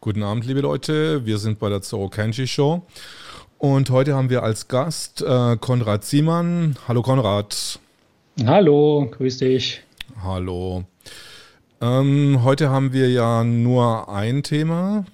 [0.00, 1.26] Guten Abend, liebe Leute.
[1.26, 2.82] Wir sind bei der Zoro Kenji Show.
[3.58, 6.76] Und heute haben wir als Gast äh, Konrad Siemann.
[6.88, 7.78] Hallo Konrad.
[8.44, 9.82] Hallo, grüß dich.
[10.22, 10.84] Hallo.
[11.80, 15.04] Ähm, heute haben wir ja nur ein Thema.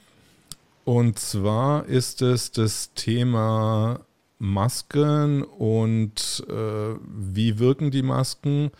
[0.85, 4.01] Und zwar ist es das Thema
[4.39, 8.71] Masken und äh, wie wirken die Masken.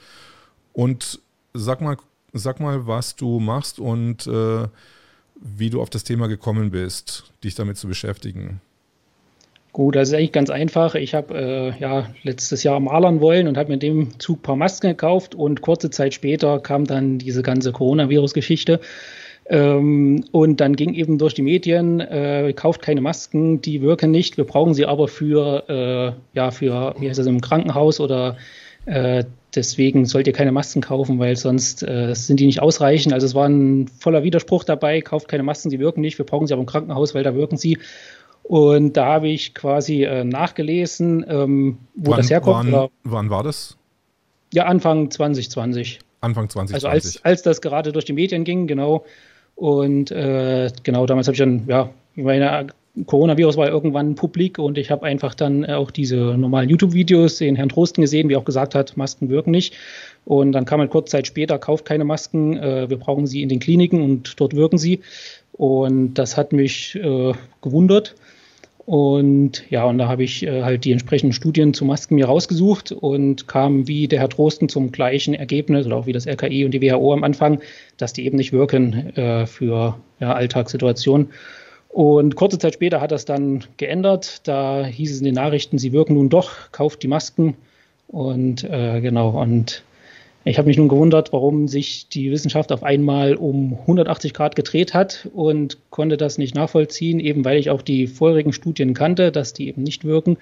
[0.73, 1.21] Und
[1.55, 1.97] sag mal,
[2.33, 4.67] sag mal, was du machst und äh,
[5.41, 8.61] wie du auf das Thema gekommen bist, dich damit zu beschäftigen.
[9.73, 10.95] Gut, das ist eigentlich ganz einfach.
[10.95, 14.43] Ich habe äh, ja letztes Jahr malern wollen und habe mir in dem Zug ein
[14.43, 18.81] paar Masken gekauft und kurze Zeit später kam dann diese ganze Coronavirus-Geschichte.
[19.51, 24.37] Ähm, und dann ging eben durch die Medien, äh, kauft keine Masken, die wirken nicht.
[24.37, 28.37] Wir brauchen sie aber für, äh, ja, für, wie heißt das, im Krankenhaus oder
[28.89, 29.25] äh,
[29.55, 33.13] deswegen sollt ihr keine Masken kaufen, weil sonst äh, sind die nicht ausreichend.
[33.13, 36.47] Also es war ein voller Widerspruch dabei, kauft keine Masken, sie wirken nicht, wir brauchen
[36.47, 37.79] sie aber im Krankenhaus, weil da wirken sie.
[38.43, 42.73] Und da habe ich quasi äh, nachgelesen, ähm, wo wann, das herkommt.
[42.73, 43.77] Wann, wann, war das?
[44.55, 45.99] Ja, Anfang 2020.
[46.23, 46.75] Anfang 2020.
[46.75, 49.05] Also als, als das gerade durch die Medien ging, genau.
[49.55, 52.69] Und äh, genau, damals habe ich dann, ja, meine
[53.07, 57.69] Coronavirus war irgendwann publik und ich habe einfach dann auch diese normalen YouTube-Videos den Herrn
[57.69, 59.75] Trosten gesehen, wie er auch gesagt hat, Masken wirken nicht.
[60.25, 63.49] Und dann kam halt kurz Zeit später, kauft keine Masken, äh, wir brauchen sie in
[63.49, 65.01] den Kliniken und dort wirken sie.
[65.53, 67.33] Und das hat mich äh,
[67.63, 68.15] gewundert.
[68.89, 72.91] Und ja, und da habe ich äh, halt die entsprechenden Studien zu Masken mir rausgesucht
[72.91, 76.71] und kam wie der Herr Trosten zum gleichen Ergebnis oder auch wie das RKI und
[76.71, 77.61] die WHO am Anfang,
[77.99, 81.29] dass die eben nicht wirken äh, für ja, Alltagssituationen.
[81.99, 84.47] Und kurze Zeit später hat das dann geändert.
[84.47, 87.57] Da hieß es in den Nachrichten, sie wirken nun doch, kauft die Masken.
[88.07, 89.83] Und äh, genau, und
[90.45, 94.95] ich habe mich nun gewundert, warum sich die Wissenschaft auf einmal um 180 Grad gedreht
[94.95, 99.53] hat und konnte das nicht nachvollziehen, eben weil ich auch die vorherigen Studien kannte, dass
[99.53, 100.37] die eben nicht wirken.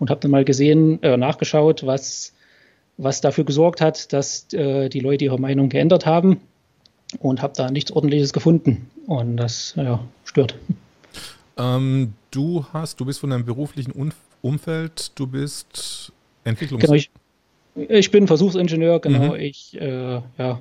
[0.00, 2.34] Und habe dann mal gesehen, äh, nachgeschaut, was,
[2.96, 6.40] was dafür gesorgt hat, dass äh, die Leute ihre Meinung geändert haben
[7.20, 8.90] und habe da nichts Ordentliches gefunden.
[9.06, 10.56] Und das ja, stört.
[11.58, 13.92] Ähm, du hast, du bist von deinem beruflichen
[14.42, 16.12] Umfeld, du bist
[16.44, 16.82] Entwicklungs...
[16.82, 17.10] Genau, ich,
[17.76, 19.34] ich bin Versuchsingenieur, genau.
[19.34, 19.40] Mhm.
[19.40, 20.60] Ich äh, ja,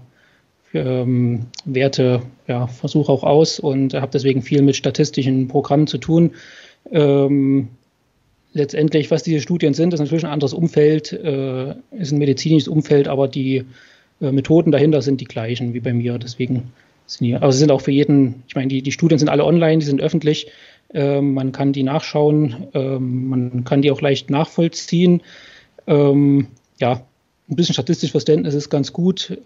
[0.74, 6.32] ähm, werte ja, Versuche auch aus und habe deswegen viel mit statistischen Programmen zu tun.
[6.92, 7.70] Ähm,
[8.54, 13.08] letztendlich, was diese Studien sind, ist natürlich ein anderes Umfeld, äh, ist ein medizinisches Umfeld,
[13.08, 13.66] aber die
[14.22, 16.18] äh, Methoden dahinter sind die gleichen wie bei mir.
[16.18, 16.72] Deswegen
[17.06, 19.46] sind die, aber sie sind auch für jeden, ich meine, die, die Studien sind alle
[19.46, 20.48] online, die sind öffentlich.
[20.96, 25.22] Ähm, man kann die nachschauen, ähm, man kann die auch leicht nachvollziehen.
[25.86, 26.48] Ähm,
[26.80, 27.04] ja,
[27.48, 29.38] ein bisschen statistisches Verständnis ist ganz gut.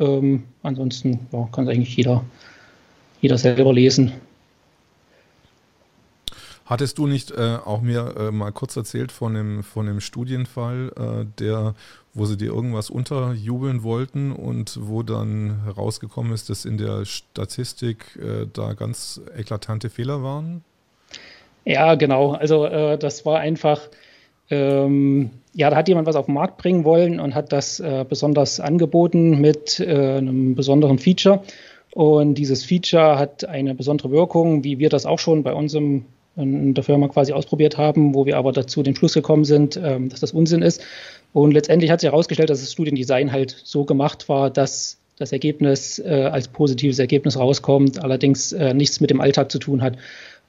[0.64, 2.24] Ansonsten ja, kann es eigentlich jeder,
[3.20, 4.14] jeder selber lesen.
[6.70, 10.92] Hattest du nicht äh, auch mir äh, mal kurz erzählt von dem, von dem Studienfall,
[10.96, 11.74] äh, der,
[12.14, 18.16] wo sie dir irgendwas unterjubeln wollten und wo dann herausgekommen ist, dass in der Statistik
[18.18, 20.64] äh, da ganz eklatante Fehler waren?
[21.66, 22.32] Ja, genau.
[22.32, 23.90] Also äh, das war einfach,
[24.50, 28.06] ähm, ja, da hat jemand was auf den Markt bringen wollen und hat das äh,
[28.08, 31.42] besonders angeboten mit äh, einem besonderen Feature.
[31.92, 36.06] Und dieses Feature hat eine besondere Wirkung, wie wir das auch schon bei uns im,
[36.36, 40.10] in der Firma quasi ausprobiert haben, wo wir aber dazu den Schluss gekommen sind, ähm,
[40.10, 40.82] dass das Unsinn ist.
[41.34, 46.00] Und letztendlich hat sich herausgestellt, dass das Studiendesign halt so gemacht war, dass das Ergebnis
[46.00, 49.98] äh, als positives Ergebnis rauskommt, allerdings äh, nichts mit dem Alltag zu tun hat.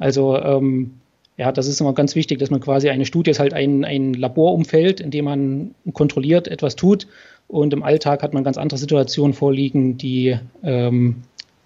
[0.00, 0.94] Also ähm,
[1.36, 4.14] ja, das ist immer ganz wichtig, dass man quasi eine Studie ist halt ein, ein
[4.14, 7.06] Laborumfeld, in dem man kontrolliert etwas tut
[7.46, 11.22] und im Alltag hat man ganz andere Situationen vorliegen, die ähm,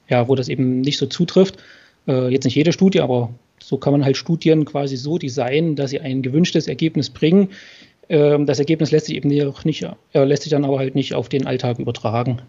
[0.09, 1.57] ja, wo das eben nicht so zutrifft.
[2.07, 3.31] Äh, jetzt nicht jede Studie, aber
[3.63, 7.51] so kann man halt Studien quasi so designen, dass sie ein gewünschtes Ergebnis bringen.
[8.09, 11.29] Ähm, das Ergebnis lässt sich eben nicht, äh, lässt sich dann aber halt nicht auf
[11.29, 12.43] den Alltag übertragen.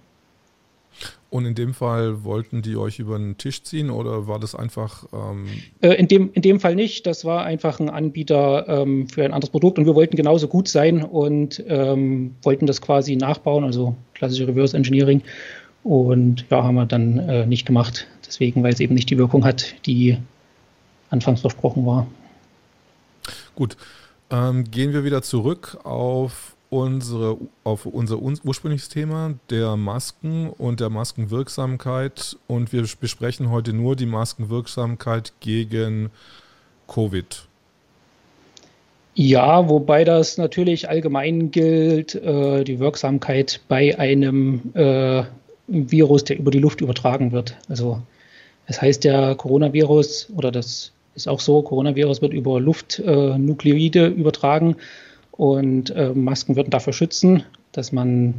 [1.30, 5.06] Und in dem Fall wollten die euch über den Tisch ziehen oder war das einfach?
[5.12, 5.48] Ähm
[5.81, 7.06] äh, in, dem, in dem Fall nicht.
[7.07, 10.68] Das war einfach ein Anbieter ähm, für ein anderes Produkt und wir wollten genauso gut
[10.68, 15.22] sein und ähm, wollten das quasi nachbauen, also klassische Reverse Engineering.
[15.83, 18.07] Und ja, haben wir dann äh, nicht gemacht.
[18.25, 20.18] Deswegen, weil es eben nicht die Wirkung hat, die
[21.10, 22.07] anfangs versprochen war.
[23.56, 23.77] Gut.
[24.31, 30.89] Ähm, gehen wir wieder zurück auf unsere, auf unser ursprüngliches Thema der Masken und der
[30.89, 32.38] Maskenwirksamkeit.
[32.48, 36.10] Und wir besprechen heute nur die Maskenwirksamkeit gegen
[36.88, 37.48] Covid.
[39.13, 45.24] Ja, wobei das natürlich allgemein gilt, äh, die Wirksamkeit bei einem äh,
[45.68, 47.56] Virus, der über die Luft übertragen wird.
[47.69, 48.01] Also
[48.68, 54.75] es heißt ja Coronavirus oder das ist auch so, Coronavirus wird über Luftnukleide äh, übertragen
[55.38, 58.36] und äh, Masken würden dafür schützen, dass man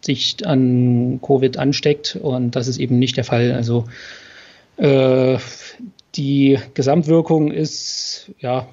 [0.00, 3.52] sich an Covid ansteckt und das ist eben nicht der Fall.
[3.52, 3.84] Also
[4.76, 5.38] äh,
[6.14, 8.68] die Gesamtwirkung ist ja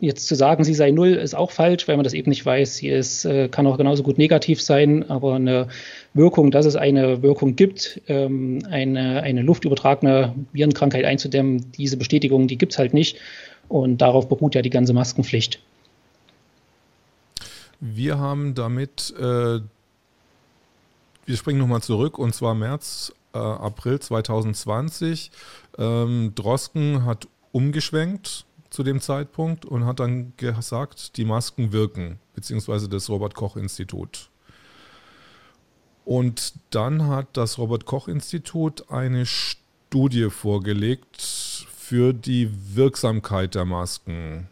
[0.00, 2.76] Jetzt zu sagen, sie sei null, ist auch falsch, weil man das eben nicht weiß.
[2.76, 5.66] Sie ist, äh, kann auch genauso gut negativ sein, aber eine
[6.14, 12.58] Wirkung, dass es eine Wirkung gibt, ähm, eine, eine luftübertragene Virenkrankheit einzudämmen, diese Bestätigung, die
[12.58, 13.16] gibt es halt nicht.
[13.66, 15.60] Und darauf beruht ja die ganze Maskenpflicht.
[17.80, 19.60] Wir haben damit, äh,
[21.26, 25.30] wir springen nochmal zurück, und zwar März, äh, April 2020.
[25.78, 32.88] Ähm, Drosken hat umgeschwenkt zu dem Zeitpunkt und hat dann gesagt, die Masken wirken, beziehungsweise
[32.88, 34.30] das Robert Koch Institut.
[36.04, 44.48] Und dann hat das Robert Koch Institut eine Studie vorgelegt für die Wirksamkeit der Masken.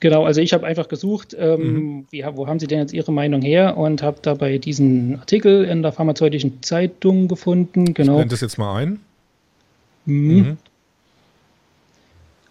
[0.00, 2.06] Genau, also ich habe einfach gesucht, ähm, mhm.
[2.10, 5.82] wie, wo haben Sie denn jetzt Ihre Meinung her und habe dabei diesen Artikel in
[5.82, 7.92] der pharmazeutischen Zeitung gefunden.
[7.92, 8.12] Genau.
[8.12, 9.00] Ich blende das jetzt mal ein.
[10.06, 10.34] Mhm.
[10.34, 10.58] Mhm.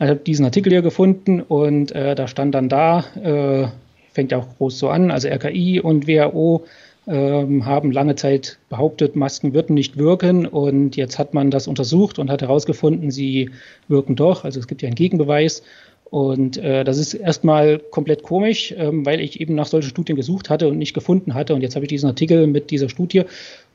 [0.02, 3.68] Ich habe diesen Artikel hier gefunden und äh, da stand dann da, äh,
[4.14, 6.66] fängt ja auch groß so an, also RKI und WHO
[7.08, 12.20] ähm, haben lange Zeit behauptet, Masken würden nicht wirken und jetzt hat man das untersucht
[12.20, 13.50] und hat herausgefunden, sie
[13.88, 14.46] wirken doch.
[14.46, 15.64] Also es gibt ja einen Gegenbeweis
[16.10, 20.50] und äh, das ist erstmal komplett komisch, ähm, weil ich eben nach solchen Studien gesucht
[20.50, 21.54] hatte und nicht gefunden hatte.
[21.54, 23.24] Und jetzt habe ich diesen Artikel mit dieser Studie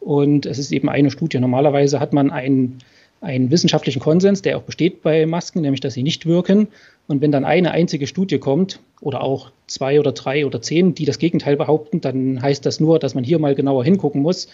[0.00, 1.38] und es ist eben eine Studie.
[1.38, 2.78] Normalerweise hat man einen
[3.25, 6.69] einen wissenschaftlichen Konsens, der auch besteht bei Masken, nämlich dass sie nicht wirken.
[7.06, 11.06] Und wenn dann eine einzige Studie kommt oder auch zwei oder drei oder zehn, die
[11.06, 14.48] das Gegenteil behaupten, dann heißt das nur, dass man hier mal genauer hingucken muss.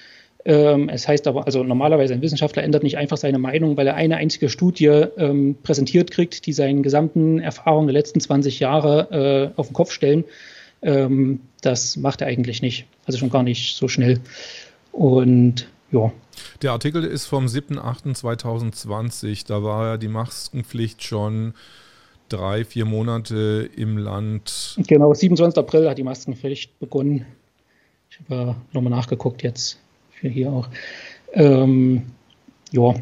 [0.45, 3.95] Ähm, es heißt aber, also normalerweise ein Wissenschaftler ändert nicht einfach seine Meinung, weil er
[3.95, 9.59] eine einzige Studie ähm, präsentiert kriegt, die seinen gesamten Erfahrungen der letzten 20 Jahre äh,
[9.59, 10.25] auf den Kopf stellen.
[10.83, 12.87] Ähm, das macht er eigentlich nicht.
[13.05, 14.21] Also schon gar nicht so schnell.
[14.93, 16.11] Und ja.
[16.63, 19.47] Der Artikel ist vom 7.8.2020.
[19.47, 21.53] Da war ja die Maskenpflicht schon
[22.31, 24.79] drei, vier Monate im Land.
[24.87, 25.59] Genau, 27.
[25.59, 27.27] April hat die Maskenpflicht begonnen.
[28.09, 29.79] Ich habe nochmal nachgeguckt jetzt
[30.29, 30.69] hier auch.
[31.33, 32.03] Ähm,
[32.73, 32.95] ja,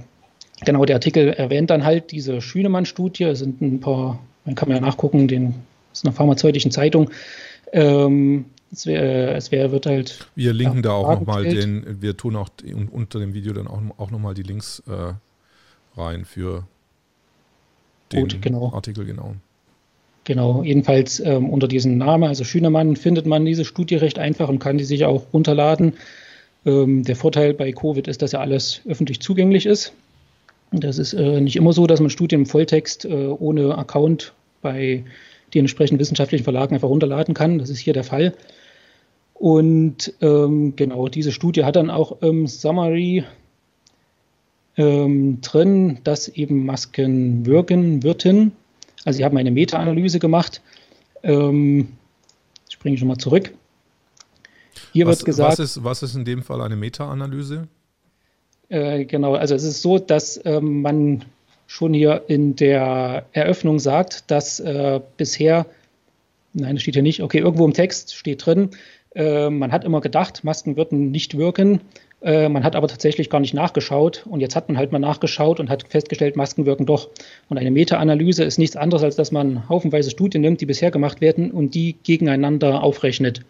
[0.65, 3.25] genau, der Artikel erwähnt dann halt diese Schünemann-Studie.
[3.25, 5.55] Es sind ein paar, man kann ja nachgucken, den
[5.93, 7.11] ist einer pharmazeutischen Zeitung.
[7.73, 10.29] Ähm, es, wär, es wär, wird halt.
[10.35, 12.50] Wir linken da auch nochmal den, wir tun auch
[12.91, 15.15] unter dem Video dann auch, auch nochmal die Links äh,
[15.99, 16.67] rein für
[18.12, 18.73] den Gut, genau.
[18.73, 19.35] Artikel, genau.
[20.25, 24.59] Genau, jedenfalls ähm, unter diesem Namen, also Schünemann, findet man diese Studie recht einfach und
[24.59, 25.94] kann die sich auch runterladen.
[26.66, 29.93] Ähm, der Vorteil bei Covid ist, dass ja alles öffentlich zugänglich ist.
[30.72, 35.05] Das ist äh, nicht immer so, dass man Studien im Volltext äh, ohne Account bei
[35.55, 37.58] den entsprechenden wissenschaftlichen Verlagen einfach runterladen kann.
[37.58, 38.34] Das ist hier der Fall.
[39.34, 43.25] Und ähm, genau, diese Studie hat dann auch im Summary
[44.76, 48.52] ähm, drin, dass eben Masken wirken würden.
[49.05, 50.60] Also sie haben eine Meta-Analyse gemacht.
[51.22, 51.88] Ähm,
[52.69, 53.52] springe ich schon mal zurück.
[54.92, 55.52] Hier was, wird gesagt.
[55.52, 57.69] Was ist, was ist in dem Fall eine Meta-Analyse?
[58.69, 61.24] Äh, genau, also es ist so, dass ähm, man
[61.67, 65.67] schon hier in der Eröffnung sagt, dass äh, bisher,
[66.53, 68.70] nein, das steht hier nicht, okay, irgendwo im Text steht drin,
[69.14, 71.81] äh, man hat immer gedacht, Masken würden nicht wirken.
[72.20, 75.60] Äh, man hat aber tatsächlich gar nicht nachgeschaut und jetzt hat man halt mal nachgeschaut
[75.60, 77.08] und hat festgestellt, Masken wirken doch.
[77.48, 81.20] Und eine Meta-Analyse ist nichts anderes, als dass man haufenweise Studien nimmt, die bisher gemacht
[81.20, 83.43] werden und die gegeneinander aufrechnet.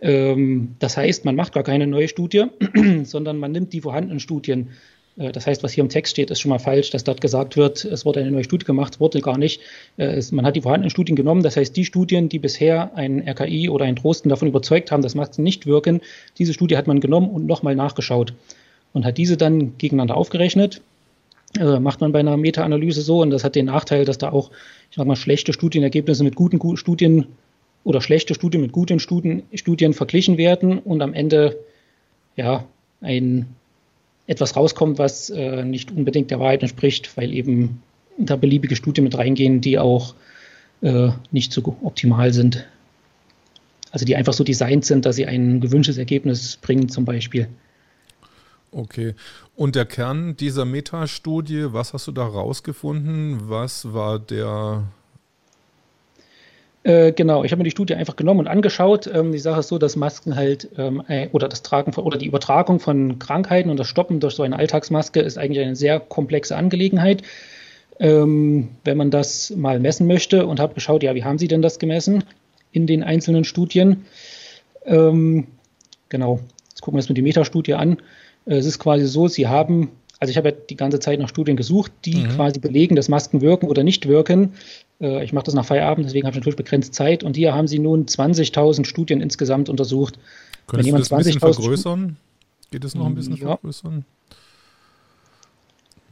[0.00, 2.44] Ähm, das heißt, man macht gar keine neue Studie,
[3.04, 4.70] sondern man nimmt die vorhandenen Studien
[5.18, 7.56] äh, das heißt, was hier im Text steht, ist schon mal falsch, dass dort gesagt
[7.56, 9.60] wird, es wurde eine neue Studie gemacht, wurde gar nicht.
[9.96, 13.68] Äh, man hat die vorhandenen Studien genommen, das heißt, die Studien, die bisher ein RKI
[13.68, 16.00] oder ein Drosten davon überzeugt haben, dass Masken nicht wirken,
[16.38, 18.32] diese Studie hat man genommen und nochmal nachgeschaut
[18.92, 20.80] und hat diese dann gegeneinander aufgerechnet.
[21.58, 24.50] Äh, macht man bei einer Meta-Analyse so und das hat den Nachteil, dass da auch,
[24.90, 27.26] ich sag mal, schlechte Studienergebnisse mit guten Studien
[27.84, 31.58] oder schlechte Studien mit guten Studien, Studien verglichen werden und am Ende
[32.36, 32.64] ja
[33.00, 33.46] ein
[34.26, 37.82] etwas rauskommt, was äh, nicht unbedingt der Wahrheit entspricht, weil eben
[38.18, 40.14] da beliebige Studien mit reingehen, die auch
[40.82, 42.66] äh, nicht so optimal sind.
[43.90, 47.48] Also die einfach so designt sind, dass sie ein gewünschtes Ergebnis bringen zum Beispiel.
[48.70, 49.14] Okay.
[49.56, 53.48] Und der Kern dieser Metastudie, was hast du da rausgefunden?
[53.48, 54.84] Was war der
[56.84, 59.10] Äh, genau, ich habe mir die Studie einfach genommen und angeschaut.
[59.12, 62.18] Ähm, die Sache ist so, dass Masken halt ähm, äh, oder das Tragen von, oder
[62.18, 65.98] die Übertragung von Krankheiten und das Stoppen durch so eine Alltagsmaske ist eigentlich eine sehr
[66.00, 67.22] komplexe Angelegenheit.
[68.00, 71.62] Ähm, wenn man das mal messen möchte und habe geschaut, ja, wie haben Sie denn
[71.62, 72.22] das gemessen
[72.70, 74.04] in den einzelnen Studien?
[74.84, 75.48] Ähm,
[76.08, 77.98] genau, jetzt gucken wir uns mal die Metastudie an.
[78.46, 81.28] Äh, es ist quasi so, Sie haben also ich habe ja die ganze Zeit nach
[81.28, 82.28] Studien gesucht, die mhm.
[82.30, 84.54] quasi belegen, dass Masken wirken oder nicht wirken.
[85.00, 87.22] Äh, ich mache das nach Feierabend, deswegen habe ich natürlich begrenzt Zeit.
[87.22, 90.18] Und hier haben sie nun 20.000 Studien insgesamt untersucht.
[90.70, 92.16] Wenn du das ein bisschen vergrößern?
[92.70, 93.46] Geht es noch ein bisschen ja.
[93.46, 94.04] vergrößern?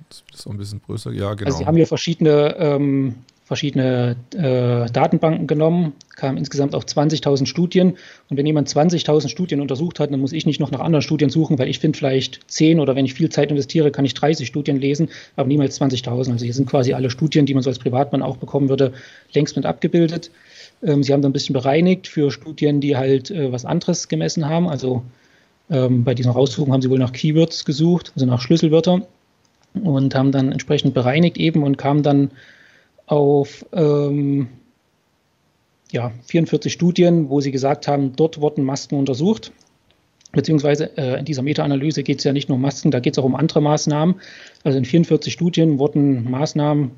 [0.09, 1.13] Das ist auch ein bisschen größer.
[1.13, 1.49] Ja, genau.
[1.49, 3.17] Also sie haben hier verschiedene ähm,
[3.47, 7.97] verschiedene äh, Datenbanken genommen, kamen insgesamt auf 20.000 Studien.
[8.29, 11.31] Und wenn jemand 20.000 Studien untersucht hat, dann muss ich nicht noch nach anderen Studien
[11.31, 14.49] suchen, weil ich finde vielleicht 10 oder wenn ich viel Zeit investiere, kann ich 30
[14.49, 16.33] Studien lesen, aber niemals 20.000.
[16.33, 18.93] Also hier sind quasi alle Studien, die man so als Privatmann auch bekommen würde,
[19.33, 20.33] längst mit abgebildet.
[20.83, 24.49] Ähm, sie haben dann ein bisschen bereinigt für Studien, die halt äh, was anderes gemessen
[24.49, 24.69] haben.
[24.69, 25.05] Also
[25.71, 29.05] ähm, bei diesen Raussuchungen haben sie wohl nach Keywords gesucht, also nach Schlüsselwörtern
[29.85, 32.33] und haben dann entsprechend bereinigt eben und kamen dann
[33.07, 34.49] auf ähm,
[35.93, 39.53] ja, 44 Studien, wo sie gesagt haben, dort wurden Masken untersucht.
[40.33, 43.19] Beziehungsweise äh, in dieser Meta-Analyse geht es ja nicht nur um Masken, da geht es
[43.19, 44.17] auch um andere Maßnahmen.
[44.65, 46.91] Also in 44 Studien wurden Maßnahmen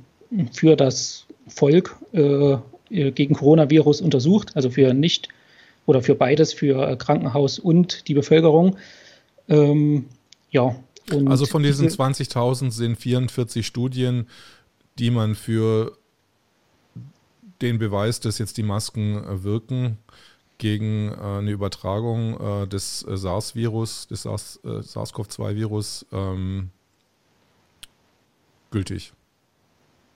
[0.52, 2.56] für das Volk äh,
[2.90, 5.28] gegen Coronavirus untersucht, also für nicht
[5.86, 8.76] oder für beides, für Krankenhaus und die Bevölkerung.
[9.48, 10.06] Ähm,
[10.50, 10.74] ja.
[11.26, 14.26] also von diesen 20.000 sind 44 Studien
[14.98, 15.96] die man für
[17.60, 19.98] den Beweis, dass jetzt die Masken äh, wirken,
[20.58, 26.70] gegen äh, eine Übertragung äh, des SARS-Virus, des SARS-CoV-2-Virus ähm,
[28.70, 29.12] gültig.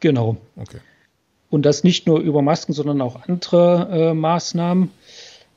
[0.00, 0.36] Genau.
[0.56, 0.78] Okay.
[1.48, 4.90] Und das nicht nur über Masken, sondern auch andere äh, Maßnahmen.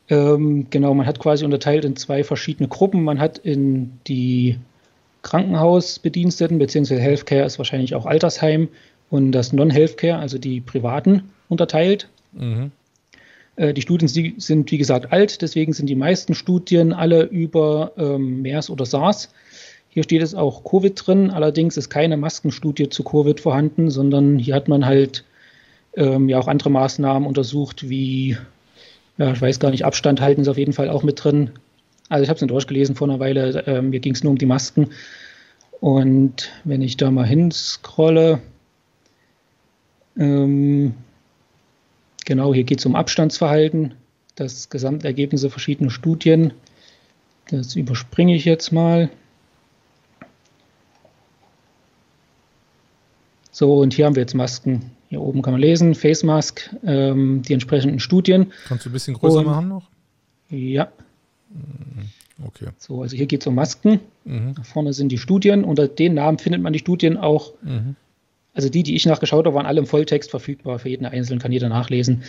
[0.08, 3.04] Ähm, genau, man hat quasi unterteilt in zwei verschiedene Gruppen.
[3.04, 4.60] Man hat in die
[5.24, 8.68] Krankenhausbediensteten, beziehungsweise Healthcare ist wahrscheinlich auch Altersheim,
[9.10, 12.10] und das Non-Healthcare, also die privaten, unterteilt.
[12.34, 12.72] Mhm.
[13.56, 18.42] Äh, die Studien sind, wie gesagt, alt, deswegen sind die meisten Studien alle über ähm,
[18.42, 19.32] MERS oder SARS.
[19.90, 24.56] Hier steht es auch Covid drin, allerdings ist keine Maskenstudie zu Covid vorhanden, sondern hier
[24.56, 25.24] hat man halt
[25.96, 28.38] ähm, ja auch andere Maßnahmen untersucht, wie,
[29.18, 31.52] ja, ich weiß gar nicht, Abstand halten ist auf jeden Fall auch mit drin.
[32.10, 34.38] Also ich habe es nicht durchgelesen vor einer Weile, ähm, mir ging es nur um
[34.38, 34.90] die Masken.
[35.80, 38.42] Und wenn ich da mal hinscrolle,
[40.18, 40.94] ähm,
[42.26, 43.94] genau, hier geht es um Abstandsverhalten,
[44.36, 46.54] das Gesamtergebnis verschiedener Studien.
[47.50, 49.10] Das überspringe ich jetzt mal.
[53.52, 54.92] So, und hier haben wir jetzt Masken.
[55.10, 58.52] Hier oben kann man lesen, Face Mask, ähm, die entsprechenden Studien.
[58.68, 59.90] Kannst du ein bisschen größer und, machen noch?
[60.50, 60.90] Ja.
[61.50, 62.10] Mhm,
[62.46, 62.68] okay.
[62.78, 64.00] So, also hier geht es um Masken.
[64.26, 64.56] Mhm.
[64.56, 65.64] Da vorne sind die Studien.
[65.64, 67.54] Unter den Namen findet man die Studien auch.
[67.62, 67.96] Mhm.
[68.56, 70.80] Also die, die ich nachgeschaut habe, waren alle im Volltext verfügbar.
[70.80, 72.24] Für jeden Einzelnen kann jeder nachlesen.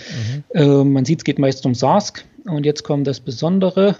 [0.55, 0.61] Mhm.
[0.61, 2.13] Äh, man sieht, es geht meist um SARS.
[2.45, 3.97] Und jetzt kommt das Besondere.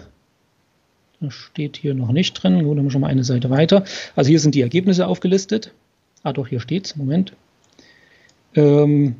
[1.21, 2.63] Das steht hier noch nicht drin.
[2.63, 3.85] Gut, dann haben wir schon mal eine Seite weiter.
[4.15, 5.71] Also hier sind die Ergebnisse aufgelistet.
[6.21, 6.95] Ah, doch, hier steht es.
[6.97, 7.31] Moment.
[8.55, 9.15] Ähm,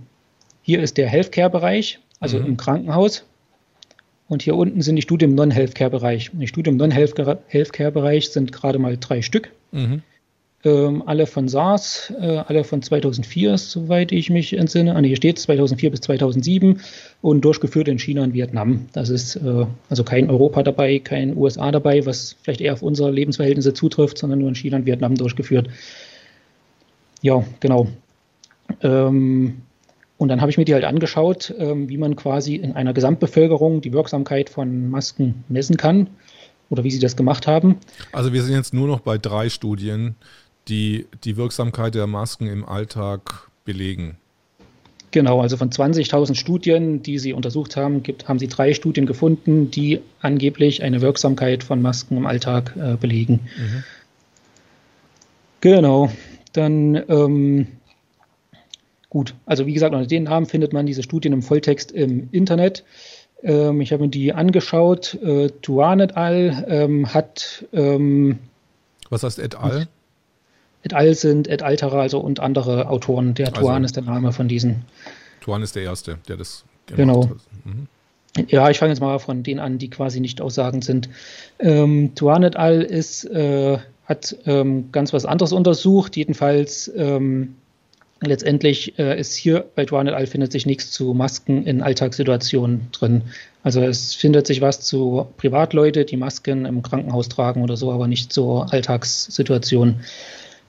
[0.62, 2.46] hier ist der Healthcare-Bereich, also mhm.
[2.46, 3.24] im Krankenhaus.
[4.28, 6.32] Und hier unten sind die Studien im Non-Healthcare-Bereich.
[6.34, 9.52] Die Studien im Non-Healthcare-Bereich sind gerade mal drei Stück.
[9.72, 10.02] Mhm
[10.64, 14.96] ähm, alle von SARS, äh, alle von 2004, soweit ich mich entsinne.
[14.96, 16.82] Ah, nee, hier steht 2004 bis 2007
[17.22, 18.88] und durchgeführt in China und Vietnam.
[18.94, 23.12] Das ist äh, also kein Europa dabei, kein USA dabei, was vielleicht eher auf unsere
[23.12, 25.70] Lebensverhältnisse zutrifft, sondern nur in China und Vietnam durchgeführt.
[27.22, 27.88] Ja, genau.
[28.82, 29.62] Ähm,
[30.18, 33.82] und dann habe ich mir die halt angeschaut, ähm, wie man quasi in einer Gesamtbevölkerung
[33.82, 36.10] die Wirksamkeit von Masken messen kann
[36.70, 37.78] oder wie sie das gemacht haben.
[38.12, 40.16] Also wir sind jetzt nur noch bei drei Studien,
[40.68, 44.18] die die Wirksamkeit der Masken im Alltag belegen.
[45.12, 49.72] Genau, also von 20.000 Studien, die sie untersucht haben, gibt, haben sie drei Studien gefunden,
[49.72, 53.40] die angeblich eine Wirksamkeit von Masken im Alltag äh, belegen.
[53.58, 53.84] Mhm.
[55.62, 56.12] Genau,
[56.54, 57.68] dann ähm,
[59.10, 62.84] gut, also wie gesagt, unter den Namen findet man diese Studien im Volltext im Internet.
[63.44, 65.16] Ähm, ich habe mir die angeschaut.
[65.24, 66.66] Äh, Tuan et al.
[66.68, 67.66] Ähm, hat.
[67.74, 68.40] Ähm,
[69.10, 69.88] Was heißt et al?
[70.84, 71.14] Et al.
[71.16, 73.34] sind et altera, also und andere Autoren.
[73.34, 74.86] Der also, Tuan ist der Name von diesen.
[75.42, 77.30] Tuan ist der Erste, der das genau.
[77.30, 77.38] hat.
[77.66, 77.88] Mhm.
[78.50, 81.10] Ja, ich fange jetzt mal von denen an, die quasi nicht aussagend sind.
[81.60, 82.82] Ähm, Tuan et al.
[82.84, 86.16] Ist, äh, hat ähm, ganz was anderes untersucht.
[86.16, 87.56] Jedenfalls ähm,
[88.22, 93.24] letztendlich äh, ist hier bei Duane All findet sich nichts zu Masken in Alltagssituationen drin.
[93.64, 98.08] Also es findet sich was zu Privatleute, die Masken im Krankenhaus tragen oder so, aber
[98.08, 100.00] nicht zur Alltagssituation.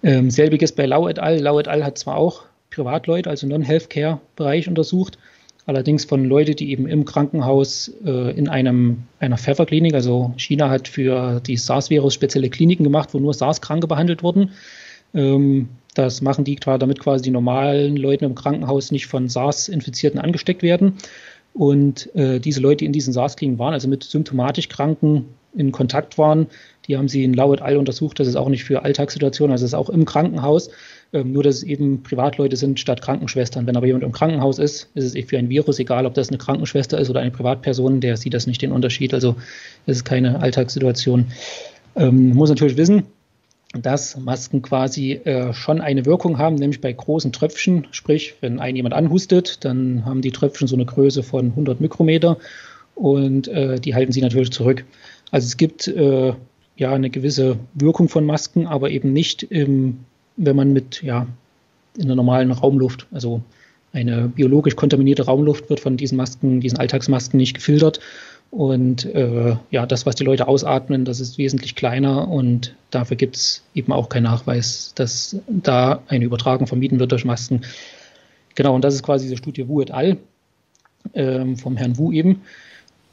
[0.03, 1.39] Ähm, selbiges bei Lau et al.
[1.41, 1.85] Lau et al.
[1.85, 5.19] hat zwar auch Privatleute, also Non-Healthcare-Bereich untersucht,
[5.67, 10.89] allerdings von Leuten, die eben im Krankenhaus äh, in einem, einer Pfefferklinik, also China hat
[10.89, 14.53] für die SARS-Virus spezielle Kliniken gemacht, wo nur SARS-Kranke behandelt wurden.
[15.15, 20.63] Ähm, das machen die damit quasi die normalen Leute im Krankenhaus nicht von SARS-Infizierten angesteckt
[20.63, 20.95] werden.
[21.55, 25.25] Und äh, diese Leute, die in diesen SARS-Kliniken waren, also mit symptomatisch Kranken
[25.55, 26.47] in Kontakt waren,
[26.89, 28.19] die haben sie in Lauet all untersucht.
[28.19, 30.71] Das ist auch nicht für Alltagssituationen, also es ist auch im Krankenhaus.
[31.13, 33.67] Ähm, nur, dass es eben Privatleute sind statt Krankenschwestern.
[33.67, 36.39] Wenn aber jemand im Krankenhaus ist, ist es für ein Virus egal, ob das eine
[36.39, 39.15] Krankenschwester ist oder eine Privatperson, der sieht das nicht den Unterschied.
[39.15, 39.37] Also
[39.87, 41.27] es ist keine Alltagssituation.
[41.97, 43.05] Ähm, muss natürlich wissen,
[43.73, 47.87] dass Masken quasi äh, schon eine Wirkung haben, nämlich bei großen Tröpfchen.
[47.91, 52.39] Sprich, wenn ein jemand anhustet, dann haben die Tröpfchen so eine Größe von 100 Mikrometer
[52.95, 54.85] und äh, die halten sie natürlich zurück.
[55.31, 56.33] Also es gibt äh,
[56.79, 60.01] ja eine gewisse Wirkung von Masken, aber eben nicht, im,
[60.37, 61.27] wenn man mit ja
[61.97, 63.43] in der normalen Raumluft, also
[63.93, 68.01] eine biologisch kontaminierte Raumluft wird von diesen Masken, diesen Alltagsmasken nicht gefiltert
[68.51, 73.37] und äh, ja, das, was die Leute ausatmen, das ist wesentlich kleiner und dafür gibt
[73.37, 77.63] es eben auch keinen Nachweis, dass da eine Übertragung vermieden wird durch Masken.
[78.55, 80.17] Genau, und das ist quasi diese Studie Wu et al.
[81.15, 82.43] Ähm, vom Herrn Wu eben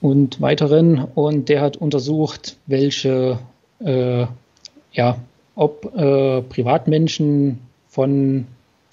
[0.01, 0.99] und weiteren.
[0.99, 3.39] Und der hat untersucht, welche,
[3.79, 4.25] äh,
[4.93, 5.17] ja,
[5.55, 8.47] ob äh, Privatmenschen von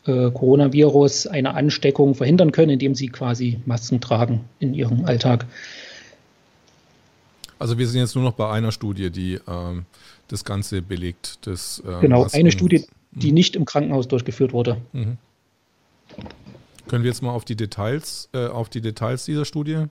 [0.06, 5.46] äh, Coronavirus eine Ansteckung verhindern können, indem sie quasi Masken tragen in ihrem Alltag.
[7.58, 9.84] Also wir sind jetzt nur noch bei einer Studie, die ähm,
[10.28, 11.38] das Ganze belegt.
[11.42, 13.34] Das, ähm, genau, eine Studie, die mhm.
[13.34, 14.78] nicht im Krankenhaus durchgeführt wurde.
[14.92, 15.18] Mhm.
[16.88, 19.84] Können wir jetzt mal auf die Details, äh, auf die Details dieser Studie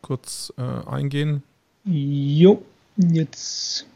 [0.00, 1.42] kurz äh, eingehen?
[1.84, 2.62] Jo,
[2.98, 3.86] jetzt.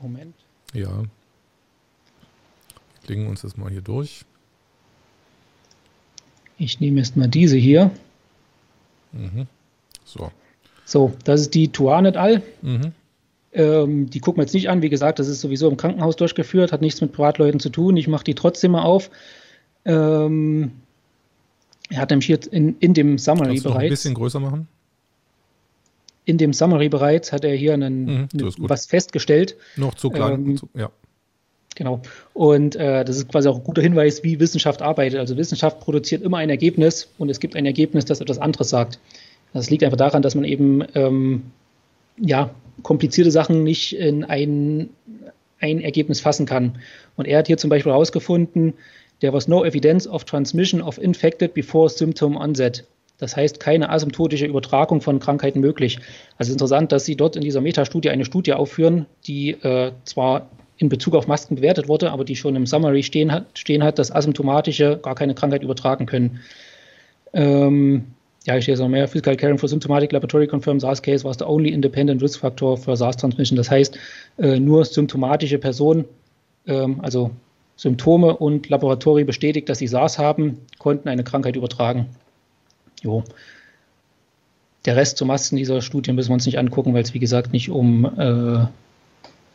[0.00, 0.34] Moment.
[0.72, 1.02] Ja.
[1.02, 1.08] Wir
[3.04, 4.24] klingen uns das mal hier durch.
[6.58, 7.90] Ich nehme jetzt mal diese hier.
[9.12, 9.46] Mhm.
[10.04, 10.30] So.
[10.84, 12.42] So, das ist die Tuanet All.
[12.62, 12.92] Mhm.
[13.52, 14.82] Ähm, die gucken wir jetzt nicht an.
[14.82, 17.96] Wie gesagt, das ist sowieso im Krankenhaus durchgeführt, hat nichts mit Privatleuten zu tun.
[17.96, 19.10] Ich mache die trotzdem mal auf.
[19.84, 20.72] Ähm,
[21.92, 23.84] er hat nämlich hier in, in dem Summary bereits.
[23.84, 24.66] ein bisschen größer machen?
[26.24, 28.28] In dem Summary bereits hat er hier einen, mhm,
[28.58, 29.56] was festgestellt.
[29.76, 30.32] Noch zu klein.
[30.32, 30.90] Ähm, ja.
[31.74, 32.00] Genau.
[32.32, 35.18] Und äh, das ist quasi auch ein guter Hinweis, wie Wissenschaft arbeitet.
[35.18, 38.98] Also Wissenschaft produziert immer ein Ergebnis und es gibt ein Ergebnis, das etwas anderes sagt.
[39.52, 41.42] Das liegt einfach daran, dass man eben ähm,
[42.16, 44.90] ja, komplizierte Sachen nicht in ein,
[45.60, 46.78] ein Ergebnis fassen kann.
[47.16, 48.74] Und er hat hier zum Beispiel herausgefunden,
[49.22, 52.84] there was no evidence of transmission of infected before symptom onset.
[53.18, 56.00] Das heißt, keine asymptotische Übertragung von Krankheiten möglich.
[56.38, 60.88] Also interessant, dass Sie dort in dieser Metastudie eine Studie aufführen, die äh, zwar in
[60.88, 64.10] Bezug auf Masken bewertet wurde, aber die schon im Summary stehen hat, stehen hat dass
[64.10, 66.40] Asymptomatische gar keine Krankheit übertragen können.
[67.32, 68.06] Ähm,
[68.44, 69.06] ja, ich stehe jetzt noch mehr.
[69.06, 72.96] Physical Caring for Symptomatic Laboratory Confirmed SARS Case was the only independent risk factor for
[72.96, 73.56] SARS Transmission.
[73.56, 73.96] Das heißt,
[74.38, 76.06] äh, nur symptomatische Personen,
[76.66, 77.30] ähm, also
[77.82, 82.06] Symptome und Laboratorie bestätigt, dass sie SARS haben, konnten eine Krankheit übertragen.
[83.02, 83.24] Jo.
[84.84, 87.52] Der Rest zu Masken dieser Studie müssen wir uns nicht angucken, weil es wie gesagt
[87.52, 88.66] nicht um äh,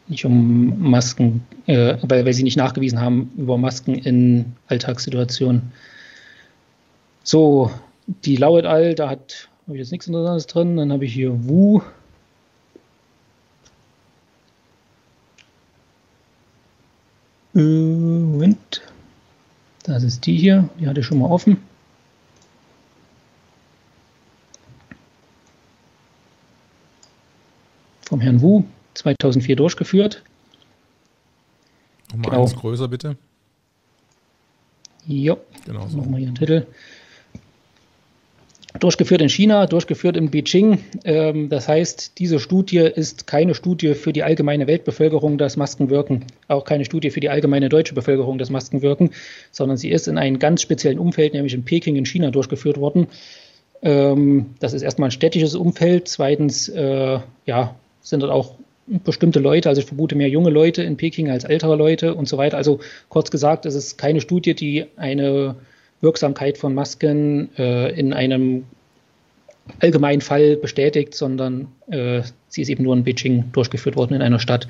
[0.10, 5.72] nicht um Masken, äh, weil, weil sie nicht nachgewiesen haben über Masken in Alltagssituationen.
[7.24, 7.72] So,
[8.26, 10.76] die Lauet All, da hat habe ich jetzt nichts Interessantes drin.
[10.76, 11.82] Dann habe ich hier Wu.
[17.58, 17.60] Äh,
[20.08, 20.70] ist die hier.
[20.80, 21.58] Die hatte ich schon mal offen.
[28.02, 28.64] Vom Herrn Wu.
[28.94, 30.24] 2004 durchgeführt.
[32.10, 32.42] Nochmal genau.
[32.44, 33.18] eins größer, bitte.
[35.06, 36.04] Jo, genau so.
[36.04, 36.68] Hier einen Titel.
[38.80, 40.80] Durchgeführt in China, durchgeführt in Beijing.
[41.04, 46.26] Ähm, das heißt, diese Studie ist keine Studie für die allgemeine Weltbevölkerung, dass Masken wirken.
[46.48, 49.12] Auch keine Studie für die allgemeine deutsche Bevölkerung, dass Masken wirken,
[49.52, 53.08] sondern sie ist in einem ganz speziellen Umfeld, nämlich in Peking in China, durchgeführt worden.
[53.82, 56.08] Ähm, das ist erstmal ein städtisches Umfeld.
[56.08, 58.56] Zweitens, äh, ja, sind dort auch
[58.88, 62.38] bestimmte Leute, also ich vermute mehr junge Leute in Peking als ältere Leute und so
[62.38, 62.58] weiter.
[62.58, 65.56] Also kurz gesagt, es ist keine Studie, die eine
[66.02, 68.66] Wirksamkeit von Masken äh, in einem
[69.80, 74.40] allgemeinen Fall bestätigt, sondern äh, sie ist eben nur in Beijing durchgeführt worden in einer
[74.40, 74.68] Stadt.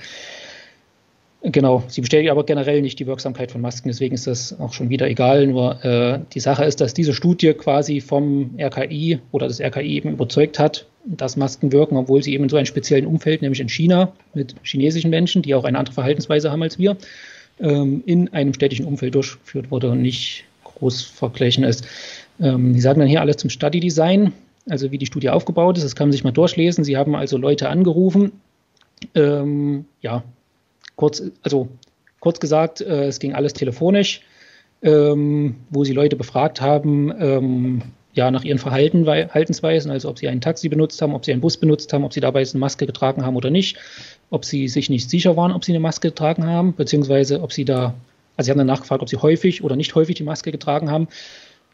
[1.44, 4.90] Genau, sie bestätigt aber generell nicht die Wirksamkeit von Masken, deswegen ist das auch schon
[4.90, 5.46] wieder egal.
[5.46, 10.14] Nur äh, die Sache ist, dass diese Studie quasi vom RKI oder das RKI eben
[10.14, 13.70] überzeugt hat, dass Masken wirken, obwohl sie eben in so einem speziellen Umfeld, nämlich in
[13.70, 16.98] China, mit chinesischen Menschen, die auch eine andere Verhaltensweise haben als wir,
[17.60, 20.44] ähm, in einem städtischen Umfeld durchgeführt wurde und nicht
[20.78, 21.88] groß vergleichen ist.
[22.40, 24.34] Ähm, die sagen dann hier alles zum Study Design,
[24.70, 25.84] also wie die Studie aufgebaut ist.
[25.84, 26.84] Das kann man sich mal durchlesen.
[26.84, 28.32] Sie haben also Leute angerufen.
[29.16, 30.24] Ähm, ja,
[30.96, 31.68] kurz, also
[32.20, 34.22] kurz gesagt, äh, es ging alles telefonisch,
[34.82, 37.82] ähm, wo sie Leute befragt haben, ähm,
[38.14, 41.42] ja, nach ihren Verhalten, Verhaltensweisen, also ob sie ein Taxi benutzt haben, ob sie einen
[41.42, 43.78] Bus benutzt haben, ob sie dabei eine Maske getragen haben oder nicht,
[44.32, 47.64] ob sie sich nicht sicher waren, ob sie eine Maske getragen haben, beziehungsweise ob sie
[47.64, 47.94] da,
[48.38, 51.08] also sie haben dann nachgefragt, ob sie häufig oder nicht häufig die Maske getragen haben.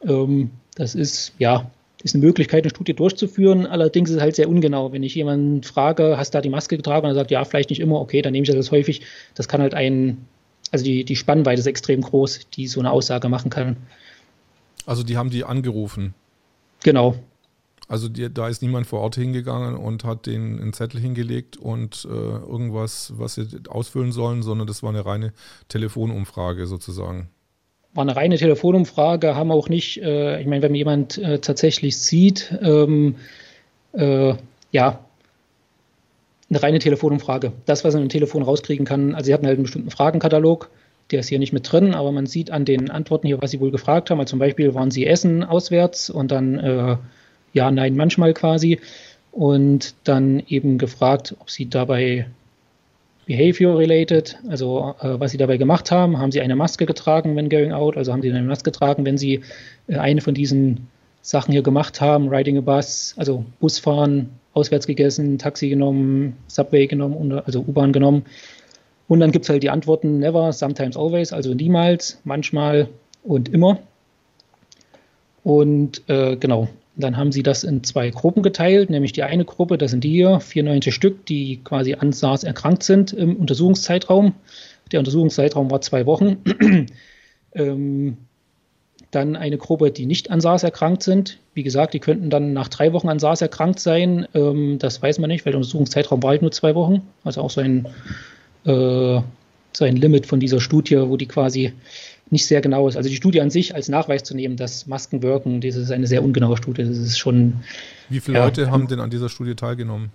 [0.06, 1.70] Ähm, das ist, ja,
[2.04, 3.66] ist eine Möglichkeit, eine Studie durchzuführen.
[3.66, 4.92] Allerdings ist es halt sehr ungenau.
[4.92, 7.06] Wenn ich jemanden frage, hast du da die Maske getragen?
[7.06, 9.02] Und er sagt, ja, vielleicht nicht immer, okay, dann nehme ich das häufig.
[9.36, 10.26] Das kann halt ein,
[10.72, 13.78] also die, die Spannweite ist extrem groß, die so eine Aussage machen kann.
[14.86, 16.14] Also die haben die angerufen.
[16.84, 17.16] Genau.
[17.94, 22.08] Also die, da ist niemand vor Ort hingegangen und hat den einen Zettel hingelegt und
[22.10, 25.32] äh, irgendwas, was sie ausfüllen sollen, sondern das war eine reine
[25.68, 27.30] Telefonumfrage sozusagen.
[27.94, 32.58] War eine reine Telefonumfrage, haben auch nicht, äh, ich meine, wenn jemand äh, tatsächlich sieht,
[32.64, 33.18] ähm,
[33.92, 34.34] äh,
[34.72, 35.06] ja,
[36.50, 37.52] eine reine Telefonumfrage.
[37.68, 40.72] Das, was man im Telefon rauskriegen kann, also sie hatten halt einen bestimmten Fragenkatalog,
[41.12, 43.60] der ist hier nicht mit drin, aber man sieht an den Antworten hier, was sie
[43.60, 44.20] wohl gefragt haben.
[44.20, 46.98] Also zum Beispiel waren sie essen auswärts und dann äh,
[47.54, 48.80] ja, nein, manchmal quasi.
[49.32, 52.28] Und dann eben gefragt, ob sie dabei
[53.26, 56.18] Behavior related, also äh, was sie dabei gemacht haben.
[56.20, 57.98] Haben sie eine Maske getragen, wenn going out?
[57.98, 59.42] Also haben sie eine Maske getragen, wenn sie
[59.88, 60.88] äh, eine von diesen
[61.22, 66.86] Sachen hier gemacht haben, riding a bus, also Bus fahren, auswärts gegessen, Taxi genommen, Subway
[66.86, 68.26] genommen, also U-Bahn genommen.
[69.08, 72.90] Und dann gibt es halt die Antworten never, sometimes always, also niemals, manchmal
[73.24, 73.80] und immer.
[75.44, 79.78] Und äh, genau, dann haben sie das in zwei Gruppen geteilt, nämlich die eine Gruppe,
[79.78, 84.34] das sind die hier, 94 Stück, die quasi an SARS erkrankt sind im Untersuchungszeitraum.
[84.92, 86.38] Der Untersuchungszeitraum war zwei Wochen.
[87.54, 88.18] ähm,
[89.10, 91.40] dann eine Gruppe, die nicht an SARS erkrankt sind.
[91.54, 94.28] Wie gesagt, die könnten dann nach drei Wochen an SARS erkrankt sein.
[94.34, 97.02] Ähm, das weiß man nicht, weil der Untersuchungszeitraum war halt nur zwei Wochen.
[97.24, 97.88] Also auch so ein,
[98.66, 99.22] äh,
[99.72, 101.74] so ein Limit von dieser Studie, wo die quasi
[102.34, 102.98] nicht sehr genau ist.
[102.98, 106.08] Also die Studie an sich als Nachweis zu nehmen, dass Masken wirken, das ist eine
[106.08, 106.84] sehr ungenaue Studie.
[106.84, 107.62] Das ist schon.
[108.10, 110.12] Wie viele ja, Leute haben denn an dieser Studie teilgenommen?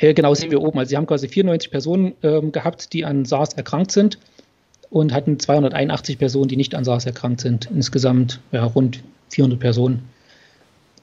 [0.00, 0.78] Ja, genau, sehen wir oben.
[0.78, 4.18] Also sie haben quasi 94 Personen ähm, gehabt, die an SARS erkrankt sind
[4.88, 7.70] und hatten 281 Personen, die nicht an SARS erkrankt sind.
[7.70, 10.08] Insgesamt ja, rund 400 Personen.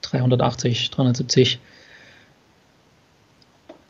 [0.01, 1.59] 380, 370.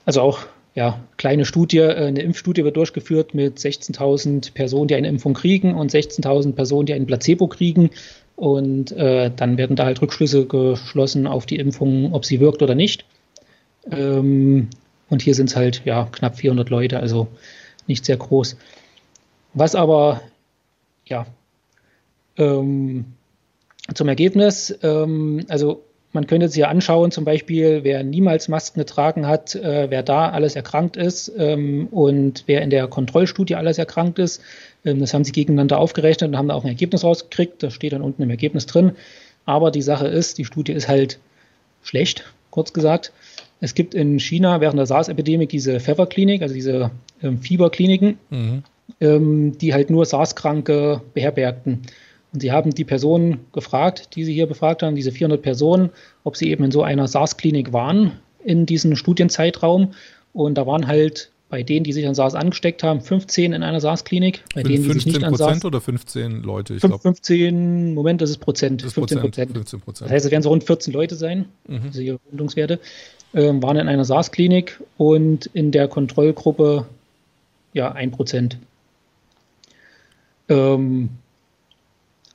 [0.06, 0.40] Also auch
[0.78, 5.74] ja, kleine Studie, äh, eine Impfstudie wird durchgeführt mit 16.000 Personen, die eine Impfung kriegen
[5.74, 7.90] und 16.000 Personen, die ein Placebo kriegen.
[8.36, 12.76] Und äh, dann werden da halt Rückschlüsse geschlossen auf die Impfung, ob sie wirkt oder
[12.76, 13.06] nicht.
[13.90, 14.70] Ähm,
[15.10, 17.28] und hier sind es halt ja knapp 400 Leute, also
[17.88, 18.56] nicht sehr groß.
[19.56, 20.22] Was aber
[21.08, 21.26] ja
[22.38, 23.06] ähm,
[23.96, 29.28] zum Ergebnis, ähm, also man könnte sich ja anschauen, zum Beispiel, wer niemals Masken getragen
[29.28, 34.18] hat, äh, wer da alles erkrankt ist ähm, und wer in der Kontrollstudie alles erkrankt
[34.18, 34.42] ist.
[34.86, 37.62] Ähm, das haben sie gegeneinander aufgerechnet und haben da auch ein Ergebnis rausgekriegt.
[37.62, 38.94] Das steht dann unten im Ergebnis drin.
[39.46, 41.20] Aber die Sache ist, die Studie ist halt
[41.84, 43.12] schlecht, kurz gesagt.
[43.60, 46.92] Es gibt in China während der SARS-Epidemie diese Fever-Klinik, also diese
[47.24, 48.64] ähm, Fieberkliniken, mhm.
[49.02, 51.82] ähm, die halt nur SARS-Kranke beherbergten.
[52.34, 55.90] Und sie haben die Personen gefragt, die sie hier befragt haben, diese 400 Personen,
[56.24, 58.12] ob sie eben in so einer SARS-Klinik waren
[58.44, 59.94] in diesem Studienzeitraum.
[60.34, 63.80] Und da waren halt bei denen, die sich an SARS angesteckt haben, 15 in einer
[63.80, 64.44] SARS-Klinik.
[64.54, 65.64] Bei denen, die sich nicht an SARS.
[65.64, 66.76] oder 15 Leute?
[66.76, 68.84] Ich 15, Moment, das ist Prozent.
[68.84, 69.52] Das 15 Prozent.
[69.54, 70.06] 15 Prozent.
[70.08, 71.92] Das heißt, es werden so rund 14 Leute sein, mhm.
[71.94, 72.80] diese also Rundungswerte,
[73.34, 76.86] ähm, waren in einer SARS-Klinik und in der Kontrollgruppe
[77.74, 78.58] ja 1 Prozent.
[80.50, 81.10] Ähm,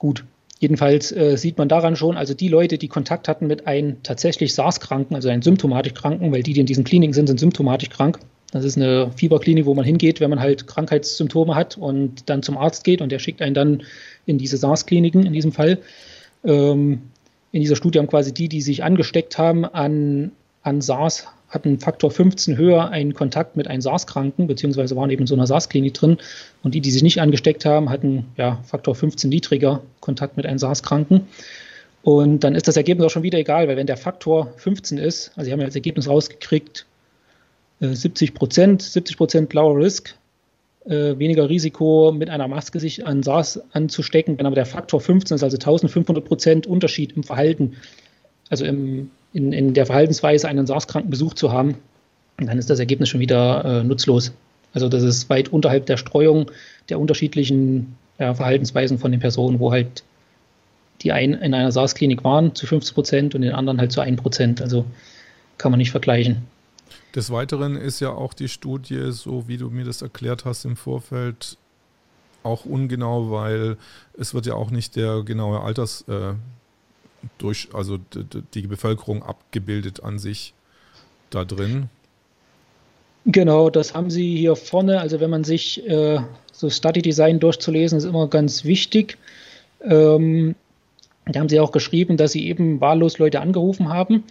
[0.03, 0.25] gut.
[0.59, 4.53] Jedenfalls äh, sieht man daran schon, also die Leute, die Kontakt hatten mit einem tatsächlich
[4.53, 8.19] SARS-Kranken, also einem symptomatisch Kranken, weil die, die in diesen Kliniken sind, sind symptomatisch krank.
[8.51, 12.59] Das ist eine Fieberklinik, wo man hingeht, wenn man halt Krankheitssymptome hat und dann zum
[12.59, 13.83] Arzt geht und der schickt einen dann
[14.27, 15.79] in diese SARS-Kliniken in diesem Fall.
[16.45, 17.03] Ähm,
[17.53, 22.11] in dieser Studie haben quasi die, die sich angesteckt haben an, an SARS, hatten Faktor
[22.11, 26.19] 15 höher einen Kontakt mit einem SARS-Kranken, beziehungsweise waren eben in so einer SARS-Klinik drin.
[26.63, 30.59] Und die, die sich nicht angesteckt haben, hatten ja Faktor 15 niedriger Kontakt mit einem
[30.59, 31.29] SARS-Kranken.
[32.03, 35.31] Und dann ist das Ergebnis auch schon wieder egal, weil wenn der Faktor 15 ist,
[35.37, 36.87] also sie haben ja das Ergebnis rausgekriegt,
[37.81, 40.17] 70 äh, Prozent, 70 Prozent lower risk
[40.85, 44.39] äh, weniger Risiko, mit einer Maske sich an SARS anzustecken.
[44.39, 47.77] Wenn aber der Faktor 15 ist, also 1500 Prozent Unterschied im Verhalten,
[48.51, 51.77] also im, in, in der Verhaltensweise einen SARS-kranken Besuch zu haben,
[52.39, 54.33] dann ist das Ergebnis schon wieder äh, nutzlos.
[54.75, 56.51] Also das ist weit unterhalb der Streuung
[56.89, 60.03] der unterschiedlichen ja, Verhaltensweisen von den Personen, wo halt
[61.03, 64.21] die einen in einer SARS-Klinik waren zu 50 Prozent und den anderen halt zu 1
[64.21, 64.63] Prozent.
[64.63, 64.85] Also
[65.59, 66.43] kann man nicht vergleichen.
[67.15, 70.77] Des Weiteren ist ja auch die Studie, so wie du mir das erklärt hast im
[70.77, 71.59] Vorfeld,
[72.43, 73.77] auch ungenau, weil
[74.19, 76.35] es wird ja auch nicht der genaue Alters äh,
[77.39, 77.99] durch, also
[78.55, 80.55] die Bevölkerung abgebildet an sich
[81.31, 81.89] da drin.
[83.27, 85.01] Genau, das haben Sie hier vorne.
[85.01, 86.19] Also wenn man sich äh,
[86.53, 89.17] so Study Design durchzulesen, ist immer ganz wichtig.
[89.85, 90.55] Ähm,
[91.27, 94.25] da haben Sie auch geschrieben, dass Sie eben wahllos Leute angerufen haben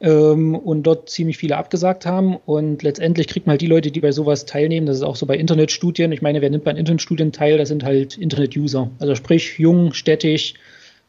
[0.00, 2.36] ähm, und dort ziemlich viele abgesagt haben.
[2.36, 4.86] Und letztendlich kriegt man halt die Leute, die bei sowas teilnehmen.
[4.86, 6.10] Das ist auch so bei Internetstudien.
[6.10, 7.56] Ich meine, wer nimmt bei Internetstudien teil?
[7.56, 8.90] Das sind halt Internet-User.
[8.98, 10.54] Also sprich, jung, städtisch,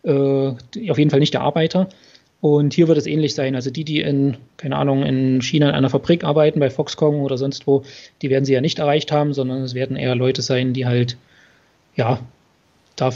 [0.05, 1.89] auf jeden Fall nicht der Arbeiter.
[2.41, 3.55] Und hier wird es ähnlich sein.
[3.55, 7.37] Also die, die in, keine Ahnung, in China in einer Fabrik arbeiten, bei Foxconn oder
[7.37, 7.83] sonst wo,
[8.21, 11.17] die werden sie ja nicht erreicht haben, sondern es werden eher Leute sein, die halt,
[11.95, 12.19] ja,
[12.95, 13.11] da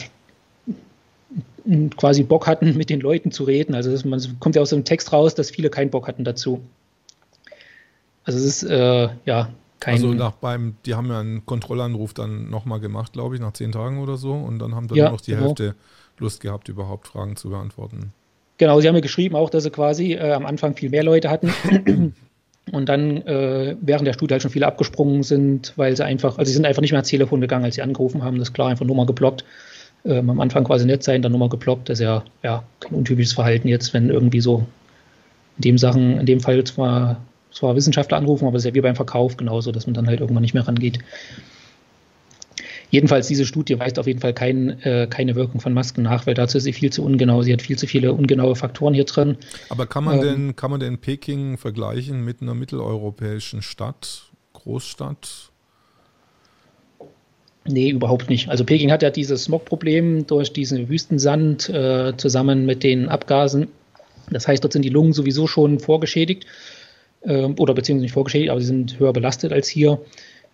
[1.97, 3.75] quasi Bock hatten, mit den Leuten zu reden.
[3.75, 6.61] Also das, man kommt ja aus dem Text raus, dass viele keinen Bock hatten dazu.
[8.23, 9.49] Also es ist, äh, ja,
[9.79, 9.93] kein...
[9.93, 13.71] Also nach beim, die haben ja einen Kontrollanruf dann nochmal gemacht, glaube ich, nach zehn
[13.71, 15.47] Tagen oder so und dann haben dann ja, noch die genau.
[15.47, 15.75] Hälfte
[16.19, 18.13] Lust gehabt, überhaupt Fragen zu beantworten.
[18.57, 21.29] Genau, sie haben ja geschrieben auch, dass sie quasi äh, am Anfang viel mehr Leute
[21.29, 21.53] hatten
[22.71, 26.49] und dann äh, während der Studie halt schon viele abgesprungen sind, weil sie einfach, also
[26.49, 28.69] sie sind einfach nicht mehr ans Telefon gegangen, als sie angerufen haben, das ist klar,
[28.69, 29.45] einfach Nummer geblockt.
[30.05, 33.33] Ähm, am Anfang quasi nett sein, dann Nummer geblockt, das ist ja, ja kein untypisches
[33.33, 34.65] Verhalten jetzt, wenn irgendwie so
[35.57, 38.81] in dem Sachen, in dem Fall zwar, zwar Wissenschaftler anrufen, aber es ist ja wie
[38.81, 40.99] beim Verkauf genauso, dass man dann halt irgendwann nicht mehr rangeht.
[42.91, 46.33] Jedenfalls, diese Studie weist auf jeden Fall kein, äh, keine Wirkung von Masken nach, weil
[46.33, 47.43] dazu ist sie viel zu ungenau.
[47.43, 49.37] Sie hat viel zu viele ungenaue Faktoren hier drin.
[49.69, 54.23] Aber kann man, ähm, denn, kann man denn Peking vergleichen mit einer mitteleuropäischen Stadt,
[54.53, 55.51] Großstadt?
[57.67, 58.49] Nee, überhaupt nicht.
[58.49, 63.67] Also Peking hat ja dieses Smog-Problem durch diesen Wüstensand äh, zusammen mit den Abgasen.
[64.31, 66.45] Das heißt, dort sind die Lungen sowieso schon vorgeschädigt
[67.21, 69.99] äh, oder beziehungsweise nicht vorgeschädigt, aber sie sind höher belastet als hier.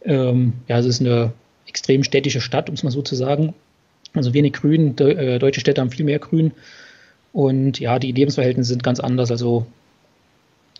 [0.03, 1.31] Ähm, ja, es ist eine
[1.67, 3.53] extrem städtische Stadt, um es mal so zu sagen.
[4.13, 6.51] Also wenig Grün, de, äh, deutsche Städte haben viel mehr Grün.
[7.33, 9.65] Und ja, die Lebensverhältnisse sind ganz anders, also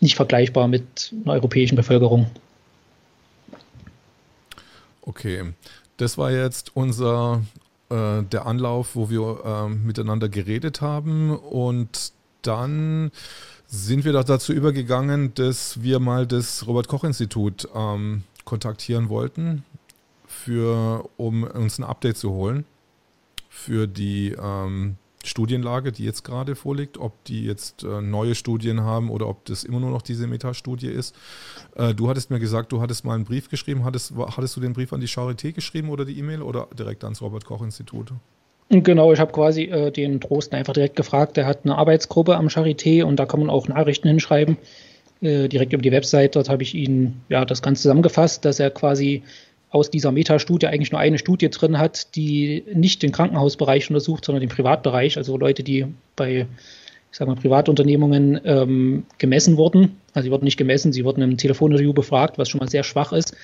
[0.00, 2.30] nicht vergleichbar mit einer europäischen Bevölkerung.
[5.02, 5.44] Okay,
[5.98, 7.42] das war jetzt unser
[7.90, 13.10] äh, der Anlauf, wo wir äh, miteinander geredet haben und dann
[13.66, 19.64] sind wir doch dazu übergegangen, dass wir mal das Robert Koch Institut ähm, kontaktieren wollten
[20.44, 22.64] für, um uns ein Update zu holen
[23.48, 29.10] für die ähm, Studienlage, die jetzt gerade vorliegt, ob die jetzt äh, neue Studien haben
[29.10, 31.16] oder ob das immer nur noch diese Metastudie ist.
[31.74, 33.84] Äh, du hattest mir gesagt, du hattest mal einen Brief geschrieben.
[33.84, 37.20] Hattest, hattest du den Brief an die Charité geschrieben oder die E-Mail oder direkt ans
[37.20, 38.12] Robert-Koch-Institut?
[38.68, 41.36] Genau, ich habe quasi äh, den Trosten einfach direkt gefragt.
[41.36, 44.56] Der hat eine Arbeitsgruppe am Charité und da kann man auch Nachrichten hinschreiben,
[45.20, 46.36] äh, direkt über die Website.
[46.36, 49.22] Dort habe ich ihn ja das Ganze zusammengefasst, dass er quasi
[49.70, 54.40] aus dieser Metastudie eigentlich nur eine Studie drin hat, die nicht den Krankenhausbereich untersucht, sondern
[54.40, 56.46] den Privatbereich, also Leute, die bei
[57.16, 59.96] ich sage mal, Privatunternehmungen ähm, gemessen wurden.
[60.12, 63.12] Also sie wurden nicht gemessen, sie wurden im Telefoninterview befragt, was schon mal sehr schwach
[63.12, 63.34] ist.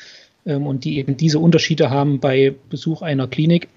[0.45, 3.69] Ähm, und die eben diese Unterschiede haben bei Besuch einer Klinik.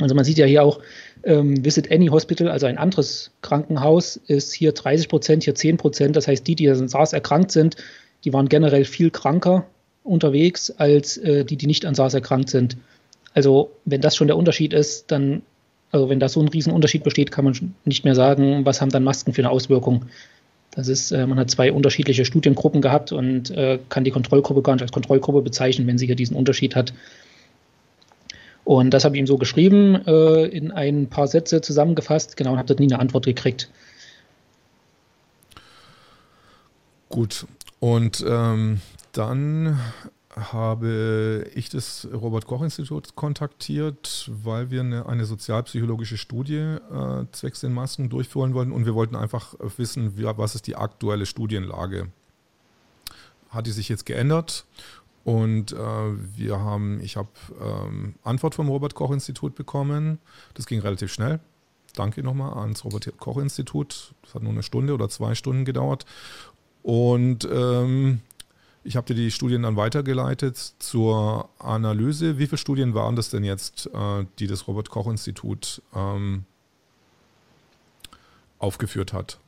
[0.00, 0.78] Also man sieht ja hier auch,
[1.24, 6.14] ähm, Visit Any Hospital, also ein anderes Krankenhaus, ist hier 30 Prozent, hier 10 Prozent.
[6.14, 7.76] Das heißt, die, die an SARS erkrankt sind,
[8.24, 9.66] die waren generell viel kranker
[10.04, 12.76] unterwegs als äh, die, die nicht an SARS erkrankt sind.
[13.32, 15.42] Also wenn das schon der Unterschied ist, dann,
[15.90, 19.02] also wenn da so ein Riesenunterschied besteht, kann man nicht mehr sagen, was haben dann
[19.02, 20.04] Masken für eine Auswirkung.
[20.70, 24.74] Das ist, äh, man hat zwei unterschiedliche Studiengruppen gehabt und äh, kann die Kontrollgruppe gar
[24.74, 26.92] nicht als Kontrollgruppe bezeichnen, wenn sie hier diesen Unterschied hat.
[28.64, 32.58] Und das habe ich ihm so geschrieben, äh, in ein paar Sätze zusammengefasst, genau, und
[32.58, 33.68] habe dort nie eine Antwort gekriegt.
[37.08, 37.46] Gut.
[37.78, 38.80] Und ähm,
[39.14, 39.80] dann
[40.36, 48.08] habe ich das Robert-Koch-Institut kontaktiert, weil wir eine, eine sozialpsychologische Studie äh, zwecks den Masken
[48.08, 52.08] durchführen wollten und wir wollten einfach wissen, wie, was ist die aktuelle Studienlage.
[53.50, 54.66] Hat die sich jetzt geändert?
[55.22, 57.28] Und äh, wir haben, ich habe
[57.60, 60.18] ähm, Antwort vom Robert-Koch-Institut bekommen.
[60.54, 61.38] Das ging relativ schnell.
[61.94, 64.14] Danke nochmal ans Robert-Koch-Institut.
[64.22, 66.04] Das hat nur eine Stunde oder zwei Stunden gedauert.
[66.82, 68.20] Und ähm,
[68.86, 72.38] Ich habe dir die Studien dann weitergeleitet zur Analyse.
[72.38, 76.44] Wie viele Studien waren das denn jetzt, äh, die das Robert Koch Institut ähm,
[78.58, 79.38] aufgeführt hat?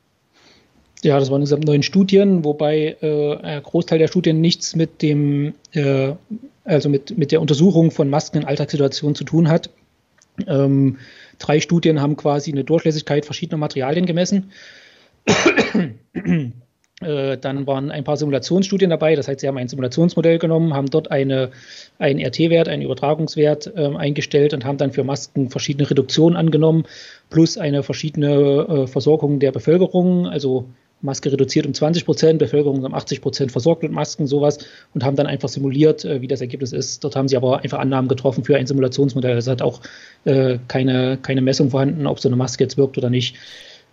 [1.03, 5.53] Ja, das waren insgesamt neun Studien, wobei äh, ein Großteil der Studien nichts mit dem,
[5.73, 6.13] äh,
[6.63, 9.69] also mit, mit der Untersuchung von Masken in Alltagssituationen zu tun hat.
[10.47, 10.97] Ähm,
[11.37, 14.51] drei Studien haben quasi eine Durchlässigkeit verschiedener Materialien gemessen.
[17.01, 20.89] Äh, dann waren ein paar Simulationsstudien dabei, das heißt, sie haben ein Simulationsmodell genommen, haben
[20.89, 21.51] dort eine,
[21.99, 26.85] einen RT-Wert, einen Übertragungswert äh, eingestellt und haben dann für Masken verschiedene Reduktionen angenommen,
[27.29, 30.65] plus eine verschiedene äh, Versorgung der Bevölkerung, also
[31.01, 34.57] Maske reduziert um 20 Prozent, Bevölkerung um 80 Prozent versorgt mit Masken, sowas,
[34.95, 37.03] und haben dann einfach simuliert, äh, wie das Ergebnis ist.
[37.03, 39.37] Dort haben sie aber einfach Annahmen getroffen für ein Simulationsmodell.
[39.37, 39.81] Es hat auch
[40.25, 43.35] äh, keine, keine Messung vorhanden, ob so eine Maske jetzt wirkt oder nicht.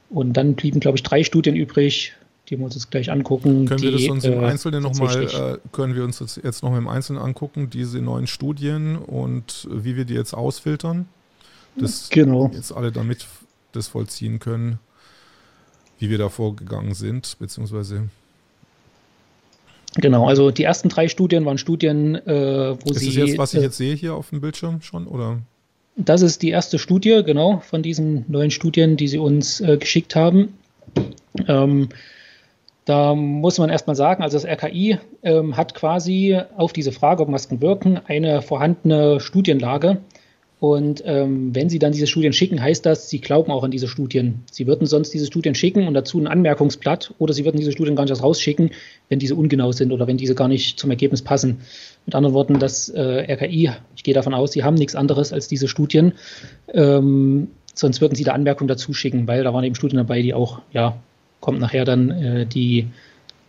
[0.08, 2.14] Und dann blieben, glaube ich, drei Studien übrig,
[2.48, 3.66] die wir uns jetzt gleich angucken.
[3.66, 6.62] Können die, wir das uns im äh, Einzelnen nochmal, äh, können wir uns das jetzt
[6.62, 11.06] noch im Einzelnen angucken, diese neuen Studien und wie wir die jetzt ausfiltern?
[11.76, 12.50] Dass genau.
[12.54, 13.26] jetzt alle damit
[13.72, 14.78] das vollziehen können,
[15.98, 18.08] wie wir da vorgegangen sind, beziehungsweise
[19.96, 23.08] Genau, also die ersten drei Studien waren Studien, äh, wo ist sie.
[23.08, 25.38] Ist das jetzt, was ich äh, jetzt sehe hier auf dem Bildschirm schon, oder?
[25.96, 30.16] Das ist die erste Studie, genau, von diesen neuen Studien, die sie uns äh, geschickt
[30.16, 30.54] haben.
[31.46, 31.88] Ähm,
[32.84, 37.28] da muss man erstmal sagen, also das RKI ähm, hat quasi auf diese Frage, ob
[37.28, 39.98] Masken wirken, eine vorhandene Studienlage.
[40.60, 43.88] Und ähm, wenn Sie dann diese Studien schicken, heißt das, Sie glauben auch an diese
[43.88, 44.44] Studien.
[44.50, 47.96] Sie würden sonst diese Studien schicken und dazu ein Anmerkungsblatt oder Sie würden diese Studien
[47.96, 48.70] gar nicht erst rausschicken,
[49.08, 51.60] wenn diese ungenau sind oder wenn diese gar nicht zum Ergebnis passen.
[52.06, 55.48] Mit anderen Worten, das äh, RKI, ich gehe davon aus, Sie haben nichts anderes als
[55.48, 56.14] diese Studien.
[56.72, 60.32] Ähm, sonst würden Sie da Anmerkungen dazu schicken, weil da waren eben Studien dabei, die
[60.32, 60.96] auch ja,
[61.40, 62.88] kommt nachher dann äh, die,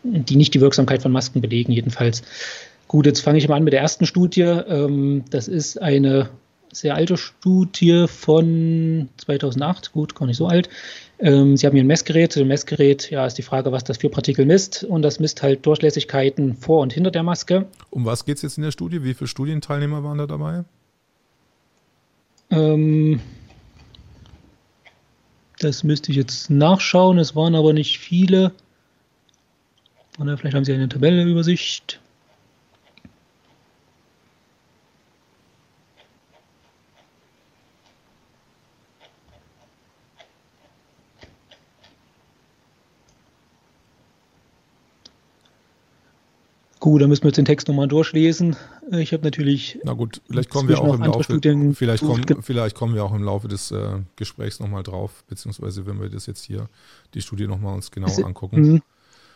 [0.04, 2.24] die nicht die Wirksamkeit von Masken belegen, jedenfalls.
[2.88, 4.42] Gut, jetzt fange ich mal an mit der ersten Studie.
[4.42, 6.30] Ähm, das ist eine
[6.72, 10.70] sehr alte Studie von 2008, gut, gar nicht so alt.
[11.20, 12.36] Ähm, Sie haben hier ein Messgerät.
[12.38, 14.84] Ein Messgerät, ja, ist die Frage, was das für Partikel misst.
[14.84, 17.68] Und das misst halt Durchlässigkeiten vor und hinter der Maske.
[17.90, 19.04] Um was geht es jetzt in der Studie?
[19.04, 20.66] Wie viele Studienteilnehmer waren da dabei?
[22.52, 23.22] Ähm,
[25.60, 27.18] das müsste ich jetzt nachschauen.
[27.18, 28.52] Es waren aber nicht viele.
[30.18, 32.00] Vielleicht haben Sie eine Tabellenübersicht.
[46.86, 48.56] Gut, dann müssen wir jetzt den Text nochmal durchlesen.
[48.92, 49.80] Äh, ich habe natürlich.
[49.84, 51.40] Na gut, vielleicht kommen wir auch im Laufe.
[51.74, 56.00] Vielleicht kommen, vielleicht kommen wir auch im Laufe des äh, Gesprächs nochmal drauf, beziehungsweise wenn
[56.00, 56.70] wir das jetzt hier
[57.16, 58.74] die Studie nochmal uns genau es, angucken.
[58.74, 58.82] Mhm.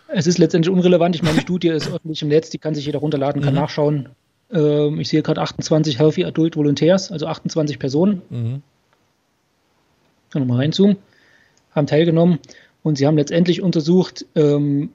[0.09, 1.15] Es ist letztendlich unrelevant.
[1.15, 3.62] Ich meine, die Studie ist öffentlich im Netz, die kann sich jeder runterladen, kann mhm.
[3.62, 4.09] nachschauen.
[4.51, 8.21] Ähm, ich sehe gerade 28 Healthy Adult Volunteers, also 28 Personen.
[8.29, 8.62] Mhm.
[10.29, 10.97] Kann nochmal reinzoomen.
[11.71, 12.38] Haben teilgenommen
[12.83, 14.91] und sie haben letztendlich untersucht, ähm,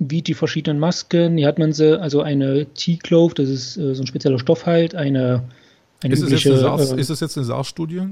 [0.00, 1.36] wie die verschiedenen Masken.
[1.36, 4.94] Hier hat man sie, also eine T-Clove, das ist äh, so ein spezieller Stoff halt,
[4.94, 5.44] eine,
[6.02, 8.02] eine ist, übliche, es SARS, äh, ist es jetzt eine SARS-Studie?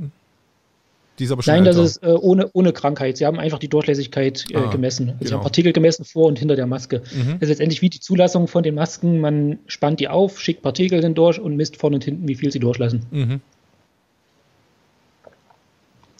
[1.18, 1.80] Die ist aber schon Nein, älter.
[1.80, 3.16] das ist äh, ohne, ohne Krankheit.
[3.16, 5.08] Sie haben einfach die Durchlässigkeit äh, ah, gemessen.
[5.08, 5.28] Also genau.
[5.28, 6.98] Sie haben Partikel gemessen vor und hinter der Maske.
[7.12, 7.32] Mhm.
[7.40, 9.20] Das ist letztendlich wie die Zulassung von den Masken.
[9.20, 12.52] Man spannt die auf, schickt Partikel dann durch und misst vorne und hinten, wie viel
[12.52, 13.06] sie durchlassen.
[13.10, 13.40] Mhm.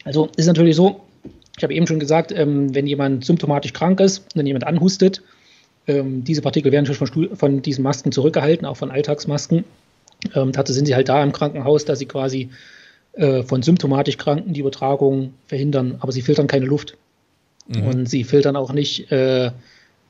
[0.04, 1.02] Also ist natürlich so,
[1.56, 5.22] ich habe eben schon gesagt, ähm, wenn jemand symptomatisch krank ist, wenn jemand anhustet,
[5.88, 9.64] ähm, diese Partikel werden natürlich von, von, diesen Masken zurückgehalten, auch von Alltagsmasken.
[10.34, 12.50] Ähm, dazu sind sie halt da im Krankenhaus, dass sie quasi
[13.14, 16.96] äh, von symptomatisch Kranken die Übertragung verhindern, aber sie filtern keine Luft.
[17.66, 17.86] Mhm.
[17.86, 19.50] Und sie filtern auch nicht, äh,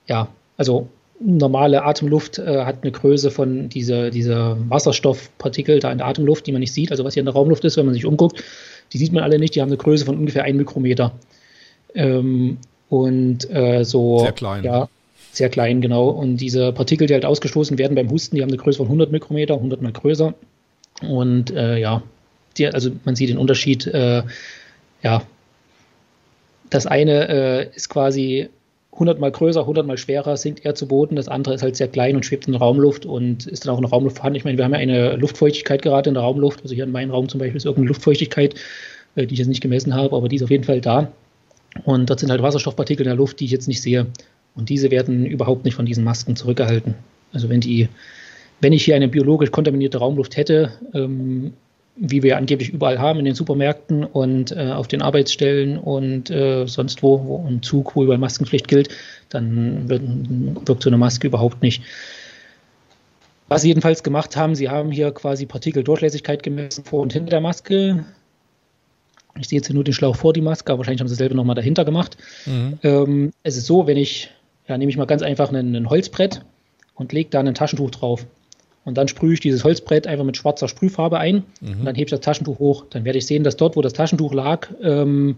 [0.07, 0.89] ja, also
[1.21, 6.53] normale Atemluft äh, hat eine Größe von dieser, dieser Wasserstoffpartikel da in der Atemluft, die
[6.53, 8.43] man nicht sieht, also was hier in der Raumluft ist, wenn man sich umguckt,
[8.93, 11.13] die sieht man alle nicht, die haben eine Größe von ungefähr 1 Mikrometer.
[11.95, 14.65] Ähm, und äh, so, Sehr klein.
[14.65, 14.89] ja,
[15.33, 16.09] sehr klein, genau.
[16.09, 19.13] Und diese Partikel, die halt ausgestoßen werden beim Husten, die haben eine Größe von 100
[19.13, 20.35] Mikrometer, 100 mal größer.
[21.03, 22.03] Und äh, ja,
[22.57, 23.87] die, also man sieht den Unterschied.
[23.87, 24.23] Äh,
[25.03, 25.23] ja,
[26.71, 28.49] das eine äh, ist quasi
[28.93, 31.15] 100 mal größer, 100 mal schwerer, sinkt eher zu Boden.
[31.15, 33.79] Das andere ist halt sehr klein und schwebt in der Raumluft und ist dann auch
[33.79, 34.37] in der Raumluft vorhanden.
[34.37, 36.63] Ich meine, wir haben ja eine Luftfeuchtigkeit gerade in der Raumluft.
[36.63, 38.57] Also hier in meinem Raum zum Beispiel ist irgendeine Luftfeuchtigkeit,
[39.15, 41.13] äh, die ich jetzt nicht gemessen habe, aber die ist auf jeden Fall da.
[41.85, 44.07] Und dort sind halt Wasserstoffpartikel in der Luft, die ich jetzt nicht sehe.
[44.59, 46.95] Und diese werden überhaupt nicht von diesen Masken zurückgehalten.
[47.33, 47.89] Also wenn die,
[48.61, 51.53] wenn ich hier eine biologisch kontaminierte Raumluft hätte, ähm,
[52.01, 56.67] wie wir angeblich überall haben in den Supermärkten und äh, auf den Arbeitsstellen und äh,
[56.67, 58.89] sonst wo, wo ein Zug, wo überall Maskenpflicht gilt,
[59.29, 60.03] dann wird,
[60.67, 61.83] wirkt so eine Maske überhaupt nicht.
[63.49, 67.41] Was sie jedenfalls gemacht haben, sie haben hier quasi Partikeldurchlässigkeit gemessen vor und hinter der
[67.41, 68.05] Maske.
[69.39, 71.35] Ich sehe jetzt hier nur den Schlauch vor die Maske, aber wahrscheinlich haben sie selber
[71.35, 72.17] nochmal dahinter gemacht.
[72.47, 72.79] Mhm.
[72.83, 74.31] Ähm, es ist so, wenn ich,
[74.69, 76.43] ja, nehme ich mal ganz einfach ein, Holzbrett
[76.95, 78.27] und lege da ein Taschentuch drauf.
[78.85, 81.81] Und dann sprühe ich dieses Holzbrett einfach mit schwarzer Sprühfarbe ein mhm.
[81.81, 82.87] und dann hebe ich das Taschentuch hoch.
[82.91, 85.37] Dann werde ich sehen, dass dort, wo das Taschentuch lag, ähm,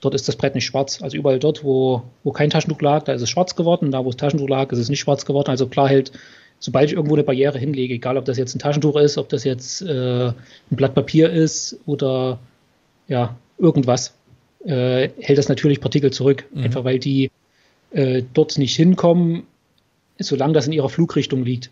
[0.00, 1.00] dort ist das Brett nicht schwarz.
[1.02, 3.90] Also überall dort, wo, wo kein Taschentuch lag, da ist es schwarz geworden.
[3.90, 5.48] Da, wo das Taschentuch lag, ist es nicht schwarz geworden.
[5.50, 6.12] Also klar hält,
[6.58, 9.44] sobald ich irgendwo eine Barriere hinlege, egal ob das jetzt ein Taschentuch ist, ob das
[9.44, 10.34] jetzt äh, ein
[10.70, 12.38] Blatt Papier ist oder
[13.08, 14.14] ja, irgendwas,
[14.64, 16.44] äh, hält das natürlich Partikel zurück.
[16.52, 16.64] Mhm.
[16.64, 17.30] Einfach weil die
[17.92, 19.44] äh, dort nicht hinkommen,
[20.18, 21.70] solange das in ihrer Flugrichtung liegt.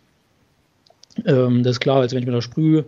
[1.26, 2.82] Ähm, das ist klar, also wenn ich mit der Sprüh,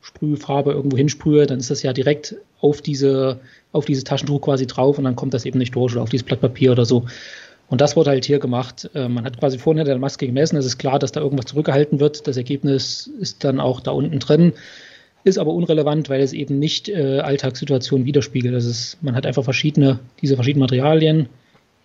[0.00, 3.40] Sprühfarbe irgendwo hinsprühe, dann ist das ja direkt auf diese,
[3.72, 6.24] auf dieses Taschentuch quasi drauf und dann kommt das eben nicht durch oder auf dieses
[6.24, 7.04] Blatt Papier oder so.
[7.68, 8.88] Und das wurde halt hier gemacht.
[8.94, 10.56] Äh, man hat quasi vorne der Maske gemessen.
[10.56, 12.26] Es ist klar, dass da irgendwas zurückgehalten wird.
[12.28, 14.52] Das Ergebnis ist dann auch da unten drin.
[15.24, 18.54] Ist aber unrelevant, weil es eben nicht äh, Alltagssituationen widerspiegelt.
[18.54, 21.28] Das ist, man hat einfach verschiedene, diese verschiedenen Materialien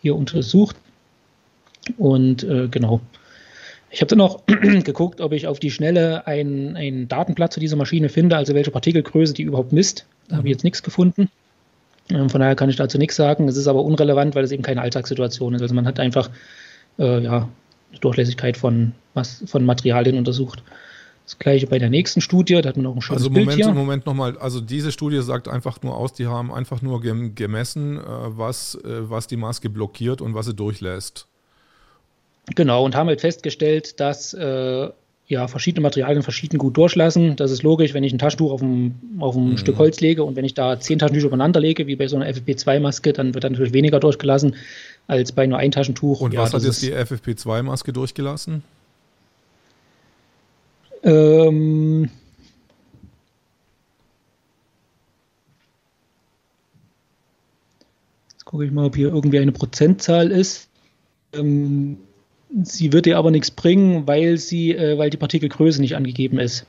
[0.02, 0.76] hier untersucht.
[1.98, 3.02] Und äh, genau.
[3.90, 4.44] Ich habe dann noch
[4.84, 8.72] geguckt, ob ich auf die Schnelle ein, ein Datenblatt zu dieser Maschine finde, also welche
[8.72, 10.06] Partikelgröße die überhaupt misst.
[10.30, 11.30] Da habe ich jetzt nichts gefunden.
[12.10, 13.48] Ähm, von daher kann ich dazu nichts sagen.
[13.48, 15.62] Es ist aber unrelevant, weil es eben keine Alltagssituation ist.
[15.62, 16.30] Also man hat einfach
[17.00, 17.50] äh, ja,
[17.92, 20.64] eine Durchlässigkeit von, was, von Materialien untersucht.
[21.26, 23.66] Das gleiche bei der nächsten Studie, da hat man auch ein schönes Also Moment, Bild
[23.66, 23.74] hier.
[23.74, 28.04] Moment nochmal, also diese Studie sagt einfach nur aus, die haben einfach nur gemessen, äh,
[28.04, 31.28] was, äh, was die Maske blockiert und was sie durchlässt.
[32.56, 34.90] Genau, und haben halt festgestellt, dass äh,
[35.32, 37.38] ja, verschiedene Materialien verschieden gut durchlassen.
[37.38, 39.58] Das ist logisch, wenn ich ein Taschentuch auf ein, auf ein mhm.
[39.58, 42.28] Stück Holz lege und wenn ich da zehn Taschentücher übereinander lege, wie bei so einer
[42.30, 44.56] FFP2-Maske, dann wird dann natürlich weniger durchgelassen
[45.08, 46.20] als bei nur ein Taschentuch.
[46.20, 48.64] Und ja, was hat jetzt die FFP2-Maske durchgelassen?
[51.04, 52.10] Ähm,
[58.32, 60.70] jetzt gucke ich mal, ob hier irgendwie eine Prozentzahl ist.
[61.34, 61.98] Ähm,
[62.54, 66.66] Sie wird dir aber nichts bringen, weil sie, äh, weil die Partikelgröße nicht angegeben ist.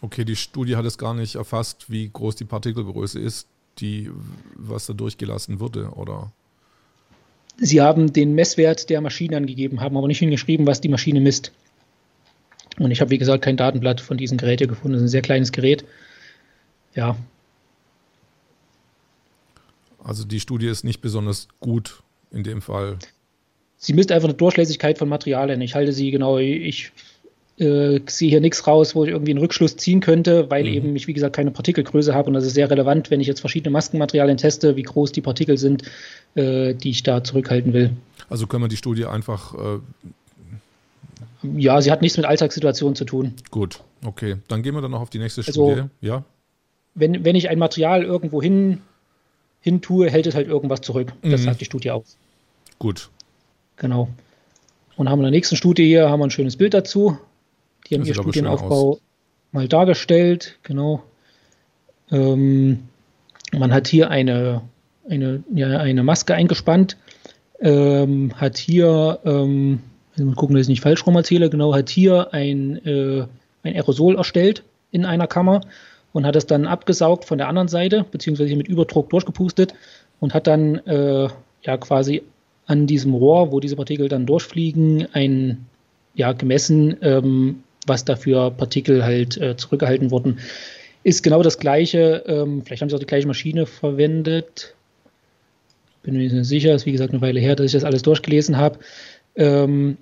[0.00, 3.46] Okay, die Studie hat es gar nicht erfasst, wie groß die Partikelgröße ist,
[3.78, 4.10] die,
[4.54, 6.32] was da durchgelassen wurde, oder?
[7.58, 11.52] Sie haben den Messwert der Maschine angegeben, haben aber nicht hingeschrieben, was die Maschine misst.
[12.80, 14.94] Und ich habe, wie gesagt, kein Datenblatt von diesem Gerät hier gefunden.
[14.94, 15.84] Das ist ein sehr kleines Gerät.
[16.94, 17.16] Ja.
[20.02, 22.02] Also die Studie ist nicht besonders gut
[22.32, 22.98] in dem Fall
[23.80, 25.60] sie misst einfach eine Durchlässigkeit von Materialien.
[25.62, 26.92] Ich halte sie genau, ich
[27.58, 30.72] äh, sehe hier nichts raus, wo ich irgendwie einen Rückschluss ziehen könnte, weil mhm.
[30.72, 33.40] eben ich, wie gesagt, keine Partikelgröße habe und das ist sehr relevant, wenn ich jetzt
[33.40, 35.82] verschiedene Maskenmaterialien teste, wie groß die Partikel sind,
[36.34, 37.90] äh, die ich da zurückhalten will.
[38.28, 39.54] Also können wir die Studie einfach.
[39.54, 39.78] Äh
[41.42, 43.34] ja, sie hat nichts mit Alltagssituationen zu tun.
[43.50, 44.36] Gut, okay.
[44.48, 45.88] Dann gehen wir dann noch auf die nächste also, Studie.
[46.00, 46.24] Ja.
[46.94, 48.82] Wenn, wenn ich ein Material irgendwo hin,
[49.60, 51.12] hin tue, hält es halt irgendwas zurück.
[51.22, 51.44] Das mhm.
[51.44, 52.16] sagt die Studie aus.
[52.78, 53.10] Gut.
[53.76, 54.08] Genau.
[54.96, 57.16] Und haben in der nächsten Studie hier haben wir ein schönes Bild dazu.
[57.86, 58.98] Die haben ihr Studienaufbau
[59.52, 60.58] mal dargestellt.
[60.62, 61.02] Genau.
[62.10, 62.88] Ähm,
[63.52, 64.62] man hat hier eine,
[65.08, 66.96] eine, ja, eine Maske eingespannt,
[67.60, 69.80] ähm, hat hier, ähm,
[70.24, 73.26] mal gucken, dass ich nicht falsch rum erzähle, genau, hat hier ein, äh,
[73.62, 75.60] ein Aerosol erstellt in einer Kammer
[76.12, 79.74] und hat es dann abgesaugt von der anderen Seite, beziehungsweise mit Überdruck durchgepustet
[80.18, 81.28] und hat dann äh,
[81.62, 82.22] ja quasi
[82.66, 85.66] an diesem Rohr, wo diese Partikel dann durchfliegen, ein
[86.14, 90.38] ja, gemessen, ähm, was dafür Partikel halt äh, zurückgehalten wurden.
[91.02, 94.74] Ist genau das gleiche, ähm, vielleicht haben sie auch die gleiche Maschine verwendet.
[96.02, 98.56] Bin mir nicht sicher, ist wie gesagt eine Weile her, dass ich das alles durchgelesen
[98.56, 98.78] habe.
[99.34, 99.96] Ähm,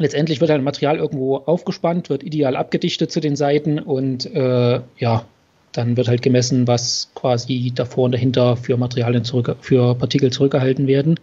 [0.00, 5.24] letztendlich wird ein Material irgendwo aufgespannt, wird ideal abgedichtet zu den Seiten und äh, ja,
[5.72, 10.86] dann wird halt gemessen, was quasi davor und dahinter für Materialien zurück, für Partikel zurückgehalten
[10.86, 11.20] werden.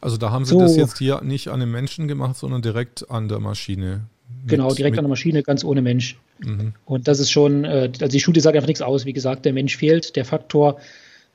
[0.00, 0.60] Also da haben sie so.
[0.60, 4.02] das jetzt hier nicht an den Menschen gemacht, sondern direkt an der Maschine.
[4.46, 6.18] Genau, direkt an der Maschine, ganz ohne Mensch.
[6.38, 6.72] Mhm.
[6.84, 9.04] Und das ist schon, äh, also die Studie sagt einfach nichts aus.
[9.04, 10.78] Wie gesagt, der Mensch fehlt, der Faktor,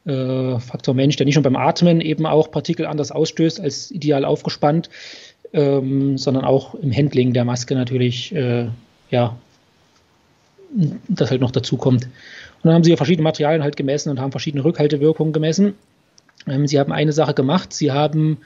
[0.05, 4.25] äh, Faktor Mensch, der nicht nur beim Atmen eben auch Partikel anders ausstößt als ideal
[4.25, 4.89] aufgespannt,
[5.55, 8.67] ähm, sondern auch im Handling der Maske natürlich, äh,
[9.09, 9.37] ja,
[11.07, 12.03] das halt noch dazu kommt.
[12.03, 12.11] Und
[12.63, 15.75] dann haben sie verschiedene Materialien halt gemessen und haben verschiedene Rückhaltewirkungen gemessen.
[16.45, 17.71] Ähm, sie haben eine Sache gemacht.
[17.71, 18.39] Sie haben.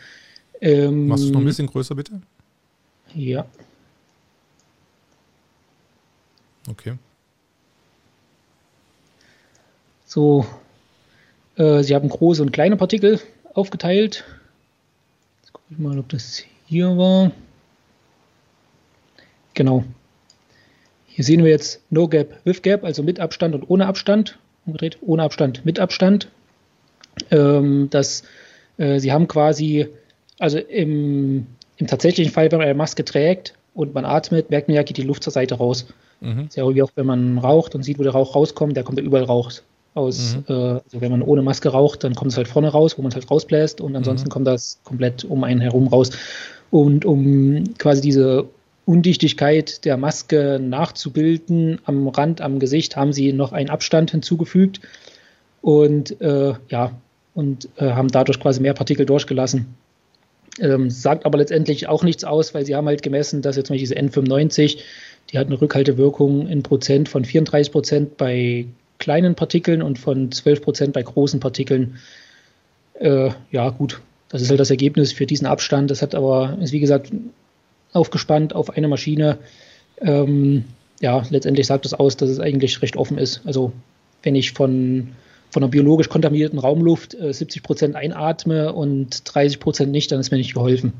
[0.62, 2.22] Ähm, Machst du es noch ein bisschen größer, bitte?
[3.16, 3.45] Ja.
[6.70, 6.93] Okay.
[10.05, 10.45] So,
[11.55, 13.20] äh, sie haben große und kleine Partikel
[13.55, 14.26] aufgeteilt.
[15.41, 17.32] Jetzt gucke ich mal, ob das hier war.
[19.55, 19.84] genau.
[21.07, 24.38] Hier sehen wir jetzt No Gap with Gap, also mit Abstand und ohne Abstand.
[24.67, 26.30] Umgedreht, ohne Abstand, mit Abstand.
[27.32, 28.24] Ähm, das,
[28.78, 29.88] äh, sie haben quasi,
[30.38, 31.47] also im,
[31.78, 34.97] im tatsächlichen Fall, wenn man eine Maske trägt und man atmet, merkt man ja, geht
[34.97, 35.88] die Luft zur Seite raus.
[36.22, 36.47] Mhm.
[36.49, 39.03] Sehr wie auch wenn man raucht und sieht, wo der Rauch rauskommt, der kommt ja
[39.03, 39.63] überall raus.
[39.95, 40.43] Aus, mhm.
[40.47, 43.09] äh, also wenn man ohne Maske raucht, dann kommt es halt vorne raus, wo man
[43.09, 44.32] es halt rausbläst und ansonsten mhm.
[44.32, 46.11] kommt das komplett um einen herum raus.
[46.72, 48.47] Und um quasi diese
[48.86, 54.82] Undichtigkeit der Maske nachzubilden, am Rand, am Gesicht, haben sie noch einen Abstand hinzugefügt
[55.61, 56.91] und äh, ja,
[57.34, 59.76] und äh, haben dadurch quasi mehr Partikel durchgelassen.
[60.59, 63.80] Ähm, sagt aber letztendlich auch nichts aus, weil sie haben halt gemessen, dass jetzt Beispiel
[63.80, 64.80] diese N95,
[65.32, 68.65] die hat eine Rückhaltewirkung in Prozent von 34 Prozent bei
[68.97, 71.97] kleinen Partikeln und von 12 Prozent bei großen Partikeln.
[72.95, 75.91] Äh, ja, gut, das ist halt das Ergebnis für diesen Abstand.
[75.91, 77.11] Das hat aber, ist wie gesagt,
[77.93, 79.39] aufgespannt auf eine Maschine.
[80.01, 80.65] Ähm,
[81.01, 83.41] ja, letztendlich sagt das aus, dass es eigentlich recht offen ist.
[83.45, 83.71] Also
[84.23, 85.09] wenn ich von,
[85.49, 90.32] von einer biologisch kontaminierten Raumluft äh, 70 Prozent einatme und 30 Prozent nicht, dann ist
[90.32, 90.93] mir nicht geholfen.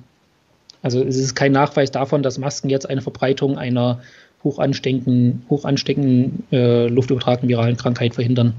[0.82, 4.02] Also es ist kein Nachweis davon, dass Masken jetzt eine Verbreitung einer
[4.44, 8.54] hoch ansteckenden, hoch ansteckenden äh, luftübertragenen viralen Krankheit verhindern.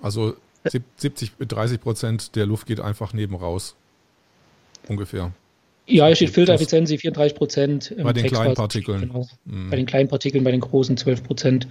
[0.00, 0.34] Also
[0.64, 3.76] 70, 30 Prozent der Luft geht einfach neben raus.
[4.88, 5.32] Ungefähr.
[5.86, 7.94] Ja, hier steht Filtereffizienz 34 Prozent.
[8.02, 9.00] Bei den kleinen Partikeln.
[9.00, 9.26] Genau.
[9.44, 9.70] Mhm.
[9.70, 11.68] Bei den kleinen Partikeln, bei den großen 12 Prozent.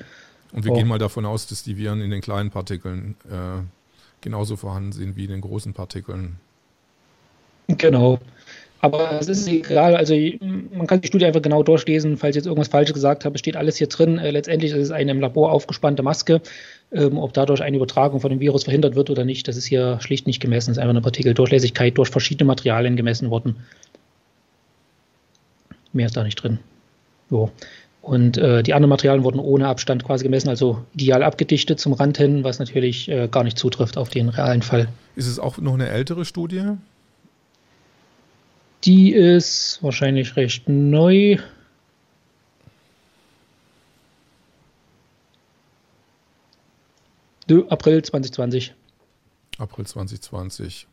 [0.52, 0.76] Und wir oh.
[0.76, 3.62] gehen mal davon aus, dass die Viren in den kleinen Partikeln äh,
[4.22, 6.38] genauso vorhanden sind wie in den großen Partikeln.
[7.68, 8.20] Genau.
[8.82, 10.16] Aber es ist egal, also
[10.72, 13.58] man kann die Studie einfach genau durchlesen, falls ich jetzt irgendwas Falsches gesagt habe, steht
[13.58, 14.18] alles hier drin.
[14.18, 16.42] Äh, letztendlich ist es eine im Labor aufgespannte Maske.
[16.92, 20.00] Ähm, ob dadurch eine Übertragung von dem Virus verhindert wird oder nicht, das ist hier
[20.02, 20.72] schlicht nicht gemessen.
[20.72, 23.58] Es ist einfach eine Partikeldurchlässigkeit durch verschiedene Materialien gemessen worden.
[25.94, 26.60] Mehr ist da nicht drin.
[27.30, 27.52] So.
[28.02, 32.18] Und äh, die anderen Materialien wurden ohne Abstand quasi gemessen, also ideal abgedichtet zum Rand
[32.18, 34.88] hin, was natürlich äh, gar nicht zutrifft auf den realen Fall.
[35.16, 36.64] Ist es auch noch eine ältere Studie?
[38.86, 41.38] Die ist wahrscheinlich recht neu.
[47.70, 48.74] April 2020.
[49.58, 50.88] April 2020.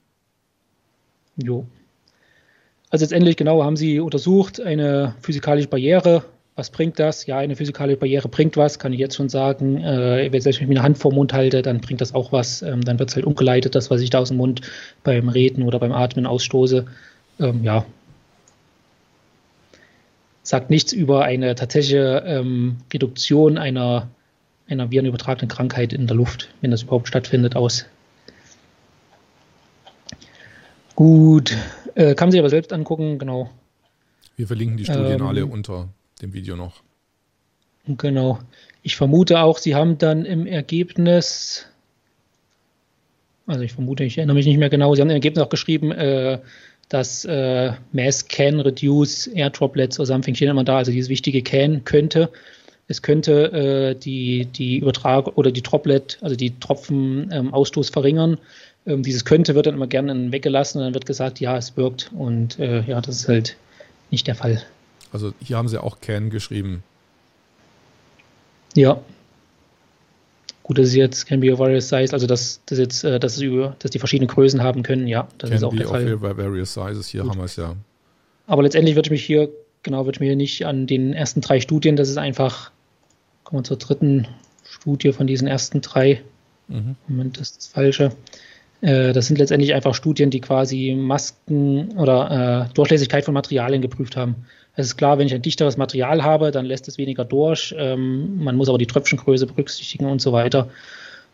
[1.43, 1.67] Jo.
[2.91, 6.25] Also letztendlich genau haben sie untersucht eine physikalische Barriere.
[6.55, 7.27] Was bringt das?
[7.27, 9.83] Ja, eine physikalische Barriere bringt was, kann ich jetzt schon sagen.
[9.85, 12.63] Äh, wenn ich mir eine Hand vor den Mund halte, dann bringt das auch was.
[12.63, 14.63] Ähm, dann wird es halt umgeleitet, das, was ich da aus dem Mund
[15.05, 16.87] beim Reden oder beim Atmen ausstoße
[17.39, 17.85] ähm, ja,
[20.43, 24.09] sagt nichts über eine tatsächliche ähm, Reduktion einer,
[24.69, 27.87] einer virenübertragenen Krankheit in der Luft, wenn das überhaupt stattfindet, aus.
[30.95, 31.57] Gut,
[31.95, 33.51] äh, kann man sich aber selbst angucken, genau.
[34.37, 35.89] Wir verlinken die Studien ähm, alle unter
[36.23, 36.83] dem Video noch.
[37.87, 38.41] Genau.
[38.83, 41.67] Ich vermute auch, Sie haben dann im Ergebnis,
[43.47, 45.93] also ich vermute, ich erinnere mich nicht mehr genau, Sie haben im Ergebnis auch geschrieben,
[45.93, 46.41] äh,
[46.89, 51.43] dass äh, Mass can reduce air droplets or something steht immer da, also dieses wichtige
[51.43, 52.31] can könnte.
[52.89, 58.39] Es könnte äh, die, die Übertragung oder die Droplet, also die Tropfenausstoß ähm, verringern.
[58.87, 62.11] Ähm, dieses könnte wird dann immer gerne weggelassen und dann wird gesagt, ja, es wirkt.
[62.17, 63.57] Und äh, ja, das ist halt
[64.11, 64.63] nicht der Fall.
[65.13, 66.83] Also hier haben sie auch can geschrieben.
[68.75, 69.01] Ja,
[70.67, 73.37] Gut, das ist jetzt can be of various size, also dass das jetzt, äh, dass
[73.37, 76.17] es über, dass die verschiedene Größen haben können, ja, das can ist auch der Fall.
[76.17, 77.31] By various sizes, hier Gut.
[77.31, 77.77] haben wir es ja.
[78.49, 79.49] Aber letztendlich würde ich mich hier,
[79.85, 82.73] genau, würde ich mich hier nicht an den ersten drei Studien, das ist einfach,
[83.47, 84.27] kommen wir zur dritten
[84.65, 86.21] Studie von diesen ersten drei.
[86.67, 86.97] Mhm.
[87.07, 88.11] Moment, das ist das Falsche.
[88.81, 94.17] Äh, das sind letztendlich einfach Studien, die quasi Masken oder äh, Durchlässigkeit von Materialien geprüft
[94.17, 94.35] haben.
[94.75, 97.73] Es ist klar, wenn ich ein dichteres Material habe, dann lässt es weniger durch.
[97.79, 100.69] Ähm, man muss aber die Tröpfchengröße berücksichtigen und so weiter.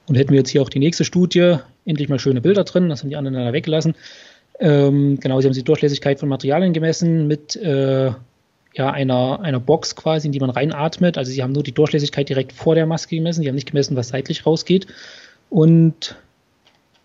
[0.07, 1.57] Und hätten wir jetzt hier auch die nächste Studie,
[1.87, 3.95] endlich mal schöne Bilder drin, das haben die anderen leider weggelassen.
[4.61, 8.11] Ähm, genau, sie haben die Durchlässigkeit von Materialien gemessen mit äh,
[8.75, 11.19] ja, einer, einer Box quasi, in die man reinatmet.
[11.19, 13.97] Also sie haben nur die Durchlässigkeit direkt vor der Maske gemessen, sie haben nicht gemessen,
[13.97, 14.87] was seitlich rausgeht.
[15.51, 16.17] Und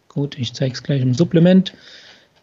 [0.08, 1.74] gut, ich zeige es gleich im Supplement.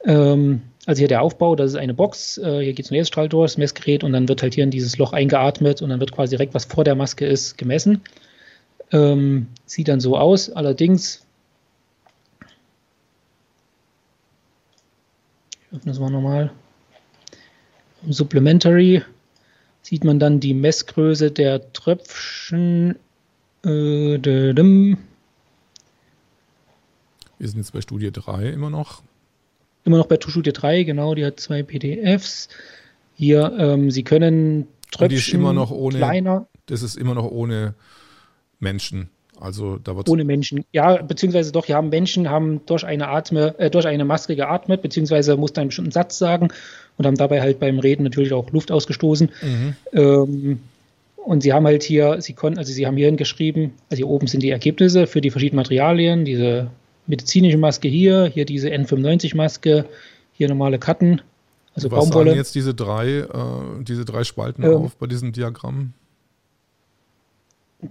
[0.04, 3.52] Ähm, also hier der Aufbau, das ist eine Box, äh, hier geht ein Laserstrahl durch,
[3.52, 6.36] das Messgerät und dann wird halt hier in dieses Loch eingeatmet und dann wird quasi
[6.36, 8.02] direkt, was vor der Maske ist, gemessen.
[8.92, 11.26] Ähm, sieht dann so aus, allerdings,
[15.70, 16.52] ich öffne es mal nochmal,
[18.06, 19.02] Supplementary
[19.84, 22.96] sieht man dann die Messgröße der Tröpfchen.
[23.64, 23.68] Äh,
[24.18, 24.96] Wir
[27.38, 29.02] sind jetzt bei Studie 3 immer noch.
[29.84, 32.48] Immer noch bei Studie 3, genau, die hat zwei PDFs.
[33.14, 36.46] Hier, ähm, Sie können Tröpfchen die ist immer noch ohne, kleiner.
[36.66, 37.74] Das ist immer noch ohne
[38.60, 39.10] Menschen.
[39.44, 40.64] Also da wird ohne Menschen.
[40.72, 45.36] Ja, beziehungsweise doch, ja, Menschen haben durch eine Atme, äh, durch eine Maske geatmet, beziehungsweise
[45.36, 46.48] mussten einen bestimmten Satz sagen
[46.96, 49.30] und haben dabei halt beim Reden natürlich auch Luft ausgestoßen.
[49.42, 49.76] Mhm.
[49.92, 50.60] Ähm,
[51.16, 54.26] und sie haben halt hier, sie konnten, also sie haben hierhin geschrieben, also hier oben
[54.26, 56.70] sind die Ergebnisse für die verschiedenen Materialien, diese
[57.06, 59.84] medizinische Maske hier, hier diese N95-Maske,
[60.32, 61.20] hier normale Karten,
[61.74, 62.30] also Was Baumwolle.
[62.30, 63.26] sagen jetzt diese drei, äh,
[63.82, 65.92] diese drei Spalten ähm, auf bei diesem Diagramm?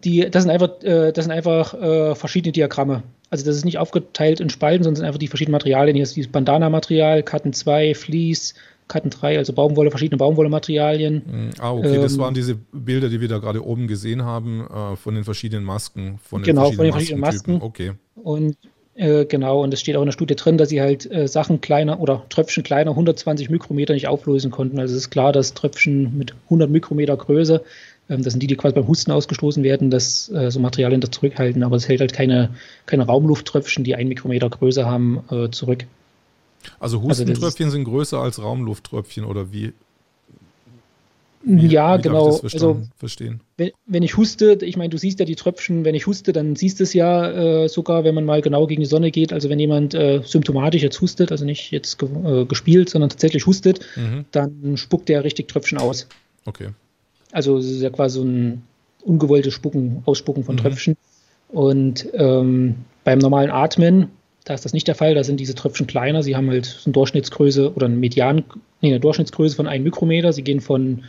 [0.03, 3.03] Die, das sind einfach, äh, das sind einfach äh, verschiedene Diagramme.
[3.29, 5.95] Also das ist nicht aufgeteilt in Spalten, sondern sind einfach die verschiedenen Materialien.
[5.95, 8.53] Hier ist dieses Bandana-Material, Karten 2, Vlies,
[8.87, 11.21] Karten 3, also Baumwolle, verschiedene Baumwollematerialien.
[11.25, 14.67] Hm, ah, okay, ähm, das waren diese Bilder, die wir da gerade oben gesehen haben,
[14.67, 16.19] äh, von den verschiedenen Masken.
[16.23, 17.61] Von den genau, von den verschiedenen Masken.
[17.61, 17.93] Okay.
[18.15, 18.57] Und
[18.95, 21.61] äh, genau, und es steht auch in der Studie drin, dass sie halt äh, Sachen
[21.61, 24.79] kleiner oder Tröpfchen kleiner 120 Mikrometer nicht auflösen konnten.
[24.79, 27.63] Also es ist klar, dass Tröpfchen mit 100 Mikrometer Größe,
[28.07, 31.63] das sind die, die quasi beim Husten ausgestoßen werden, dass äh, so Materialien da zurückhalten,
[31.63, 32.49] aber es hält halt keine,
[32.85, 35.85] keine Raumlufttröpfchen, die ein Mikrometer Größe haben, äh, zurück.
[36.79, 39.73] Also, also Hustentröpfchen also sind größer als Raumlufttröpfchen oder wie?
[41.43, 42.39] wie ja, wie genau.
[42.41, 43.41] also, verstehen?
[43.57, 46.55] Wenn, wenn, ich huste, ich meine, du siehst ja die Tröpfchen, wenn ich huste, dann
[46.55, 49.33] siehst du es ja äh, sogar, wenn man mal genau gegen die Sonne geht.
[49.33, 53.45] Also wenn jemand äh, symptomatisch jetzt hustet, also nicht jetzt ge äh, gespielt, sondern tatsächlich
[53.45, 54.25] hustet, mhm.
[54.31, 56.07] dann spuckt der richtig Tröpfchen aus.
[56.45, 56.69] Okay.
[57.33, 58.63] Also es ist ja quasi so ein
[59.01, 60.59] ungewolltes Spucken, Ausspucken von mhm.
[60.59, 60.97] Tröpfchen.
[61.49, 64.09] Und ähm, beim normalen Atmen
[64.45, 66.21] da ist das nicht der Fall, da sind diese Tröpfchen kleiner.
[66.21, 68.43] Sie haben halt eine Durchschnittsgröße oder eine Median,
[68.81, 70.33] nee, eine Durchschnittsgröße von 1 Mikrometer.
[70.33, 71.03] Sie gehen von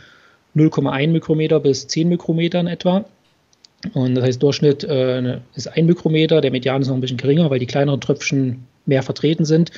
[0.55, 3.05] 0,1 Mikrometer bis 10 Mikrometer in etwa.
[3.93, 7.49] Und das heißt, Durchschnitt äh, ist 1 Mikrometer, der Median ist noch ein bisschen geringer,
[7.49, 9.71] weil die kleineren Tröpfchen mehr vertreten sind.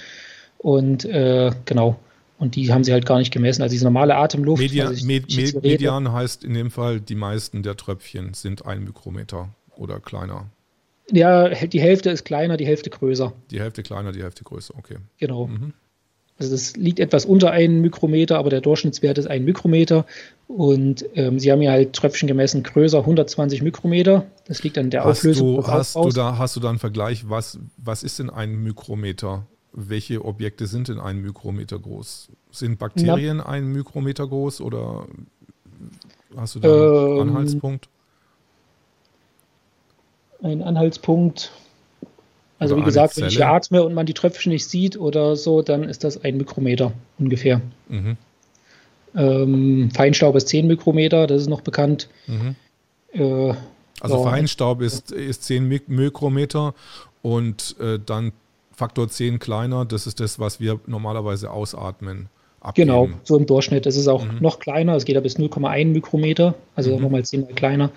[0.60, 1.98] Und äh, genau,
[2.38, 3.62] und die haben sie halt gar nicht gemessen.
[3.62, 4.62] Also diese normale Atemluft.
[4.62, 5.26] Media, also Med
[5.62, 10.50] Median heißt in dem Fall, die meisten der Tröpfchen sind 1 Mikrometer oder kleiner.
[11.12, 13.34] Ja, die Hälfte ist kleiner, die Hälfte größer.
[13.50, 14.98] Die Hälfte kleiner, die Hälfte größer, okay.
[15.18, 15.48] Genau.
[15.48, 15.74] Mhm.
[16.40, 20.06] Also das liegt etwas unter einem Mikrometer, aber der Durchschnittswert ist ein Mikrometer.
[20.48, 24.28] Und ähm, sie haben ja halt Tröpfchen gemessen, größer 120 Mikrometer.
[24.46, 25.56] Das liegt an der hast Auflösung.
[25.56, 29.48] Du, hast, du da, hast du da einen Vergleich, was, was ist denn ein Mikrometer?
[29.80, 32.30] Welche Objekte sind denn ein Mikrometer groß?
[32.50, 35.06] Sind Bakterien Na, ein Mikrometer groß oder
[36.36, 37.88] hast du da einen ähm, Anhaltspunkt?
[40.42, 41.52] ein Anhaltspunkt.
[42.60, 45.62] Also oder wie gesagt, wenn ich atme und man die Tröpfchen nicht sieht oder so,
[45.62, 47.62] dann ist das ein Mikrometer ungefähr.
[47.88, 48.18] Mhm.
[49.16, 52.10] Ähm, Feinstaub ist 10 Mikrometer, das ist noch bekannt.
[52.26, 52.56] Mhm.
[53.14, 53.54] Äh,
[54.00, 54.24] also ja.
[54.24, 56.74] Feinstaub ist, ist 10 Mikrometer
[57.22, 58.32] und äh, dann
[58.78, 62.30] Faktor 10 kleiner, das ist das, was wir normalerweise ausatmen.
[62.62, 62.88] Abgeben.
[62.88, 63.88] Genau, so im Durchschnitt.
[63.88, 64.38] Es ist auch mhm.
[64.40, 67.02] noch kleiner, es geht ja bis 0,1 Mikrometer, also mhm.
[67.02, 67.90] nochmal 10 mal kleiner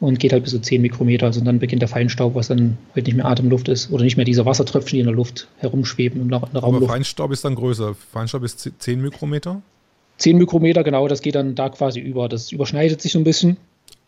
[0.00, 1.26] und geht halt bis zu 10 Mikrometer.
[1.26, 4.24] Also dann beginnt der Feinstaub, was dann halt nicht mehr Atemluft ist oder nicht mehr
[4.24, 6.82] diese Wassertröpfchen, die in der Luft herumschweben in der, in der Raumluft.
[6.82, 7.94] Aber Feinstaub ist dann größer.
[7.94, 9.62] Feinstaub ist 10 Mikrometer?
[10.18, 12.28] 10 Mikrometer, genau, das geht dann da quasi über.
[12.28, 13.56] Das überschneidet sich so ein bisschen.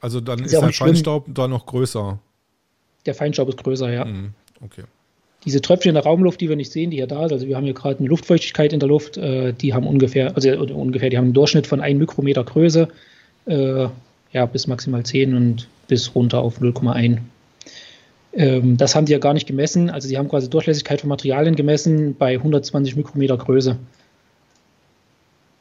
[0.01, 1.35] Also dann ist, ist der Feinstaub schlimm.
[1.35, 2.19] da noch größer.
[3.07, 4.05] Der Feinstaub ist größer, ja.
[4.05, 4.83] Mhm, okay.
[5.47, 7.57] Diese Tröpfchen in der Raumluft, die wir nicht sehen, die hier da sind, also wir
[7.57, 11.17] haben hier gerade eine Luftfeuchtigkeit in der Luft, äh, die haben ungefähr, also ungefähr, die
[11.17, 12.89] haben einen Durchschnitt von 1 Mikrometer Größe,
[13.47, 13.87] äh,
[14.33, 17.19] ja, bis maximal 10 und bis runter auf 0,1.
[18.37, 19.89] Ähm, das haben die ja gar nicht gemessen.
[19.89, 23.79] Also die haben quasi Durchlässigkeit von Materialien gemessen bei 120 Mikrometer Größe.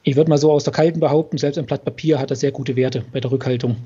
[0.04, 2.52] Ich würde mal so aus der Kalten behaupten, selbst ein Blatt Papier hat das sehr
[2.52, 3.78] gute Werte bei der Rückhaltung.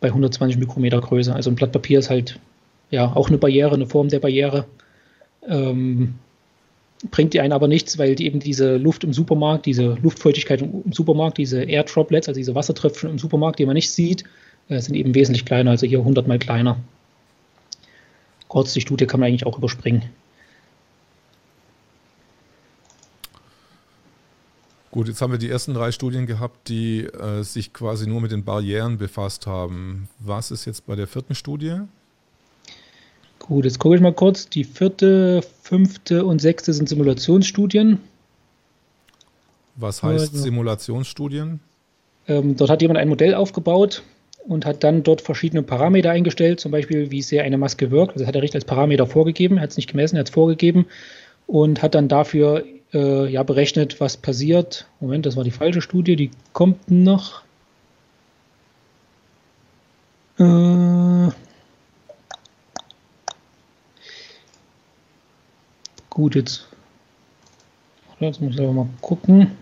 [0.00, 1.34] Bei 120 Mikrometer Größe.
[1.34, 2.38] Also ein Blatt Papier ist halt
[2.90, 4.66] ja auch eine Barriere, eine Form der Barriere.
[5.46, 6.14] Ähm,
[7.10, 10.92] bringt die einen aber nichts, weil die eben diese Luft im Supermarkt, diese Luftfeuchtigkeit im
[10.92, 14.24] Supermarkt, diese Air Droplets, also diese Wassertröpfchen im Supermarkt, die man nicht sieht,
[14.68, 16.78] äh, sind eben wesentlich kleiner, also hier 100 mal kleiner.
[18.48, 20.04] Kurz, die Studie kann man eigentlich auch überspringen.
[24.90, 28.32] Gut, jetzt haben wir die ersten drei Studien gehabt, die äh, sich quasi nur mit
[28.32, 30.08] den Barrieren befasst haben.
[30.18, 31.82] Was ist jetzt bei der vierten Studie?
[33.48, 34.50] Gut, jetzt gucke ich mal kurz.
[34.50, 37.98] Die vierte, fünfte und sechste sind Simulationsstudien.
[39.76, 41.60] Was heißt also, Simulationsstudien?
[42.26, 44.02] Ähm, dort hat jemand ein Modell aufgebaut
[44.46, 48.12] und hat dann dort verschiedene Parameter eingestellt, zum Beispiel, wie sehr eine Maske wirkt.
[48.12, 50.84] Also hat er Richter als Parameter vorgegeben, hat es nicht gemessen, hat es vorgegeben
[51.46, 54.86] und hat dann dafür äh, ja, berechnet, was passiert.
[55.00, 57.42] Moment, das war die falsche Studie, die kommt noch.
[60.38, 61.28] Äh,
[66.18, 66.66] Gut, jetzt,
[68.18, 69.52] jetzt muss ich aber mal gucken.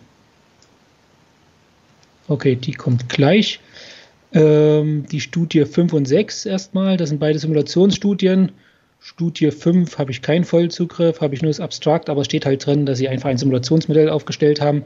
[2.28, 3.60] Okay, die kommt gleich.
[4.32, 8.52] Ähm, die Studie 5 und 6 erstmal, das sind beide Simulationsstudien.
[9.00, 12.64] Studie 5 habe ich keinen Vollzugriff, habe ich nur das Abstrakt, aber es steht halt
[12.64, 14.84] drin, dass sie einfach ein Simulationsmodell aufgestellt haben,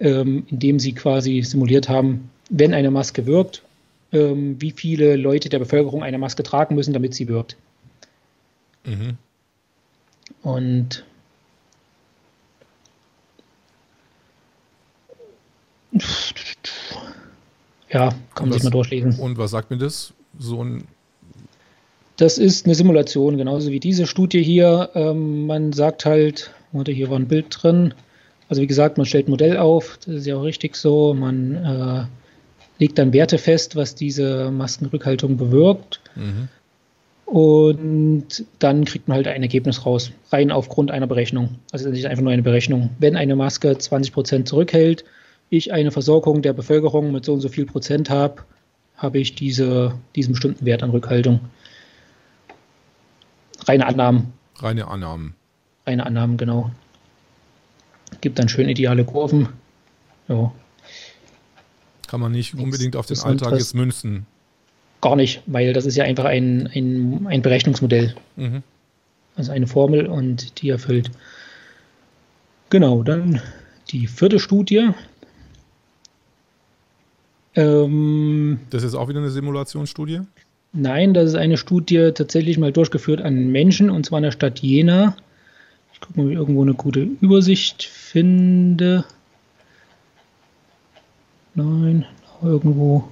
[0.00, 3.62] ähm, in dem sie quasi simuliert haben, wenn eine Maske wirkt,
[4.10, 7.56] ähm, wie viele Leute der Bevölkerung eine Maske tragen müssen, damit sie wirkt.
[8.84, 9.18] Mhm.
[10.46, 11.04] Und
[17.90, 19.18] ja, kann man sich mal durchlesen.
[19.18, 20.14] Und was sagt mir das?
[20.38, 20.84] So ein
[22.16, 24.90] das ist eine Simulation, genauso wie diese Studie hier.
[24.94, 27.92] Ähm, man sagt halt, warte, hier war ein Bild drin.
[28.48, 31.12] Also wie gesagt, man stellt ein Modell auf, das ist ja auch richtig so.
[31.12, 32.04] Man äh,
[32.78, 36.00] legt dann Werte fest, was diese Maskenrückhaltung bewirkt.
[36.14, 36.48] Mhm.
[37.26, 41.56] Und dann kriegt man halt ein Ergebnis raus, rein aufgrund einer Berechnung.
[41.72, 42.90] Also es ist einfach nur eine Berechnung.
[43.00, 45.04] Wenn eine Maske 20% zurückhält,
[45.50, 48.42] ich eine Versorgung der Bevölkerung mit so und so viel Prozent habe,
[48.96, 51.40] habe ich diese, diesen bestimmten Wert an Rückhaltung.
[53.66, 54.32] Reine Annahmen.
[54.58, 55.34] Reine Annahmen.
[55.84, 56.70] Reine Annahmen, genau.
[58.20, 59.48] Gibt dann schön ideale Kurven.
[60.28, 60.52] Ja.
[62.06, 64.26] Kann man nicht unbedingt auf den Alltag jetzt münzen.
[65.06, 68.16] Gar nicht, weil das ist ja einfach ein, ein, ein Berechnungsmodell.
[68.34, 68.64] Mhm.
[69.36, 71.12] Also eine Formel und die erfüllt.
[72.70, 73.40] Genau, dann
[73.90, 74.88] die vierte Studie.
[77.54, 80.22] Ähm, das ist auch wieder eine Simulationsstudie?
[80.72, 84.58] Nein, das ist eine Studie tatsächlich mal durchgeführt an Menschen und zwar in der Stadt
[84.58, 85.16] Jena.
[85.92, 89.04] Ich gucke mal, ob ich irgendwo eine gute Übersicht finde.
[91.54, 92.06] Nein,
[92.42, 93.04] irgendwo.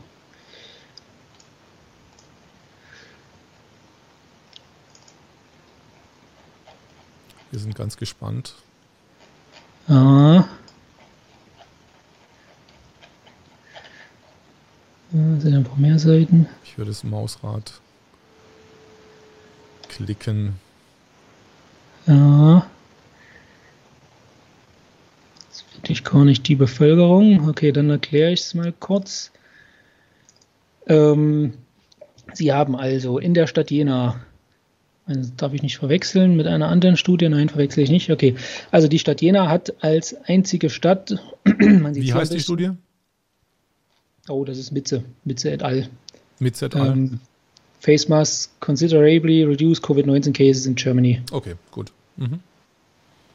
[7.55, 8.57] Wir sind ganz gespannt.
[9.87, 10.43] Ah.
[15.13, 16.49] Sind ein paar mehr Seiten.
[16.65, 17.81] Ich würde das Mausrad
[19.89, 20.59] klicken.
[22.09, 22.67] Ja.
[25.49, 27.49] Das finde ich gar nicht die Bevölkerung.
[27.49, 29.31] Okay, dann erkläre ich es mal kurz.
[30.89, 31.55] Ähm,
[32.33, 34.17] Sie haben also in der Stadt Jena,
[35.07, 38.11] das darf ich nicht verwechseln mit einer anderen Studie, nein, verwechsel ich nicht.
[38.11, 38.35] Okay,
[38.71, 41.19] also die Stadt Jena hat als einzige Stadt.
[41.45, 42.71] Wie heißt die Studie?
[44.29, 45.89] Oh, das ist Mitze, Mitze et al.
[46.39, 46.93] Mitze et al.
[46.93, 47.21] Ähm,
[47.81, 51.21] Face Mask considerably reduce COVID-19 cases in Germany.
[51.31, 51.93] Okay, gut.
[52.17, 52.41] Mhm.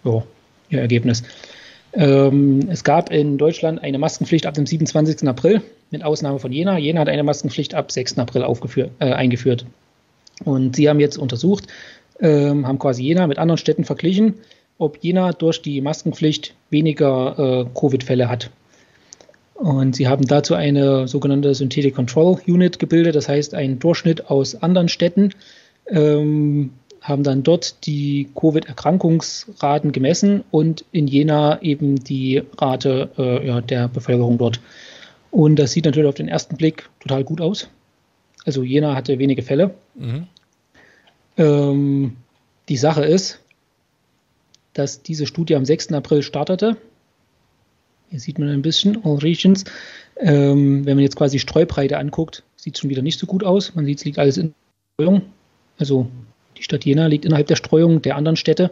[0.03, 0.25] So,
[0.69, 1.21] ihr Ergebnis.
[1.93, 5.27] Ähm, es gab in Deutschland eine Maskenpflicht ab dem 27.
[5.27, 5.61] April,
[5.91, 6.77] mit Ausnahme von Jena.
[6.77, 8.17] Jena hat eine Maskenpflicht ab 6.
[8.17, 9.65] April äh, eingeführt.
[10.45, 11.67] Und sie haben jetzt untersucht,
[12.19, 14.35] ähm, haben quasi Jena mit anderen Städten verglichen,
[14.77, 18.49] ob Jena durch die Maskenpflicht weniger äh, Covid-Fälle hat.
[19.55, 24.55] Und sie haben dazu eine sogenannte Synthetic Control Unit gebildet, das heißt einen Durchschnitt aus
[24.55, 25.33] anderen Städten,
[25.87, 26.71] ähm,
[27.01, 33.89] haben dann dort die Covid-Erkrankungsraten gemessen und in Jena eben die Rate äh, ja, der
[33.89, 34.61] Bevölkerung dort.
[35.29, 37.69] Und das sieht natürlich auf den ersten Blick total gut aus.
[38.49, 39.75] Also Jena hatte wenige Fälle.
[39.95, 40.27] Mhm.
[41.37, 42.17] Ähm,
[42.67, 43.39] die Sache ist,
[44.73, 45.93] dass diese Studie am 6.
[45.93, 46.77] April startete
[48.09, 49.65] hier sieht man ein bisschen All Regions.
[50.17, 53.75] Ähm, wenn man jetzt quasi Streubreite anguckt, sieht es schon wieder nicht so gut aus.
[53.75, 54.53] Man sieht, es liegt alles in
[54.95, 55.21] Streuung.
[55.77, 56.09] Also
[56.57, 58.71] die Stadt Jena liegt innerhalb der Streuung der anderen Städte.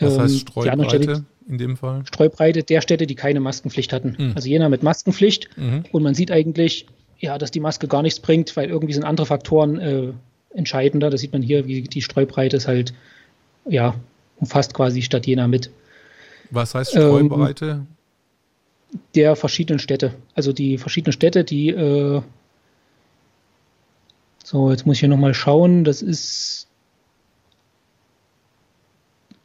[0.00, 2.04] Was heißt Streubreite Städte, in dem Fall?
[2.06, 4.16] Streubreite der Städte, die keine Maskenpflicht hatten.
[4.18, 4.32] Mhm.
[4.34, 5.48] Also Jena mit Maskenpflicht.
[5.56, 5.84] Mhm.
[5.92, 6.86] Und man sieht eigentlich,
[7.22, 10.12] ja, dass die Maske gar nichts bringt, weil irgendwie sind andere Faktoren äh,
[10.54, 11.08] entscheidender.
[11.08, 12.92] Das sieht man hier, wie die Streubreite ist halt,
[13.64, 13.94] ja,
[14.38, 15.70] umfasst quasi die Stadt Jena mit.
[16.50, 17.64] Was heißt Streubreite?
[17.64, 17.86] Ähm,
[19.14, 20.12] der verschiedenen Städte.
[20.34, 22.20] Also die verschiedenen Städte, die äh,
[24.44, 25.84] so, jetzt muss ich hier nochmal schauen.
[25.84, 26.66] Das ist.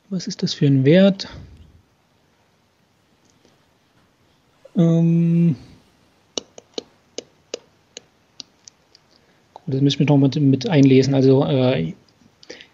[0.09, 1.29] Was ist das für ein Wert?
[4.75, 5.55] Ähm,
[9.67, 11.13] gut, das müssen wir noch mit, mit einlesen.
[11.13, 11.93] Also, äh,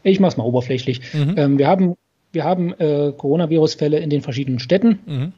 [0.03, 1.01] ich mache es mal oberflächlich.
[1.13, 1.33] Mhm.
[1.37, 1.95] Ähm, wir haben
[2.33, 5.33] wir haben äh, Coronavirus-Fälle in den verschiedenen Städten mhm.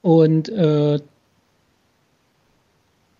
[0.00, 0.98] und äh,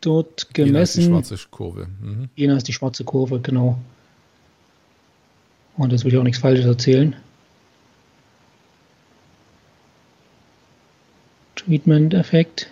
[0.01, 1.03] dort gemessen.
[1.03, 1.89] Jena ist die schwarze Kurve.
[2.01, 2.29] Mhm.
[2.35, 3.79] Jena ist die schwarze Kurve, genau.
[5.77, 7.15] Und das will ich auch nichts Falsches erzählen.
[11.57, 12.71] Treatment-Effekt.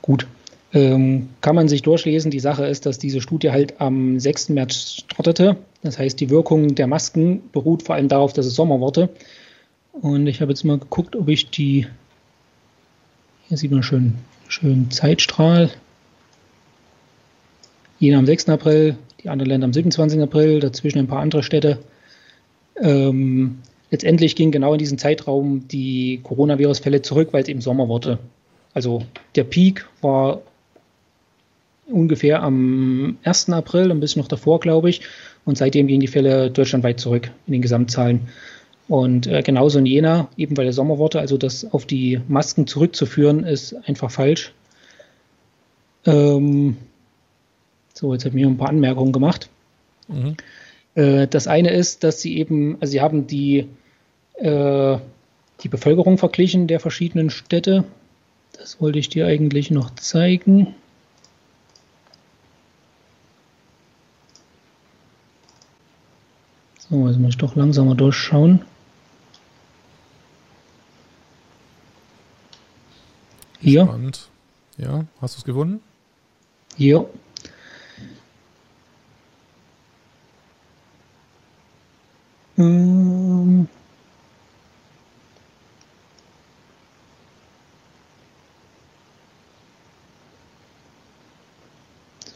[0.00, 0.26] Gut.
[0.74, 2.30] Ähm, kann man sich durchlesen.
[2.30, 4.50] Die Sache ist, dass diese Studie halt am 6.
[4.50, 5.56] März startete.
[5.82, 9.08] Das heißt, die Wirkung der Masken beruht vor allem darauf, dass es Sommer wurde.
[9.92, 11.86] Und ich habe jetzt mal geguckt, ob ich die,
[13.48, 14.14] hier sieht man schön
[14.48, 15.70] schön Zeitstrahl.
[17.98, 18.48] Jena am 6.
[18.48, 20.20] April, die anderen Länder am 27.
[20.20, 21.78] April, dazwischen ein paar andere Städte.
[22.80, 23.58] Ähm,
[23.90, 28.18] letztendlich ging genau in diesem Zeitraum die Coronavirus-Fälle zurück, weil es eben Sommer wurde.
[28.72, 29.02] Also
[29.34, 30.40] der Peak war
[31.88, 33.50] ungefähr am 1.
[33.50, 35.02] April, ein bisschen noch davor, glaube ich.
[35.44, 38.28] Und seitdem gingen die Fälle deutschlandweit zurück in den Gesamtzahlen.
[38.88, 42.66] Und äh, genauso in Jena, eben weil der Sommer wurde, also das auf die Masken
[42.66, 44.52] zurückzuführen, ist einfach falsch.
[46.06, 46.76] Ähm,
[47.92, 49.50] so, jetzt habe ich mir ein paar Anmerkungen gemacht.
[50.08, 50.36] Mhm.
[50.94, 53.66] Äh, das eine ist, dass sie eben, also sie haben die,
[54.34, 54.96] äh,
[55.62, 57.84] die Bevölkerung verglichen der verschiedenen Städte.
[58.56, 60.74] Das wollte ich dir eigentlich noch zeigen.
[66.90, 68.62] So, jetzt muss ich doch langsamer durchschauen.
[73.60, 73.84] Hier.
[73.84, 74.28] Spannend.
[74.78, 75.80] Ja, hast du es gefunden?
[76.76, 77.08] Hier.
[82.56, 83.68] Ähm.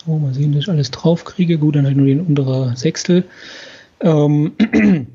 [0.05, 1.59] So, mal sehen, dass ich alles drauf kriege.
[1.59, 3.25] Gut, dann halt nur den unteren Sechstel.
[4.03, 4.53] Ähm,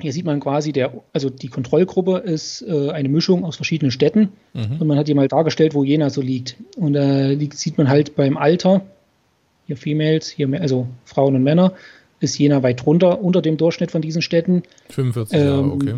[0.00, 4.30] hier sieht man quasi, der, also die Kontrollgruppe ist äh, eine Mischung aus verschiedenen Städten
[4.54, 4.80] mhm.
[4.80, 6.56] und man hat hier mal dargestellt, wo Jena so liegt.
[6.76, 8.82] Und da liegt, sieht man halt beim Alter,
[9.66, 11.74] hier Females, hier also Frauen und Männer,
[12.20, 14.62] ist Jena weit drunter, unter dem Durchschnitt von diesen Städten.
[14.90, 15.94] 45 ähm, Jahre, okay.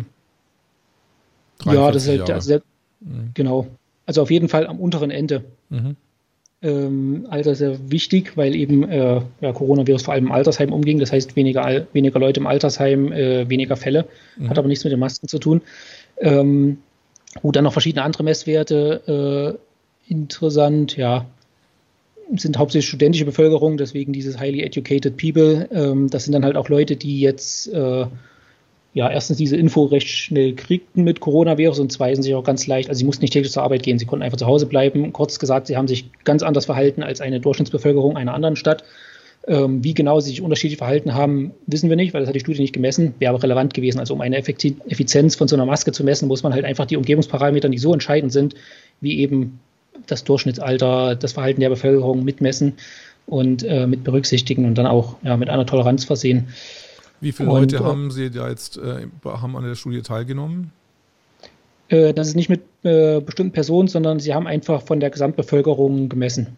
[1.65, 2.59] Ja, das ist halt, also,
[2.99, 3.31] mhm.
[3.33, 3.67] genau.
[4.05, 5.45] Also auf jeden Fall am unteren Ende.
[5.69, 5.95] Mhm
[6.63, 10.99] ähm, Alter sehr wichtig, weil eben äh, ja, Coronavirus vor allem im Altersheim umging.
[10.99, 14.05] Das heißt, weniger, weniger Leute im Altersheim, äh, weniger Fälle.
[14.37, 14.49] Mhm.
[14.49, 15.61] Hat aber nichts mit den Masken zu tun.
[16.17, 16.77] Ähm,
[17.41, 19.57] gut, dann noch verschiedene andere Messwerte.
[20.09, 21.25] Äh, interessant, ja,
[22.35, 25.67] sind hauptsächlich studentische Bevölkerung, deswegen dieses highly educated people.
[25.71, 28.05] Ähm, das sind dann halt auch Leute, die jetzt äh,
[28.93, 32.89] ja, erstens diese Info recht schnell kriegten mit Coronavirus und zweitens sich auch ganz leicht,
[32.89, 35.11] also sie mussten nicht täglich zur Arbeit gehen, sie konnten einfach zu Hause bleiben.
[35.13, 38.83] Kurz gesagt, sie haben sich ganz anders verhalten als eine Durchschnittsbevölkerung einer anderen Stadt.
[39.45, 42.39] Ähm, wie genau sie sich unterschiedlich verhalten haben, wissen wir nicht, weil das hat die
[42.39, 43.99] Studie nicht gemessen, wäre aber relevant gewesen.
[43.99, 46.95] Also um eine Effizienz von so einer Maske zu messen, muss man halt einfach die
[46.95, 48.55] Umgebungsparameter, die so entscheidend sind,
[49.01, 49.59] wie eben
[50.07, 52.73] das Durchschnittsalter, das Verhalten der Bevölkerung mitmessen
[53.25, 56.47] und äh, mit berücksichtigen und dann auch ja, mit einer Toleranz versehen.
[57.23, 60.71] Wie viele und, Leute äh, haben Sie da jetzt äh, haben an der Studie teilgenommen?
[61.87, 66.09] Äh, das ist nicht mit äh, bestimmten Personen, sondern sie haben einfach von der Gesamtbevölkerung
[66.09, 66.57] gemessen.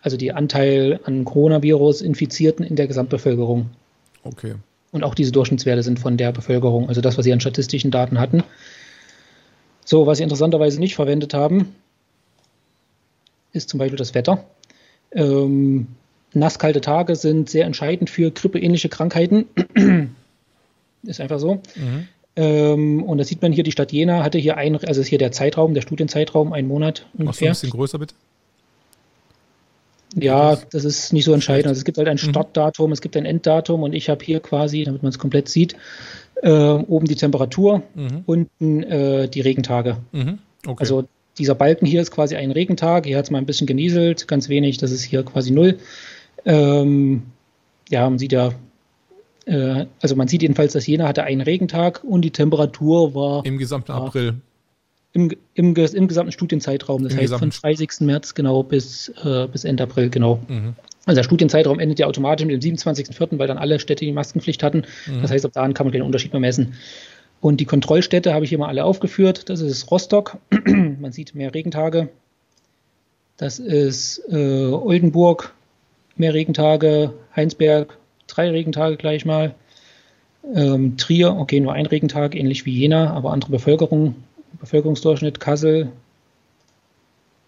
[0.00, 3.70] Also die Anteil an Coronavirus-Infizierten in der Gesamtbevölkerung.
[4.22, 4.54] Okay.
[4.92, 8.18] Und auch diese Durchschnittswerte sind von der Bevölkerung, also das, was sie an statistischen Daten
[8.18, 8.42] hatten.
[9.84, 11.74] So, was sie interessanterweise nicht verwendet haben,
[13.52, 14.44] ist zum Beispiel das Wetter.
[15.12, 15.88] Ähm,
[16.34, 19.46] nasskalte Tage sind sehr entscheidend für grippeähnliche Krankheiten.
[21.02, 21.62] ist einfach so.
[21.76, 22.08] Mhm.
[22.36, 25.18] Ähm, und da sieht man hier, die Stadt Jena hatte hier ein, also ist hier
[25.18, 27.24] der Zeitraum, der Studienzeitraum, ein Monat ungefähr.
[27.24, 28.14] Machst du ein bisschen größer bitte?
[30.16, 31.68] Ja, das ist nicht so entscheidend.
[31.68, 32.30] Also es gibt halt ein mhm.
[32.30, 35.76] Startdatum, es gibt ein Enddatum und ich habe hier quasi, damit man es komplett sieht,
[36.42, 38.22] äh, oben die Temperatur, mhm.
[38.26, 39.98] unten äh, die Regentage.
[40.12, 40.38] Mhm.
[40.66, 40.80] Okay.
[40.80, 41.04] Also
[41.38, 44.48] dieser Balken hier ist quasi ein Regentag, hier hat es mal ein bisschen genieselt, ganz
[44.48, 45.78] wenig, das ist hier quasi null.
[46.44, 47.22] Ähm,
[47.88, 48.52] ja, man sieht ja,
[49.46, 53.44] äh, also man sieht jedenfalls, dass Jena hatte einen Regentag und die Temperatur war.
[53.44, 54.34] Im gesamten war, April.
[55.12, 58.00] Im, im, im, gesamten Studienzeitraum, das Im heißt von 30.
[58.00, 60.40] März genau bis, äh, bis Ende April, genau.
[60.46, 60.74] Mhm.
[61.06, 64.62] Also der Studienzeitraum endet ja automatisch mit dem 27.04., weil dann alle Städte die Maskenpflicht
[64.62, 64.84] hatten.
[65.06, 65.22] Mhm.
[65.22, 66.74] Das heißt, ab dahin kann man den Unterschied mehr messen.
[67.40, 69.48] Und die Kontrollstädte habe ich hier mal alle aufgeführt.
[69.48, 70.38] Das ist Rostock.
[71.00, 72.10] man sieht mehr Regentage.
[73.38, 75.54] Das ist äh, Oldenburg,
[76.20, 77.98] mehr Regentage, Heinsberg
[78.30, 79.54] drei Regentage gleich mal,
[80.54, 84.14] ähm, Trier, okay, nur ein Regentag, ähnlich wie Jena, aber andere Bevölkerung,
[84.60, 85.90] Bevölkerungsdurchschnitt, Kassel,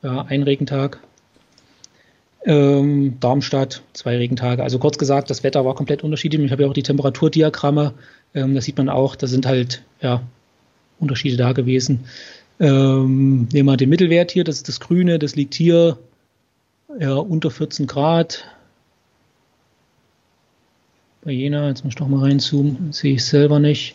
[0.03, 1.01] ja, ein Regentag,
[2.45, 4.63] ähm, Darmstadt, zwei Regentage.
[4.63, 6.43] Also kurz gesagt, das Wetter war komplett unterschiedlich.
[6.43, 7.95] Ich habe ja auch die Temperaturdiagramme.
[8.35, 9.15] Ähm, das sieht man auch.
[9.15, 10.23] Da sind halt ja,
[10.99, 12.07] Unterschiede da gewesen.
[12.59, 14.43] Ähm, nehmen wir den Mittelwert hier.
[14.43, 15.21] Das ist das Grüne.
[15.21, 15.99] Das liegt hier
[16.99, 18.45] ja, unter 14 Grad
[21.25, 23.95] bei Jena, jetzt muss ich doch mal reinzoomen, sehe ich selber nicht.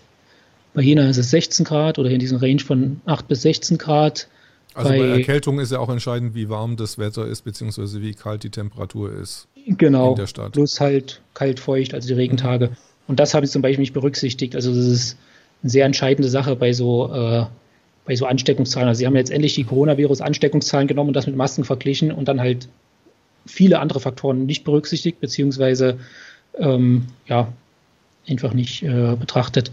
[0.74, 4.28] Bei Jena ist es 16 Grad oder in diesem Range von 8 bis 16 Grad.
[4.74, 8.14] Also bei, bei Erkältung ist ja auch entscheidend, wie warm das Wetter ist, beziehungsweise wie
[8.14, 9.48] kalt die Temperatur ist.
[9.66, 10.12] Genau.
[10.12, 10.54] In der Stadt.
[10.54, 12.68] Plus halt kalt, feucht, also die Regentage.
[12.68, 12.76] Mhm.
[13.08, 14.56] Und das habe ich zum Beispiel nicht berücksichtigt.
[14.56, 15.18] Also das ist
[15.64, 17.46] eine sehr entscheidende Sache bei so, äh,
[18.06, 18.88] bei so Ansteckungszahlen.
[18.88, 22.70] Also sie haben letztendlich die Coronavirus-Ansteckungszahlen genommen und das mit Masken verglichen und dann halt
[23.46, 25.98] viele andere Faktoren nicht berücksichtigt, beziehungsweise
[26.60, 27.52] ähm, ja,
[28.28, 29.72] einfach nicht äh, betrachtet.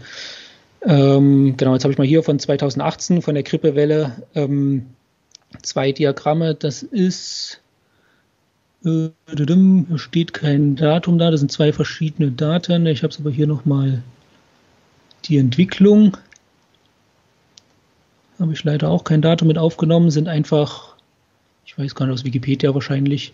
[0.81, 4.85] Ähm, genau, jetzt habe ich mal hier von 2018, von der Grippewelle, ähm,
[5.61, 6.55] zwei Diagramme.
[6.55, 7.59] Das ist,
[8.85, 9.09] äh,
[9.95, 12.85] steht kein Datum da, das sind zwei verschiedene Daten.
[12.85, 14.03] Ich habe es aber hier nochmal
[15.25, 16.17] die Entwicklung.
[18.39, 20.95] Habe ich leider auch kein Datum mit aufgenommen, sind einfach,
[21.65, 23.33] ich weiß gar nicht, aus Wikipedia wahrscheinlich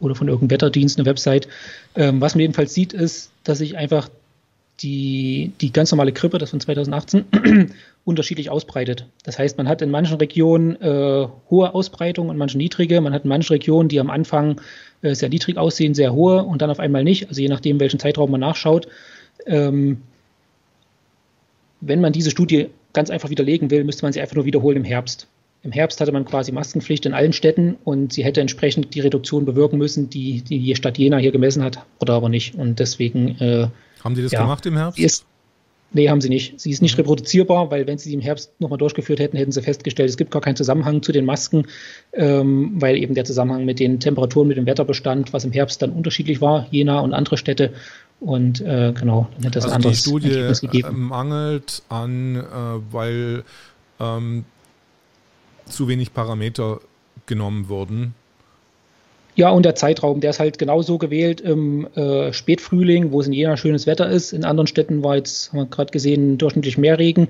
[0.00, 1.48] oder von irgendeinem Wetterdienst, eine Website.
[1.94, 4.08] Ähm, was man jedenfalls sieht, ist, dass sich einfach
[4.80, 7.24] die, die ganz normale Grippe, das von 2018,
[8.04, 9.06] unterschiedlich ausbreitet.
[9.24, 13.00] Das heißt, man hat in manchen Regionen äh, hohe Ausbreitung und manche niedrige.
[13.00, 14.60] Man hat in manchen Regionen, die am Anfang
[15.02, 17.28] äh, sehr niedrig aussehen, sehr hohe und dann auf einmal nicht.
[17.28, 18.88] Also je nachdem, welchen Zeitraum man nachschaut.
[19.46, 20.02] Ähm,
[21.80, 24.84] wenn man diese Studie ganz einfach widerlegen will, müsste man sie einfach nur wiederholen im
[24.84, 25.26] Herbst.
[25.62, 29.44] Im Herbst hatte man quasi Maskenpflicht in allen Städten und sie hätte entsprechend die Reduktion
[29.44, 32.54] bewirken müssen, die die Stadt Jena hier gemessen hat, oder aber nicht.
[32.54, 33.38] Und deswegen.
[33.40, 33.68] Äh,
[34.04, 35.00] haben die das ja, gemacht im Herbst?
[35.00, 35.26] Ist,
[35.90, 36.60] nee, haben sie nicht.
[36.60, 37.00] Sie ist nicht mhm.
[37.00, 40.30] reproduzierbar, weil wenn sie die im Herbst nochmal durchgeführt hätten, hätten sie festgestellt, es gibt
[40.30, 41.66] gar keinen Zusammenhang zu den Masken,
[42.12, 45.90] ähm, weil eben der Zusammenhang mit den Temperaturen, mit dem Wetterbestand, was im Herbst dann
[45.90, 47.72] unterschiedlich war, Jena und andere Städte.
[48.20, 51.08] Und äh, genau, dann hätte das also ein anderes die Studie gegeben.
[51.08, 52.42] mangelt an, äh,
[52.92, 53.42] weil
[53.98, 54.44] ähm,
[55.68, 56.80] zu wenig Parameter
[57.26, 58.14] genommen wurden.
[59.38, 63.32] Ja, und der Zeitraum, der ist halt genauso gewählt im äh, Spätfrühling, wo es in
[63.32, 64.32] Jena schönes Wetter ist.
[64.32, 67.28] In anderen Städten war jetzt, haben wir gerade gesehen, durchschnittlich mehr Regen.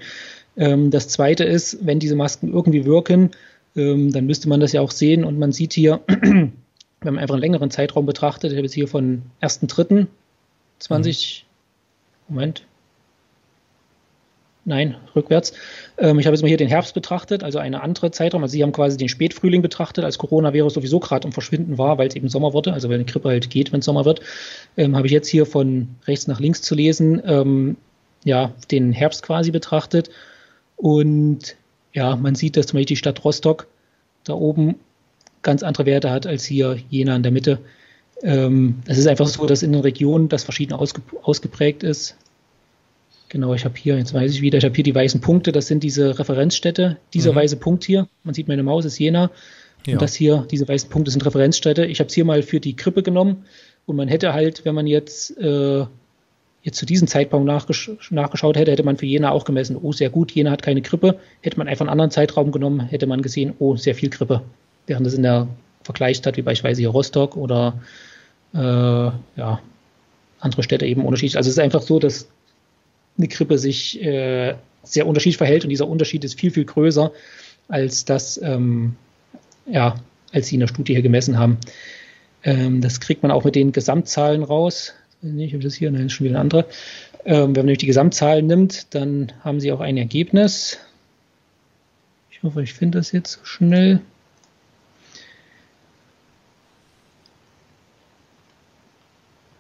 [0.57, 3.33] Ähm, das zweite ist, wenn diese Masken irgendwie wirken,
[3.77, 5.23] ähm, dann müsste man das ja auch sehen.
[5.23, 6.53] Und man sieht hier, wenn
[7.03, 10.07] man einfach einen längeren Zeitraum betrachtet, ich habe jetzt hier von 1.3.
[10.79, 11.47] 20,
[12.29, 12.35] mhm.
[12.35, 12.67] Moment,
[14.69, 15.53] nein, rückwärts.
[15.97, 18.43] Ähm, ich habe jetzt mal hier den Herbst betrachtet, also eine andere Zeitraum.
[18.43, 22.09] Also Sie haben quasi den Spätfrühling betrachtet, als Coronavirus sowieso gerade am Verschwinden war, weil
[22.09, 24.21] es eben Sommer wurde, also wenn die Grippe halt geht, wenn es Sommer wird.
[24.77, 27.77] Ähm, habe ich jetzt hier von rechts nach links zu lesen, ähm,
[28.25, 30.11] ja, den Herbst quasi betrachtet.
[30.77, 31.57] Und
[31.93, 33.67] ja, man sieht, dass zum Beispiel die Stadt Rostock
[34.25, 34.77] da oben
[35.43, 37.59] ganz andere Werte hat als hier Jena in der Mitte.
[38.23, 42.17] Ähm, es ist einfach so, dass in den Regionen das verschieden ausge ausgeprägt ist.
[43.29, 45.67] Genau, ich habe hier, jetzt weiß ich wieder, ich habe hier die weißen Punkte, das
[45.67, 46.97] sind diese Referenzstädte.
[47.13, 47.37] Dieser mhm.
[47.37, 49.31] weiße Punkt hier, man sieht meine Maus, ist Jena.
[49.87, 49.95] Ja.
[49.95, 51.85] Und das hier, diese weißen Punkte sind Referenzstädte.
[51.85, 53.45] Ich habe es hier mal für die Krippe genommen
[53.87, 55.85] und man hätte halt, wenn man jetzt, äh,
[56.63, 60.11] jetzt zu diesem Zeitpunkt nachgesch nachgeschaut hätte, hätte man für Jena auch gemessen, oh, sehr
[60.11, 61.19] gut, Jena hat keine Krippe.
[61.43, 64.43] Hätte man einfach einen anderen Zeitraum genommen, hätte man gesehen, oh, sehr viel Krippe.
[64.87, 65.49] Während das in der
[65.83, 67.81] Vergleichsstadt, wie beispielsweise hier Rostock oder
[68.55, 69.61] äh, ja,
[70.41, 71.37] andere Städte eben unterschiedlich.
[71.37, 72.29] Also es ist einfach so, dass
[73.19, 77.13] eine Grippe sich äh, sehr unterschiedlich verhält und dieser Unterschied ist viel, viel größer
[77.69, 78.97] als das, ähm,
[79.67, 79.97] ja,
[80.33, 81.59] als sie in der Studie hier gemessen haben.
[82.45, 84.95] Ähm, das kriegt man auch mit den Gesamtzahlen raus.
[85.23, 86.67] Ich habe das hier, nein, ist schon wieder eine andere.
[87.25, 90.79] Ähm, wenn man nämlich die Gesamtzahlen nimmt, dann haben sie auch ein Ergebnis.
[92.31, 94.01] Ich hoffe, ich finde das jetzt schnell.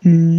[0.03, 0.38] Hm.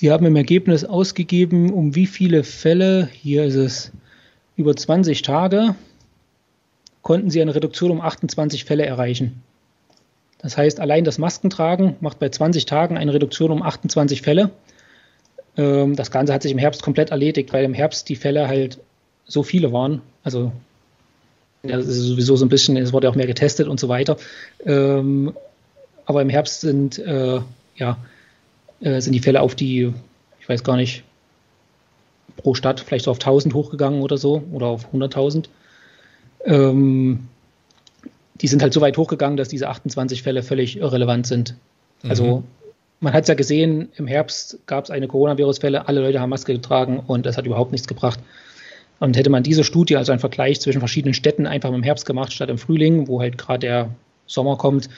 [0.00, 3.92] Sie haben im Ergebnis ausgegeben, um wie viele Fälle, hier ist es
[4.56, 5.74] über 20 Tage,
[7.02, 9.42] konnten Sie eine Reduktion um 28 Fälle erreichen.
[10.38, 14.52] Das heißt, allein das Maskentragen macht bei 20 Tagen eine Reduktion um 28 Fälle.
[15.58, 18.78] Ähm, das Ganze hat sich im Herbst komplett erledigt, weil im Herbst die Fälle halt
[19.26, 20.00] so viele waren.
[20.24, 20.50] Also
[21.62, 24.16] das ist sowieso so ein bisschen, es wurde auch mehr getestet und so weiter.
[24.64, 25.34] Ähm,
[26.06, 27.40] aber im Herbst sind äh,
[27.76, 27.98] ja
[28.80, 29.92] äh, sind die Fälle auf die,
[30.40, 31.04] ich weiß gar nicht,
[32.36, 35.46] pro Stadt vielleicht so auf 1000 hochgegangen oder so oder auf 100.000.
[36.44, 37.28] Ähm,
[38.40, 41.54] die sind halt so weit hochgegangen, dass diese 28 Fälle völlig irrelevant sind.
[42.08, 42.44] Also mhm.
[43.00, 46.54] man hat es ja gesehen, im Herbst gab es eine Coronavirus-Fälle, alle Leute haben Maske
[46.54, 48.20] getragen und es hat überhaupt nichts gebracht.
[48.98, 52.32] Und hätte man diese Studie, also einen Vergleich zwischen verschiedenen Städten, einfach im Herbst gemacht
[52.32, 53.90] statt im Frühling, wo halt gerade der
[54.26, 54.88] Sommer kommt,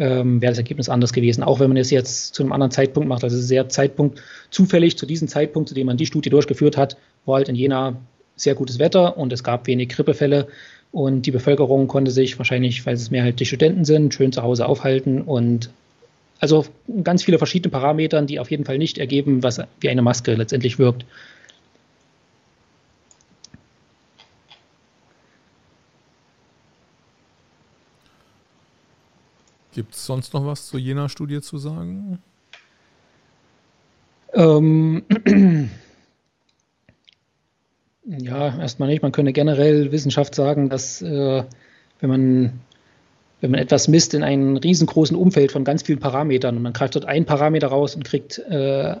[0.00, 1.44] ähm, wäre das Ergebnis anders gewesen.
[1.44, 4.20] Auch wenn man es jetzt zu einem anderen Zeitpunkt macht, also sehr Zeitpunkt
[4.50, 6.96] zufällig zu diesem Zeitpunkt, zu dem man die Studie durchgeführt hat,
[7.26, 7.96] war halt in Jena
[8.34, 10.48] sehr gutes Wetter und es gab wenig Grippefälle
[10.90, 15.20] und die Bevölkerung konnte sich wahrscheinlich, weil es mehrheitlich Studenten sind, schön zu Hause aufhalten
[15.20, 15.70] und
[16.40, 16.64] also
[17.04, 20.78] ganz viele verschiedene Parametern, die auf jeden Fall nicht ergeben, was wie eine Maske letztendlich
[20.78, 21.04] wirkt.
[29.72, 32.18] Gibt es sonst noch was zu jener Studie zu sagen?
[34.32, 35.02] Ähm,
[38.04, 39.02] ja, erstmal nicht.
[39.02, 41.44] Man könnte generell Wissenschaft sagen, dass äh,
[42.00, 42.60] wenn man
[43.40, 46.94] wenn man etwas misst in einem riesengroßen Umfeld von ganz vielen Parametern und man greift
[46.94, 48.96] dort einen Parameter raus und kriegt, äh,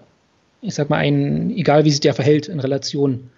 [0.62, 3.30] ich sag mal, einen, egal wie sich der verhält in Relation.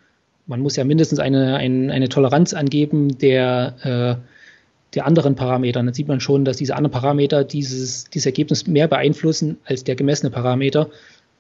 [0.47, 4.32] Man muss ja mindestens eine, eine, eine Toleranz angeben der, äh,
[4.95, 5.82] der anderen Parameter.
[5.82, 9.95] Dann sieht man schon, dass diese anderen Parameter dieses, dieses Ergebnis mehr beeinflussen als der
[9.95, 10.90] gemessene Parameter.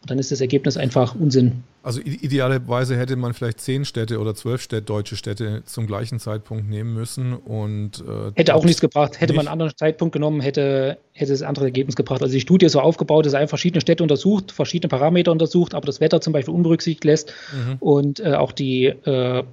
[0.02, 1.62] Und dann ist das Ergebnis einfach Unsinn.
[1.84, 6.68] Also idealerweise hätte man vielleicht zehn Städte oder zwölf Städte, deutsche Städte zum gleichen Zeitpunkt
[6.68, 9.20] nehmen müssen und äh, hätte auch nichts gebracht.
[9.20, 9.36] Hätte nicht.
[9.36, 12.20] man einen anderen Zeitpunkt genommen, hätte, hätte es ein anderes Ergebnis gebracht.
[12.20, 15.86] Also die Studie ist so aufgebaut, dass er verschiedene Städte untersucht, verschiedene Parameter untersucht, aber
[15.86, 17.76] das Wetter zum Beispiel unberücksichtigt lässt mhm.
[17.78, 19.44] und äh, auch die, äh,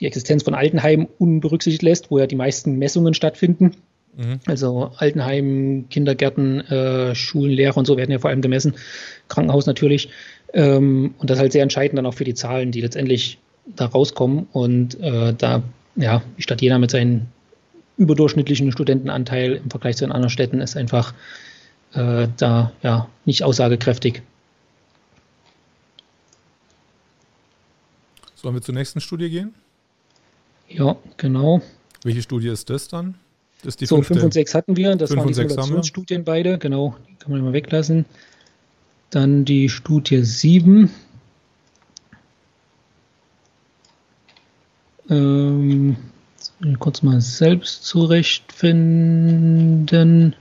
[0.00, 3.72] die Existenz von Altenheimen unberücksichtigt lässt, wo ja die meisten Messungen stattfinden.
[4.16, 4.40] Mhm.
[4.46, 8.74] Also Altenheim, Kindergärten, äh, Schulen, Lehrer und so werden ja vor allem gemessen.
[9.28, 10.10] Krankenhaus natürlich.
[10.52, 13.86] Ähm, und das ist halt sehr entscheidend dann auch für die Zahlen, die letztendlich da
[13.86, 14.46] rauskommen.
[14.52, 15.62] Und äh, da,
[15.96, 17.26] ja, die Stadt Jena mit seinem
[17.98, 21.14] überdurchschnittlichen Studentenanteil im Vergleich zu den anderen Städten ist einfach
[21.94, 24.22] äh, da ja nicht aussagekräftig.
[28.34, 29.54] Sollen wir zur nächsten Studie gehen?
[30.68, 31.62] Ja, genau.
[32.02, 33.14] Welche Studie ist das dann?
[33.62, 34.94] Das ist die so, 5 und 6 hatten wir.
[34.96, 36.58] Das waren die Simulationsstudien beide.
[36.58, 38.06] Genau, die kann man mal weglassen.
[39.10, 40.90] Dann die Studie 7.
[45.08, 45.96] Ähm,
[46.78, 50.36] kurz mal selbst zurechtfinden.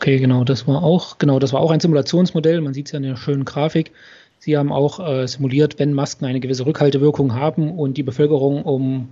[0.00, 2.62] Okay, genau, das war auch, genau, das war auch ein Simulationsmodell.
[2.62, 3.92] Man sieht es ja in der schönen Grafik.
[4.38, 9.10] Sie haben auch äh, simuliert, wenn Masken eine gewisse Rückhaltewirkung haben und die Bevölkerung um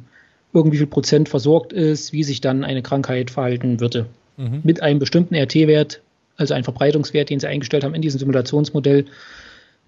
[0.55, 4.07] irgendwie viel Prozent versorgt ist, wie sich dann eine Krankheit verhalten würde.
[4.39, 4.63] Mhm.
[4.65, 6.01] Mit einem bestimmten RT-Wert,
[6.39, 9.05] also ein Verbreitungswert, den Sie eingestellt haben in diesem Simulationsmodell.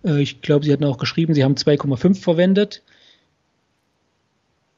[0.05, 2.83] Äh, ich glaube, Sie hatten auch geschrieben, Sie haben 2,5 verwendet.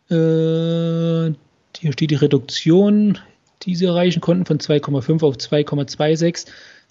[0.08, 1.34] Äh,
[1.80, 3.18] hier steht die Reduktion,
[3.62, 6.46] die Sie erreichen konnten, von 2,5 auf 2,26.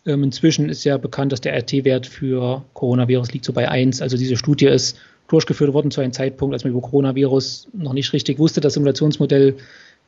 [0.05, 4.01] Ähm, inzwischen ist ja bekannt, dass der RT-Wert für Coronavirus liegt so bei 1.
[4.01, 4.97] Also diese Studie ist
[5.27, 8.61] durchgeführt worden zu einem Zeitpunkt, als man über Coronavirus noch nicht richtig wusste.
[8.61, 9.55] Das Simulationsmodell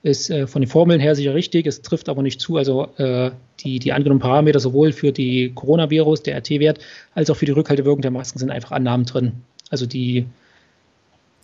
[0.03, 2.57] ist äh, von den Formeln her sicher richtig, es trifft aber nicht zu.
[2.57, 6.79] Also äh, die, die angenommenen Parameter sowohl für die Coronavirus, der RT-Wert,
[7.15, 9.31] als auch für die Rückhaltewirkung der Masken sind einfach Annahmen drin.
[9.69, 10.25] Also die.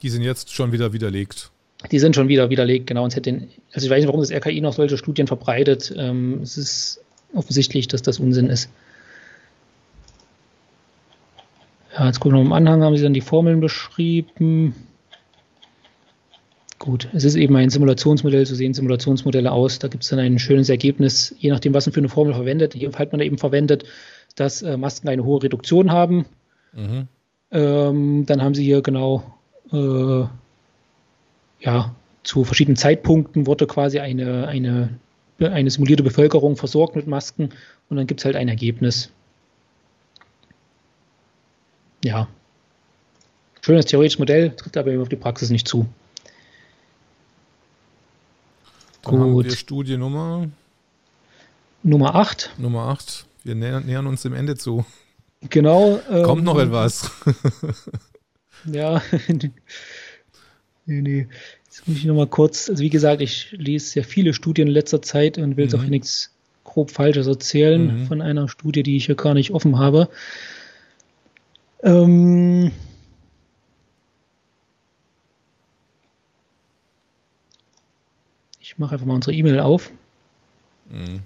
[0.02, 1.52] Die sind jetzt schon wieder widerlegt.
[1.92, 3.04] Die sind schon wieder widerlegt, genau.
[3.04, 5.94] Und hätte den, also ich weiß nicht, warum das RKI noch solche Studien verbreitet.
[5.98, 7.02] Ähm, es ist
[7.34, 8.70] offensichtlich, dass das Unsinn ist.
[11.94, 14.76] Ja, jetzt gucken wir noch im Anhang, haben sie dann die Formeln beschrieben.
[16.80, 19.80] Gut, es ist eben ein Simulationsmodell, so sehen Simulationsmodelle aus.
[19.80, 22.74] Da gibt es dann ein schönes Ergebnis, je nachdem, was man für eine Formel verwendet.
[22.74, 23.84] Hier hat man eben verwendet,
[24.36, 26.26] dass äh, Masken eine hohe Reduktion haben.
[26.74, 27.08] Mhm.
[27.52, 29.24] Ähm, dann haben sie hier genau
[29.74, 30.24] äh,
[31.60, 35.00] ja, zu verschiedenen Zeitpunkten wurde quasi eine, eine
[35.48, 37.50] eine simulierte Bevölkerung versorgt mit Masken
[37.90, 39.10] und dann gibt es halt ein Ergebnis.
[42.04, 42.28] Ja.
[43.62, 45.88] Schönes theoretisches Modell, trifft aber eben auf die Praxis nicht zu.
[49.02, 49.20] Dann Gut.
[49.20, 50.50] haben wir Studiennummer.
[51.84, 52.56] Nummer 8.
[52.58, 53.26] Nummer 8.
[53.44, 54.86] Wir nähern, nähern uns dem Ende zu.
[55.50, 56.00] Genau.
[56.10, 57.10] Ähm, Kommt noch etwas.
[58.66, 59.02] ja.
[60.90, 61.28] nee, nee.
[61.66, 65.02] Jetzt muss ich nochmal kurz, also wie gesagt, ich lese sehr viele Studien in letzter
[65.02, 65.84] Zeit und will jetzt mhm.
[65.84, 66.34] auch nichts
[66.64, 68.08] grob Falsches erzählen mhm.
[68.08, 70.10] von einer Studie, die ich hier gar nicht offen habe.
[71.84, 72.72] Ähm,
[78.60, 79.92] ich mache einfach mal unsere E-Mail auf,
[80.90, 81.22] mhm.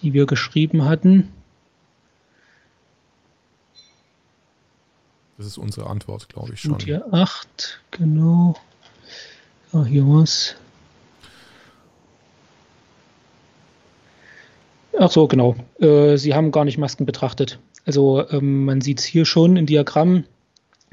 [0.00, 1.30] die wir geschrieben hatten.
[5.36, 6.80] Das ist unsere Antwort, glaube ich schon.
[6.80, 8.56] Studie 8, genau.
[9.74, 10.54] Ah, hier was.
[14.96, 15.56] Ach so, genau.
[15.80, 17.58] Äh, Sie haben gar nicht Masken betrachtet.
[17.84, 20.24] Also ähm, man sieht es hier schon im Diagramm.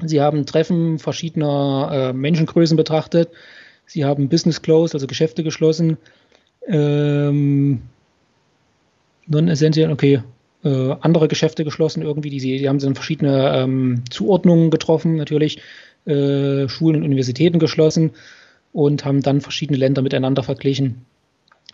[0.04, 3.28] Sie haben Treffen verschiedener äh, Menschengrößen betrachtet.
[3.86, 5.96] Sie haben Business Closed, also Geschäfte geschlossen.
[6.66, 7.82] Ähm,
[9.28, 10.24] Non-Essential, okay.
[10.64, 12.30] Äh, andere Geschäfte geschlossen irgendwie.
[12.30, 15.62] Die, die haben dann verschiedene ähm, Zuordnungen getroffen, natürlich.
[16.04, 18.10] Äh, Schulen und Universitäten geschlossen
[18.72, 21.04] und haben dann verschiedene Länder miteinander verglichen.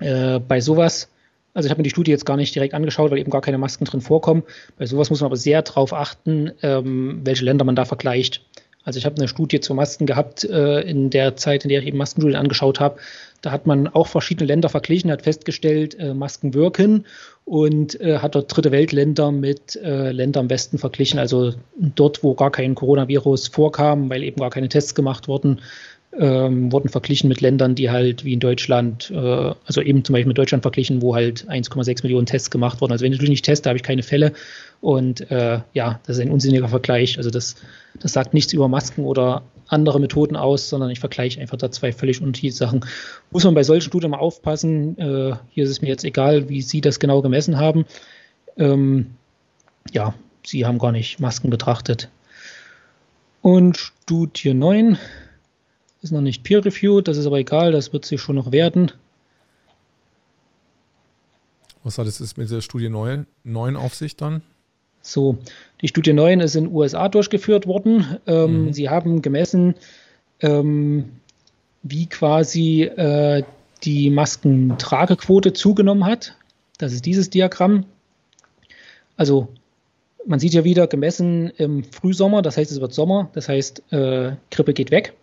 [0.00, 1.10] Äh, bei sowas,
[1.54, 3.58] also ich habe mir die Studie jetzt gar nicht direkt angeschaut, weil eben gar keine
[3.58, 4.42] Masken drin vorkommen.
[4.78, 8.42] Bei sowas muss man aber sehr darauf achten, ähm, welche Länder man da vergleicht.
[8.84, 11.86] Also ich habe eine Studie zu Masken gehabt äh, in der Zeit, in der ich
[11.86, 12.98] eben Maskenstudien angeschaut habe.
[13.42, 17.04] Da hat man auch verschiedene Länder verglichen, hat festgestellt, äh, Masken wirken
[17.44, 22.34] und äh, hat dort dritte Weltländer mit äh, Ländern im Westen verglichen, also dort, wo
[22.34, 25.60] gar kein Coronavirus vorkam, weil eben gar keine Tests gemacht wurden,
[26.16, 29.16] ähm, wurden verglichen mit Ländern, die halt wie in Deutschland, äh,
[29.66, 32.92] also eben zum Beispiel mit Deutschland verglichen, wo halt 1,6 Millionen Tests gemacht wurden.
[32.92, 34.32] Also wenn ich natürlich nicht teste, habe ich keine Fälle.
[34.80, 37.18] Und äh, ja, das ist ein unsinniger Vergleich.
[37.18, 37.56] Also das,
[38.00, 41.92] das sagt nichts über Masken oder andere Methoden aus, sondern ich vergleiche einfach da zwei
[41.92, 42.84] völlig unterschiedliche Sachen.
[43.30, 44.96] Muss man bei solchen Studien mal aufpassen.
[44.98, 47.84] Äh, hier ist es mir jetzt egal, wie Sie das genau gemessen haben.
[48.56, 49.10] Ähm,
[49.92, 50.14] ja,
[50.44, 52.08] Sie haben gar nicht Masken betrachtet.
[53.42, 54.98] Und Studie 9
[56.02, 58.92] ist noch nicht peer-reviewed, das ist aber egal, das wird sich schon noch werden.
[61.82, 64.42] Was hat es mit der Studie 9, 9 auf sich dann?
[65.00, 65.38] So,
[65.80, 68.18] die Studie 9 ist in den USA durchgeführt worden.
[68.26, 68.72] Ähm, mhm.
[68.72, 69.74] Sie haben gemessen,
[70.40, 71.12] ähm,
[71.82, 73.42] wie quasi äh,
[73.84, 76.36] die Maskentragequote zugenommen hat.
[76.78, 77.86] Das ist dieses Diagramm.
[79.16, 79.48] Also
[80.26, 84.32] man sieht ja wieder gemessen im Frühsommer, das heißt es wird Sommer, das heißt äh,
[84.50, 85.14] Grippe geht weg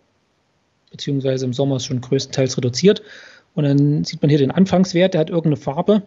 [0.90, 3.02] beziehungsweise im Sommer ist schon größtenteils reduziert.
[3.54, 6.02] Und dann sieht man hier den Anfangswert, der hat irgendeine Farbe.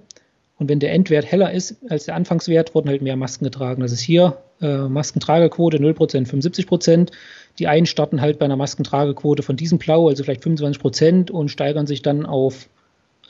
[0.60, 3.82] Und wenn der Endwert heller ist als der Anfangswert, wurden halt mehr Masken getragen.
[3.82, 7.12] Das ist hier äh, Maskentragequote 0%, 75%.
[7.58, 11.88] Die einen starten halt bei einer Maskentragequote von diesem Blau, also vielleicht 25% und steigern
[11.88, 12.68] sich dann auf,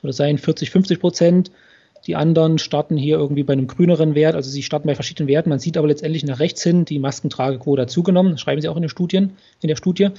[0.02, 1.52] das sein, 40, 50%.
[2.08, 5.50] Die anderen starten hier irgendwie bei einem grüneren Wert, also sie starten bei verschiedenen Werten.
[5.50, 8.32] Man sieht aber letztendlich nach rechts hin, die Maskentragequote zugenommen.
[8.32, 10.10] Das schreiben sie auch in den Studien, in der Studie.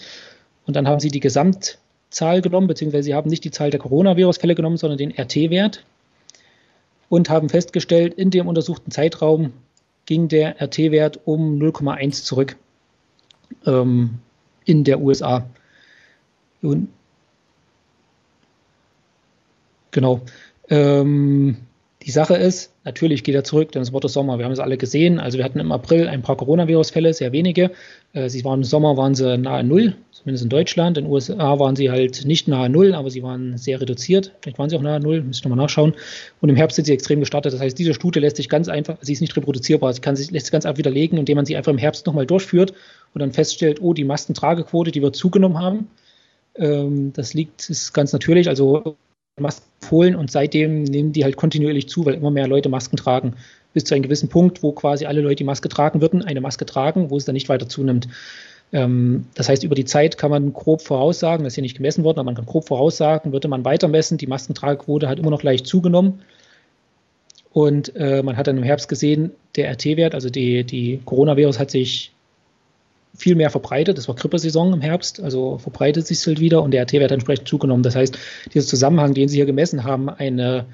[0.66, 4.54] Und dann haben sie die Gesamtzahl genommen, beziehungsweise sie haben nicht die Zahl der Coronavirus-Fälle
[4.54, 5.84] genommen, sondern den RT-Wert
[7.08, 9.52] und haben festgestellt, in dem untersuchten Zeitraum
[10.06, 12.56] ging der RT-Wert um 0,1 zurück
[13.66, 14.18] ähm,
[14.64, 15.46] in der USA.
[16.62, 16.88] Und,
[19.90, 20.20] genau.
[20.68, 21.56] Ähm,
[22.02, 24.38] die Sache ist, natürlich geht er zurück, denn es wurde Sommer.
[24.38, 25.20] Wir haben es alle gesehen.
[25.20, 27.72] Also wir hatten im April ein paar Coronavirus-Fälle, sehr wenige.
[28.14, 30.96] Äh, sie waren im Sommer waren sie nahe Null, zumindest in Deutschland.
[30.96, 34.32] In den USA waren sie halt nicht nahe Null, aber sie waren sehr reduziert.
[34.40, 35.92] Vielleicht waren sie auch nahe Null, müsste ich nochmal nachschauen.
[36.40, 37.52] Und im Herbst sind sie extrem gestartet.
[37.52, 40.30] Das heißt, diese Studie lässt sich ganz einfach, sie ist nicht reproduzierbar, sie kann sich,
[40.30, 42.72] lässt sich ganz einfach widerlegen, indem man sie einfach im Herbst nochmal durchführt
[43.12, 45.88] und dann feststellt, oh, die Maskentragequote, die wir zugenommen haben.
[46.54, 48.48] Ähm, das liegt, ist ganz natürlich.
[48.48, 48.96] Also
[49.40, 53.34] Masken empfohlen und seitdem nehmen die halt kontinuierlich zu, weil immer mehr Leute Masken tragen.
[53.72, 56.66] Bis zu einem gewissen Punkt, wo quasi alle Leute, die Maske tragen würden, eine Maske
[56.66, 58.08] tragen, wo es dann nicht weiter zunimmt.
[58.72, 62.04] Ähm, das heißt, über die Zeit kann man grob voraussagen, das ist hier nicht gemessen
[62.04, 65.42] worden, aber man kann grob voraussagen, würde man weiter messen, die Maskentragequote hat immer noch
[65.42, 66.20] leicht zugenommen.
[67.52, 71.70] Und äh, man hat dann im Herbst gesehen, der RT-Wert, also die, die Coronavirus hat
[71.70, 72.12] sich
[73.20, 73.98] viel mehr verbreitet.
[73.98, 77.12] Das war Grippesaison im Herbst, also verbreitet sich es halt wieder und der RT-Wert hat
[77.12, 77.82] entsprechend zugenommen.
[77.82, 78.18] Das heißt,
[78.54, 80.66] dieser Zusammenhang, den Sie hier gemessen haben, eine,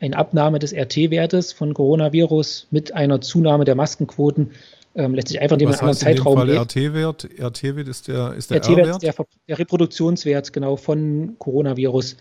[0.00, 4.50] eine Abnahme des RT-Wertes von Coronavirus mit einer Zunahme der Maskenquoten,
[4.94, 6.46] ähm, lässt sich einfach in dem anderen Zeitraum.
[6.46, 9.14] Dem RT-Wert RT-Wert ist der, ist der RT-Wert ist der,
[9.48, 12.16] der Reproduktionswert genau von Coronavirus.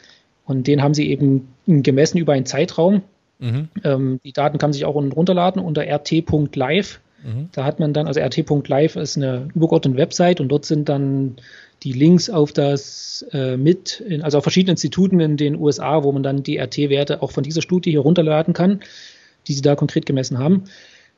[0.46, 3.04] Und den haben sie eben gemessen über einen Zeitraum.
[3.40, 3.68] Mhm.
[3.84, 7.00] Ähm, die Daten kann man sich auch runterladen unter rt.live.
[7.24, 7.50] Mhm.
[7.52, 11.38] Da hat man dann, also rt.live ist eine übergeordnete Website und dort sind dann
[11.84, 16.12] die Links auf das äh, mit, in, also auf verschiedenen Instituten in den USA, wo
[16.12, 18.82] man dann die RT-Werte auch von dieser Studie hier runterladen kann,
[19.48, 20.66] die sie da konkret gemessen haben.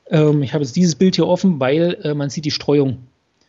[0.09, 2.99] Ähm, ich habe jetzt dieses Bild hier offen, weil äh, man sieht die Streuung.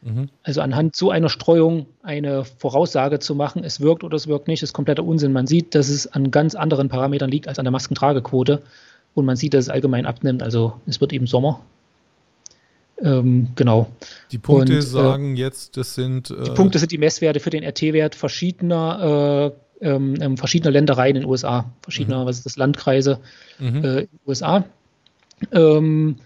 [0.02, 0.28] Mhm.
[0.42, 4.62] Also anhand so einer Streuung eine Voraussage zu machen, es wirkt oder es wirkt nicht,
[4.62, 5.32] ist kompletter Unsinn.
[5.32, 8.62] Man sieht, dass es an ganz anderen Parametern liegt als an der Maskentragequote
[9.14, 10.42] und man sieht, dass es allgemein abnimmt.
[10.42, 11.60] Also es wird eben Sommer
[13.02, 13.90] ähm, genau.
[14.32, 16.30] Die Punkte und, äh, sagen äh, jetzt, das sind.
[16.30, 21.16] Äh, die Punkte sind die Messwerte für den RT-Wert verschiedener, äh, ähm, ähm, verschiedener Ländereien
[21.16, 22.26] in den USA, verschiedener, mhm.
[22.26, 23.20] was ist das, Landkreise
[23.58, 23.84] mhm.
[23.84, 24.64] äh, in den USA.
[25.52, 26.16] Ähm,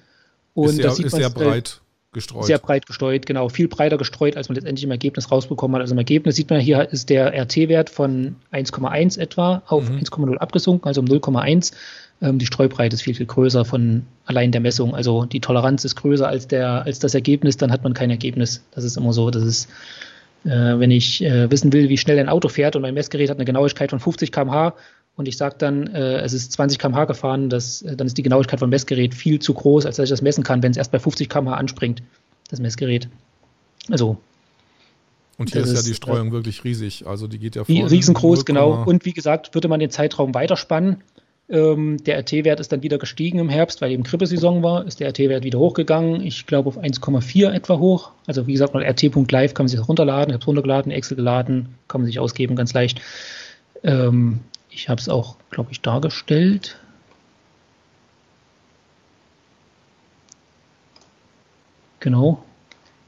[0.55, 1.81] und ist sehr, das sieht ist man, sehr breit
[2.13, 2.45] gestreut.
[2.45, 3.49] Sehr breit gestreut, genau.
[3.49, 5.83] Viel breiter gestreut, als man letztendlich im Ergebnis rausbekommen hat.
[5.83, 9.99] Also im Ergebnis sieht man hier ist der RT-Wert von 1,1 etwa auf mhm.
[9.99, 11.73] 1,0 abgesunken, also um 0,1.
[12.23, 14.95] Ähm, die Streubreite ist viel, viel größer von allein der Messung.
[14.95, 18.63] Also die Toleranz ist größer als, der, als das Ergebnis, dann hat man kein Ergebnis.
[18.73, 19.31] Das ist immer so.
[19.31, 19.69] Das ist,
[20.45, 23.39] äh, wenn ich äh, wissen will, wie schnell ein Auto fährt und mein Messgerät hat
[23.39, 24.75] eine Genauigkeit von 50 km/h
[25.17, 28.23] und ich sage dann, äh, es ist 20 km/h gefahren, das, äh, dann ist die
[28.23, 30.93] Genauigkeit vom Messgerät viel zu groß, als dass ich das messen kann, wenn es erst
[30.93, 32.03] bei 50 km/h anspringt,
[32.49, 33.09] das Messgerät.
[33.91, 34.19] Also
[35.41, 37.07] und hier ist ja die Streuung äh, wirklich riesig.
[37.07, 38.85] Also die geht ja von Riesengroß, genau.
[38.85, 40.99] Und wie gesagt, würde man den Zeitraum weiterspannen,
[41.51, 45.09] ähm, der RT-Wert ist dann wieder gestiegen im Herbst, weil eben Grippesaison war, ist der
[45.09, 46.23] RT-Wert wieder hochgegangen.
[46.23, 48.13] Ich glaube auf 1,4 etwa hoch.
[48.27, 50.31] Also wie gesagt, rt.live kann man sich das runterladen.
[50.31, 53.01] Ich habe es runtergeladen, Excel geladen, kann man sich ausgeben, ganz leicht.
[53.83, 54.41] Ähm,
[54.71, 56.79] ich habe es auch, glaube ich, dargestellt.
[61.99, 62.43] Genau.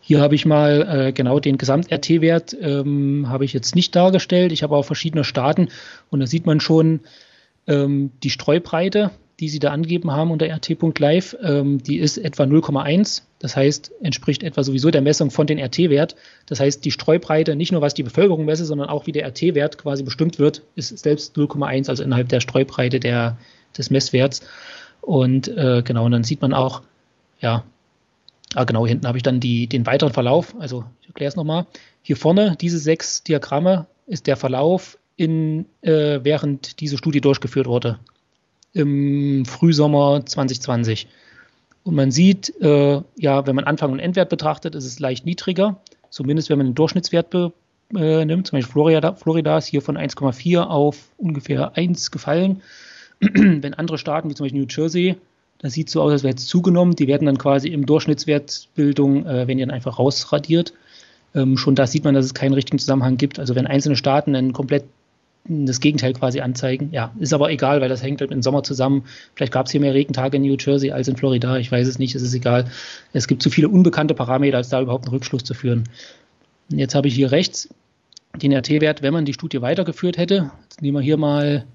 [0.01, 4.51] Hier habe ich mal äh, genau den Gesamt-RT-Wert ähm, habe ich jetzt nicht dargestellt.
[4.51, 5.69] Ich habe auch verschiedene Staaten
[6.11, 7.01] und da sieht man schon
[7.67, 9.11] ähm, die Streubreite,
[9.41, 11.37] die sie da angegeben haben unter rt.live.
[11.43, 13.23] Ähm, die ist etwa 0,1.
[13.39, 16.15] Das heißt, entspricht etwa sowieso der Messung von den RT-Wert.
[16.47, 19.79] Das heißt, die Streubreite, nicht nur was die Bevölkerung messe, sondern auch wie der RT-Wert
[19.79, 23.37] quasi bestimmt wird, ist selbst 0,1, also innerhalb der Streubreite der,
[23.77, 24.43] des Messwerts.
[25.01, 26.83] Und äh, genau, und dann sieht man auch,
[27.41, 27.65] ja,
[28.55, 30.55] Ah, genau, hinten habe ich dann die, den weiteren Verlauf.
[30.59, 31.67] Also ich erkläre es nochmal.
[32.03, 37.99] Hier vorne, diese sechs Diagramme, ist der Verlauf, in, äh, während diese Studie durchgeführt wurde.
[38.73, 41.09] Im Frühsommer 2020.
[41.85, 45.81] Und man sieht, äh, ja, wenn man Anfang und Endwert betrachtet, ist es leicht niedriger.
[46.11, 47.53] Zumindest wenn man den Durchschnittswert be,
[47.97, 48.47] äh, nimmt.
[48.47, 52.63] Zum Beispiel Florida, Florida ist hier von 1,4 auf ungefähr 1 gefallen.
[53.21, 55.17] wenn andere Staaten, wie zum Beispiel New Jersey,
[55.59, 56.97] das sieht so aus, als wäre es zugenommen.
[56.97, 60.73] Die werden dann quasi im Durchschnittswertbildung, äh, wenn die dann einfach rausradiert.
[61.35, 63.39] Ähm, schon da sieht man, dass es keinen richtigen Zusammenhang gibt.
[63.39, 64.85] Also wenn einzelne Staaten dann komplett
[65.45, 66.91] das Gegenteil quasi anzeigen.
[66.93, 69.05] Ja, ist aber egal, weil das hängt halt im Sommer zusammen.
[69.35, 71.57] Vielleicht gab es hier mehr Regentage in New Jersey als in Florida.
[71.59, 72.67] Ich weiß es nicht, es ist egal.
[73.13, 75.89] Es gibt zu viele unbekannte Parameter, als da überhaupt einen Rückschluss zu führen.
[76.71, 77.69] Und jetzt habe ich hier rechts
[78.37, 80.53] den RT-Wert, wenn man die Studie weitergeführt hätte.
[80.63, 81.67] Jetzt nehmen wir hier mal,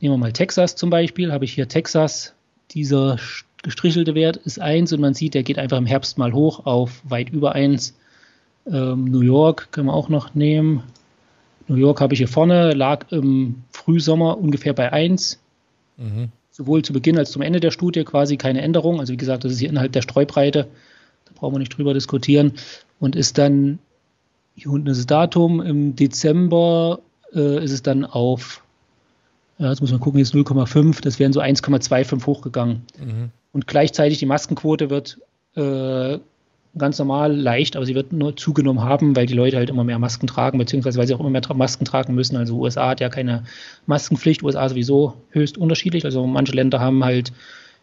[0.00, 1.32] nehmen wir mal Texas zum Beispiel.
[1.32, 2.34] Habe ich hier Texas
[2.72, 3.18] dieser
[3.62, 7.02] gestrichelte Wert ist 1 und man sieht, der geht einfach im Herbst mal hoch auf
[7.04, 7.94] weit über 1.
[8.66, 10.82] Ähm, New York können wir auch noch nehmen.
[11.70, 15.38] New York habe ich hier vorne, lag im Frühsommer ungefähr bei 1.
[15.96, 16.30] Mhm.
[16.50, 18.98] Sowohl zu Beginn als zum Ende der Studie quasi keine Änderung.
[18.98, 20.66] Also wie gesagt, das ist hier innerhalb der Streubreite.
[21.26, 22.54] Da brauchen wir nicht drüber diskutieren.
[22.98, 23.78] Und ist dann,
[24.56, 26.98] hier unten ist das Datum, im Dezember
[27.32, 28.62] äh, ist es dann auf
[29.60, 32.82] ja, jetzt muss man gucken, jetzt 0,5, das wären so 1,25 hochgegangen.
[32.98, 33.30] Mhm.
[33.52, 35.18] Und gleichzeitig die Maskenquote wird
[35.54, 36.18] äh,
[36.78, 39.98] ganz normal leicht, aber sie wird nur zugenommen haben, weil die Leute halt immer mehr
[39.98, 42.36] Masken tragen, beziehungsweise weil sie auch immer mehr Masken tragen müssen.
[42.36, 43.44] Also USA hat ja keine
[43.86, 46.04] Maskenpflicht, USA sowieso höchst unterschiedlich.
[46.04, 47.32] Also manche Länder haben halt,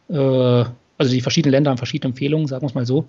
[0.09, 3.05] äh, also die verschiedenen Länder haben verschiedene Empfehlungen, sagen wir es mal so.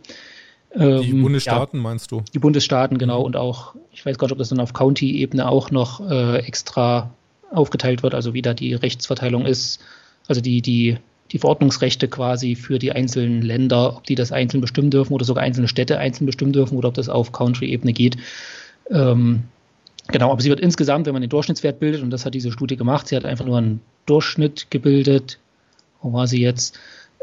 [0.74, 2.22] die ähm, Bundesstaaten ja, meinst du?
[2.34, 3.22] Die Bundesstaaten, genau.
[3.22, 7.10] Und auch, ich weiß gar nicht, ob das dann auf County-Ebene auch noch äh, extra
[7.52, 9.80] aufgeteilt wird, also wie da die Rechtsverteilung ist,
[10.26, 10.98] also die, die,
[11.32, 15.44] die Verordnungsrechte quasi für die einzelnen Länder, ob die das einzeln bestimmen dürfen oder sogar
[15.44, 18.16] einzelne Städte einzeln bestimmen dürfen oder ob das auf Country-Ebene geht.
[18.90, 19.44] Ähm,
[20.09, 22.76] genau, aber sie wird insgesamt, wenn man den Durchschnittswert bildet, und das hat diese Studie
[22.76, 25.38] gemacht, sie hat einfach nur einen Durchschnitt gebildet,
[26.00, 26.78] wo war sie jetzt,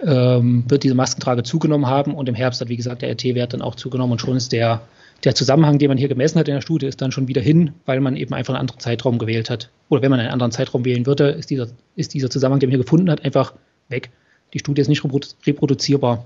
[0.06, 3.62] ähm, wird diese Maskentrage zugenommen haben und im Herbst hat, wie gesagt, der RT-Wert dann
[3.62, 4.82] auch zugenommen und schon ist der
[5.24, 7.72] der Zusammenhang, den man hier gemessen hat in der Studie, ist dann schon wieder hin,
[7.86, 9.72] weil man eben einfach einen anderen Zeitraum gewählt hat.
[9.90, 12.76] Oder wenn man einen anderen Zeitraum wählen würde, ist dieser, ist dieser Zusammenhang, den man
[12.76, 13.54] hier gefunden hat, einfach
[13.90, 14.10] weg.
[14.54, 15.04] Die Studie ist nicht
[15.46, 16.26] reproduzierbar.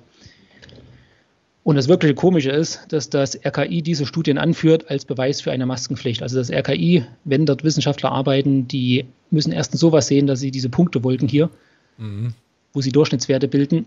[1.63, 5.65] Und das wirkliche Komische ist, dass das RKI diese Studien anführt als Beweis für eine
[5.65, 6.23] Maskenpflicht.
[6.23, 10.69] Also das RKI, wenn dort Wissenschaftler arbeiten, die müssen erstens sowas sehen, dass sie diese
[10.69, 11.49] Punktewolken hier,
[11.97, 12.33] mhm.
[12.73, 13.85] wo sie Durchschnittswerte bilden,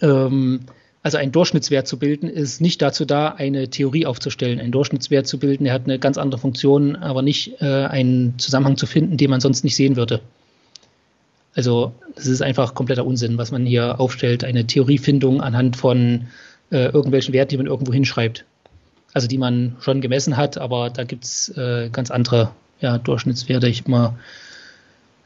[0.00, 0.60] ähm,
[1.02, 4.60] also ein Durchschnittswert zu bilden, ist nicht dazu da, eine Theorie aufzustellen.
[4.60, 8.76] Ein Durchschnittswert zu bilden, der hat eine ganz andere Funktion, aber nicht äh, einen Zusammenhang
[8.76, 10.20] zu finden, den man sonst nicht sehen würde.
[11.54, 14.44] Also das ist einfach kompletter Unsinn, was man hier aufstellt.
[14.44, 16.28] Eine Theoriefindung anhand von
[16.70, 18.44] äh, irgendwelchen Werten, die man irgendwo hinschreibt.
[19.12, 23.68] Also die man schon gemessen hat, aber da gibt es äh, ganz andere ja, Durchschnittswerte.
[23.68, 24.14] Ich mal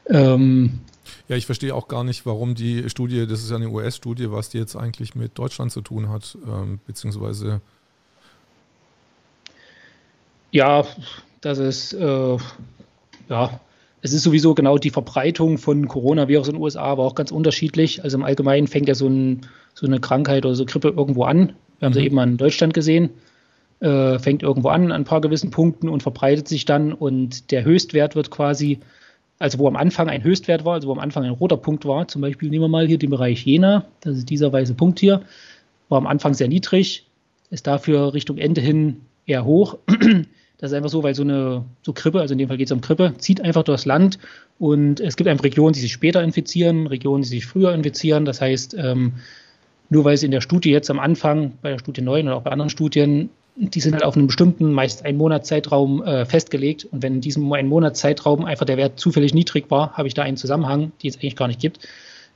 [0.07, 0.79] ähm,
[1.27, 4.49] ja, ich verstehe auch gar nicht, warum die Studie, das ist ja eine US-Studie, was
[4.49, 7.61] die jetzt eigentlich mit Deutschland zu tun hat, ähm, beziehungsweise.
[10.51, 10.85] Ja,
[11.41, 12.37] das ist, äh,
[13.29, 13.59] ja,
[14.05, 18.03] es ist sowieso genau die Verbreitung von Coronavirus in den USA, aber auch ganz unterschiedlich.
[18.03, 19.41] Also im Allgemeinen fängt ja so, ein,
[19.73, 21.53] so eine Krankheit oder so Grippe irgendwo an.
[21.79, 22.05] Wir haben sie mhm.
[22.05, 23.09] eben in Deutschland gesehen.
[23.79, 27.65] Äh, fängt irgendwo an, an ein paar gewissen Punkten und verbreitet sich dann und der
[27.65, 28.79] Höchstwert wird quasi
[29.39, 32.07] also wo am Anfang ein Höchstwert war, also wo am Anfang ein roter Punkt war,
[32.07, 35.23] zum Beispiel nehmen wir mal hier den Bereich Jena, das ist dieser weiße Punkt hier,
[35.89, 37.05] war am Anfang sehr niedrig,
[37.49, 39.77] ist dafür Richtung Ende hin eher hoch.
[40.57, 42.71] Das ist einfach so, weil so eine so Grippe, also in dem Fall geht es
[42.71, 44.19] um Grippe, zieht einfach durchs Land
[44.57, 48.25] und es gibt einfach Regionen, die sich später infizieren, Regionen, die sich früher infizieren.
[48.25, 49.13] Das heißt, ähm,
[49.89, 52.41] nur weil es in der Studie jetzt am Anfang, bei der Studie 9 oder auch
[52.41, 56.85] bei anderen Studien, die sind halt auf einem bestimmten, meist einen Monatszeitraum äh, festgelegt.
[56.85, 60.23] Und wenn in diesem einen Monatszeitraum einfach der Wert zufällig niedrig war, habe ich da
[60.23, 61.87] einen Zusammenhang, die es eigentlich gar nicht gibt.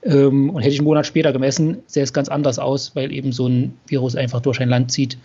[0.04, 3.34] Ähm, und hätte ich einen Monat später gemessen, sähe es ganz anders aus, weil eben
[3.34, 5.18] so ein Virus einfach durch ein Land zieht.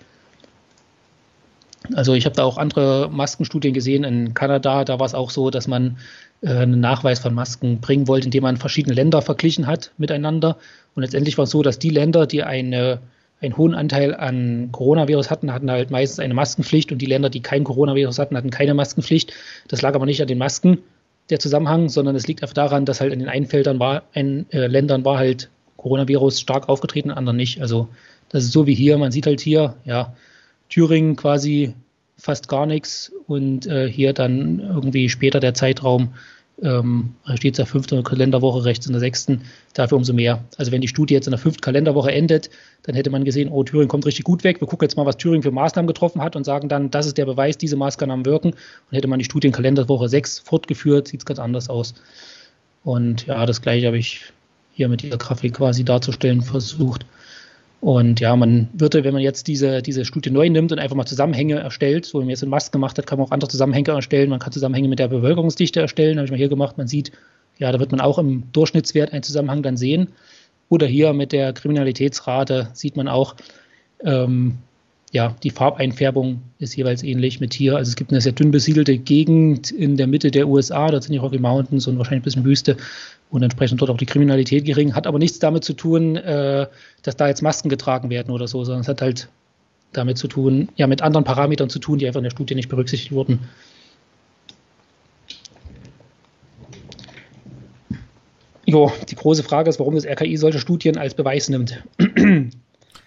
[1.93, 4.85] Also ich habe da auch andere Maskenstudien gesehen in Kanada.
[4.85, 5.99] Da war es auch so, dass man
[6.41, 10.57] äh, einen Nachweis von Masken bringen wollte, indem man verschiedene Länder verglichen hat miteinander.
[10.95, 13.01] Und letztendlich war es so, dass die Länder, die eine,
[13.41, 17.41] einen hohen Anteil an Coronavirus hatten, hatten halt meistens eine Maskenpflicht und die Länder, die
[17.41, 19.35] kein Coronavirus hatten, hatten keine Maskenpflicht.
[19.69, 20.79] Das lag aber nicht an den Masken,
[21.31, 24.47] der Zusammenhang, sondern es liegt einfach daran, dass halt in den einen Feldern war, in
[24.51, 27.61] äh, Ländern war halt Coronavirus stark aufgetreten, in anderen nicht.
[27.61, 27.89] Also
[28.29, 28.99] das ist so wie hier.
[28.99, 30.15] Man sieht halt hier, ja,
[30.69, 31.75] Thüringen quasi
[32.17, 36.15] fast gar nichts und äh, hier dann irgendwie später der Zeitraum,
[36.63, 39.43] ähm, steht es der fünften Kalenderwoche rechts in der sechsten,
[39.73, 40.45] dafür umso mehr.
[40.57, 42.51] Also wenn die Studie jetzt in der fünften Kalenderwoche endet,
[42.85, 44.61] dann hätte man gesehen, oh, Thüringen kommt richtig gut weg.
[44.61, 47.19] Wir gucken jetzt mal, was Thüringen für Maßnahmen getroffen hat und sagen dann, das ist
[47.19, 48.51] der Beweis, diese Maßnahmen wirken.
[48.51, 51.95] Und hätte man die Studie in Kalenderwoche 6 fortgeführt, sieht es ganz anders aus.
[52.85, 54.33] Und ja, das gleiche habe ich
[54.73, 57.07] hier mit dieser Grafik quasi darzustellen versucht.
[57.85, 61.05] Und ja, man würde, wenn man jetzt diese, diese Studie neu nimmt und einfach mal
[61.05, 63.91] Zusammenhänge erstellt, so wie man jetzt in Mast gemacht hat, kann man auch andere Zusammenhänge
[63.91, 64.31] erstellen.
[64.31, 66.79] Man kann Zusammenhänge mit der Bevölkerungsdichte erstellen, habe ich mal hier gemacht.
[66.79, 67.13] Man sieht,
[67.59, 70.09] ja, da wird man auch im Durchschnittswert einen Zusammenhang dann sehen.
[70.71, 73.37] Oder hier mit der Kriminalitätsrate sieht man auch,
[74.03, 74.61] ähm,
[75.15, 77.77] ja, die Farbeinfärbung ist jeweils ähnlich mit hier.
[77.77, 81.13] Also es gibt eine sehr dünn besiedelte Gegend in der Mitte der USA, da sind
[81.13, 82.77] die Rocky Mountains und wahrscheinlich ein bisschen Wüste
[83.31, 84.97] und entsprechend dort auch die Kriminalität gering.
[84.97, 86.67] Hat aber nichts damit zu tun, äh,
[87.03, 89.29] dass da jetzt Masken getragen werden oder so, sondern es hat halt
[89.93, 92.69] damit zu tun, ja, mit anderen Parametern zu tun, die einfach in der Studie nicht
[92.69, 93.39] berücksichtigt wurden.
[98.67, 101.85] Jo, die große Frage ist, warum das RKI solche Studien als Beweis nimmt.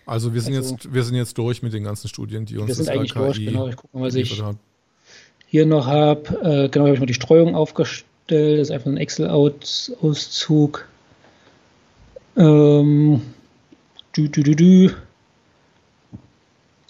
[0.07, 2.69] Also wir sind also, jetzt wir sind jetzt durch mit den ganzen Studien, die uns
[2.69, 3.67] wir sind das eigentlich RKI durch, genau.
[3.67, 4.41] Ich gucke mal, was ich
[5.47, 6.29] hier noch habe.
[6.41, 8.07] Äh, genau, habe ich mal die Streuung aufgestellt.
[8.29, 10.87] Das ist einfach ein Excel-Auszug.
[12.37, 13.21] Ähm,
[14.15, 14.91] dü, dü, dü,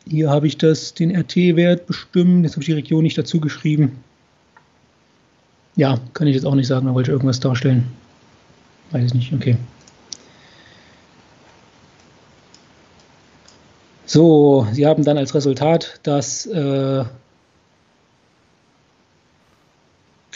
[0.07, 2.43] Hier habe ich das, den RT-Wert bestimmt.
[2.43, 3.97] Jetzt habe ich die Region nicht dazu geschrieben.
[5.75, 7.87] Ja, kann ich jetzt auch nicht sagen, da wollte ich irgendwas darstellen.
[8.91, 9.57] Weiß ich nicht, okay.
[14.07, 17.03] So, Sie haben dann als Resultat, dass äh,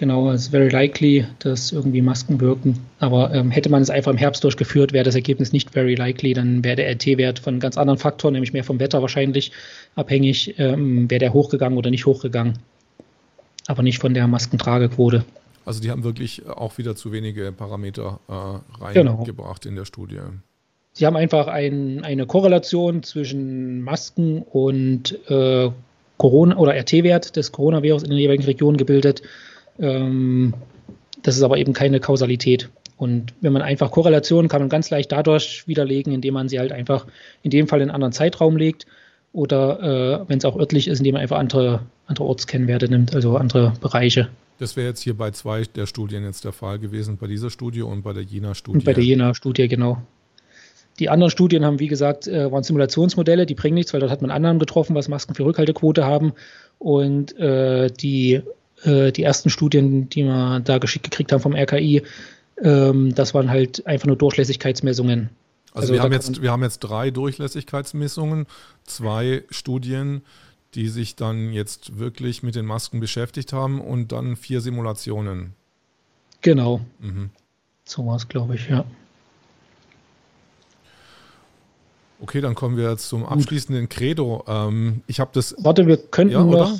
[0.02, 2.80] Genau, es ist very likely, dass irgendwie Masken wirken.
[2.98, 6.34] Aber ähm, hätte man es einfach im Herbst durchgeführt, wäre das Ergebnis nicht very likely.
[6.34, 9.52] Dann wäre der RT-Wert von ganz anderen Faktoren, nämlich mehr vom Wetter wahrscheinlich
[9.94, 12.58] abhängig, ähm, wäre der hochgegangen oder nicht hochgegangen.
[13.68, 15.24] Aber nicht von der Maskentragequote.
[15.66, 19.70] Also die haben wirklich auch wieder zu wenige Parameter äh, reingebracht genau.
[19.70, 20.18] in der Studie.
[20.94, 25.70] Sie haben einfach ein, eine Korrelation zwischen Masken und äh,
[26.18, 29.24] Corona oder RT-Wert des Coronavirus in den jeweiligen Regionen gebildet
[29.80, 30.54] ähm,
[31.24, 32.70] das ist aber eben keine Kausalität.
[32.98, 36.72] Und wenn man einfach Korrelationen kann man ganz leicht dadurch widerlegen, indem man sie halt
[36.72, 37.08] einfach
[37.42, 38.86] in dem Fall in einen anderen Zeitraum legt
[39.34, 43.38] oder äh, wenn es auch örtlich ist, indem man einfach andere, andere Ortskennwerte nimmt, also
[43.38, 44.30] andere Bereiche.
[44.60, 47.82] Das wäre jetzt hier bei zwei der Studien jetzt der Fall gewesen, bei dieser Studie
[47.82, 48.78] und bei der Jena-Studie.
[48.78, 50.04] Und bei der Jena-Studie, genau.
[51.00, 54.22] Die anderen Studien haben, wie gesagt, äh, waren Simulationsmodelle, die bringen nichts, weil dort hat
[54.22, 56.34] man Annahmen getroffen, was Masken für Rückhaltequote haben.
[56.78, 58.42] Und äh, die
[58.84, 62.04] äh, die ersten Studien, die wir da geschickt gekriegt haben vom RKI,
[62.62, 65.30] ähm, das waren halt einfach nur Durchlässigkeitsmessungen.
[65.74, 68.46] Also, also wir, haben jetzt, wir haben jetzt drei Durchlässigkeitsmessungen,
[68.84, 70.22] zwei Studien,
[70.76, 75.54] die sich dann jetzt wirklich mit den Masken beschäftigt haben und dann vier Simulationen.
[76.42, 76.82] Genau.
[77.00, 77.30] Mhm.
[77.86, 78.86] So war es, glaube ich, ja.
[82.22, 84.44] Okay, dann kommen wir jetzt zum abschließenden Credo.
[84.48, 85.56] Ähm, ich habe das.
[85.58, 86.74] Warte, wir könnten ja, noch.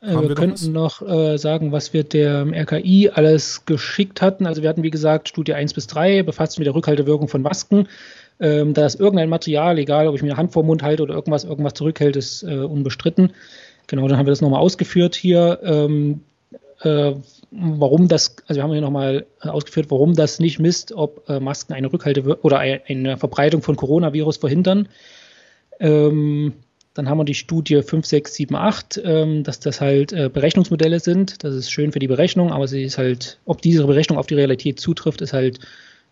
[0.00, 4.44] Äh, wir, wir könnten noch äh, sagen, was wir dem RKI alles geschickt hatten.
[4.44, 7.86] Also wir hatten, wie gesagt, Studie 1 bis 3, befasst mit der Rückhaltewirkung von Masken.
[8.40, 11.14] Ähm, da ist irgendein Material, egal ob ich mir eine Hand vor Mund halte oder
[11.14, 13.32] irgendwas, irgendwas zurückhält, ist äh, unbestritten.
[13.86, 15.60] Genau, dann haben wir das nochmal ausgeführt hier.
[15.62, 16.22] Ähm,
[16.80, 17.12] äh,
[17.52, 21.74] warum das, also wir haben hier nochmal ausgeführt, warum das nicht misst, ob äh, Masken
[21.74, 24.88] eine Rückhalte oder eine Verbreitung von Coronavirus verhindern.
[25.78, 26.54] Ähm,
[26.94, 31.42] dann haben wir die Studie 5678, ähm, dass das halt äh, Berechnungsmodelle sind.
[31.44, 34.34] Das ist schön für die Berechnung, aber sie ist halt, ob diese Berechnung auf die
[34.34, 35.60] Realität zutrifft, ist halt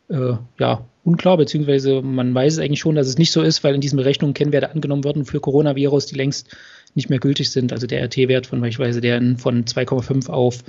[0.08, 3.74] äh, ja unklar, beziehungsweise man weiß es eigentlich schon, dass es nicht so ist, weil
[3.74, 6.54] in diesen Berechnungen Kennwerte angenommen werden für Coronavirus, die längst
[6.94, 7.72] nicht mehr gültig sind.
[7.72, 10.64] Also der RT-Wert von beispielsweise der von 2,5 auf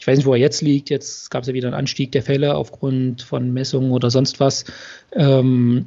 [0.00, 0.88] ich weiß nicht, wo er jetzt liegt.
[0.88, 4.64] Jetzt gab es ja wieder einen Anstieg der Fälle aufgrund von Messungen oder sonst was.
[5.12, 5.86] Ähm,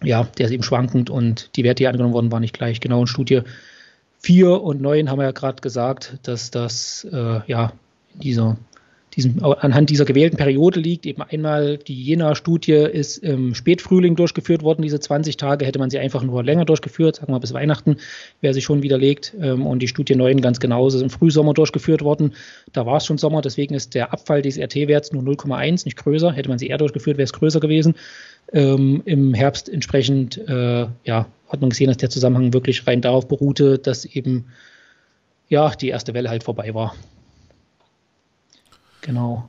[0.00, 2.78] ja, der ist eben schwankend und die Werte, die angenommen worden, waren nicht gleich.
[2.78, 3.42] Genau in Studie
[4.20, 7.72] 4 und 9 haben wir ja gerade gesagt, dass das, äh, ja,
[8.14, 8.58] dieser,
[9.16, 11.06] diesem, anhand dieser gewählten Periode liegt.
[11.06, 15.64] Eben einmal die Jena-Studie ist im Spätfrühling durchgeführt worden, diese 20 Tage.
[15.64, 17.96] Hätte man sie einfach nur länger durchgeführt, sagen wir bis Weihnachten,
[18.40, 19.34] wäre sie schon widerlegt.
[19.40, 22.34] Ähm, und die Studie 9 ganz genauso ist im Frühsommer durchgeführt worden.
[22.72, 26.32] Da war es schon Sommer, deswegen ist der Abfall des RT-Werts nur 0,1, nicht größer.
[26.32, 27.94] Hätte man sie eher durchgeführt, wäre es größer gewesen.
[28.52, 33.26] Ähm, Im Herbst entsprechend, äh, ja, hat man gesehen, dass der Zusammenhang wirklich rein darauf
[33.26, 34.46] beruhte, dass eben
[35.48, 36.94] ja, die erste Welle halt vorbei war.
[39.06, 39.48] Genau.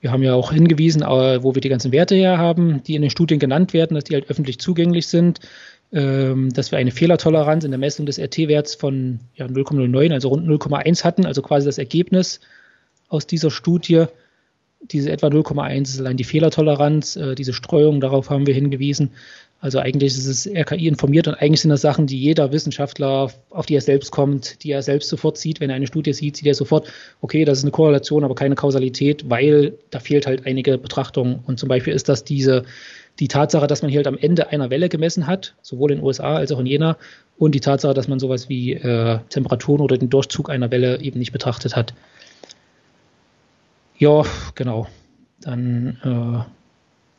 [0.00, 3.02] Wir haben ja auch hingewiesen, äh, wo wir die ganzen Werte her haben, die in
[3.02, 5.40] den Studien genannt werden, dass die halt öffentlich zugänglich sind,
[5.92, 10.46] ähm, dass wir eine Fehlertoleranz in der Messung des RT-Werts von ja, 0,09, also rund
[10.46, 12.40] 0,1 hatten, also quasi das Ergebnis
[13.08, 14.04] aus dieser Studie.
[14.80, 19.10] Diese etwa 0,1 ist allein die Fehlertoleranz, äh, diese Streuung, darauf haben wir hingewiesen.
[19.60, 23.66] Also eigentlich ist es RKI informiert und eigentlich sind das Sachen, die jeder Wissenschaftler, auf
[23.66, 25.60] die er selbst kommt, die er selbst sofort sieht.
[25.60, 28.56] Wenn er eine Studie sieht, sieht er sofort, okay, das ist eine Korrelation, aber keine
[28.56, 31.40] Kausalität, weil da fehlt halt einige Betrachtungen.
[31.46, 32.64] Und zum Beispiel ist das diese,
[33.20, 36.04] die Tatsache, dass man hier halt am Ende einer Welle gemessen hat, sowohl in den
[36.04, 36.98] USA als auch in Jena,
[37.38, 41.18] und die Tatsache, dass man sowas wie äh, Temperaturen oder den Durchzug einer Welle eben
[41.18, 41.94] nicht betrachtet hat.
[43.96, 44.24] Ja,
[44.54, 44.88] genau.
[45.40, 46.44] Dann, äh,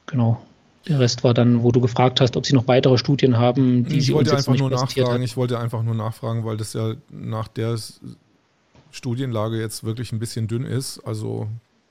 [0.06, 0.42] genau.
[0.88, 3.98] Der Rest war dann, wo du gefragt hast, ob sie noch weitere Studien haben, die
[3.98, 5.24] ich sie wollte uns einfach nur nachfragen.
[5.24, 7.78] Ich wollte einfach nur nachfragen, weil das ja nach der
[8.92, 11.00] Studienlage jetzt wirklich ein bisschen dünn ist.
[11.00, 11.48] Also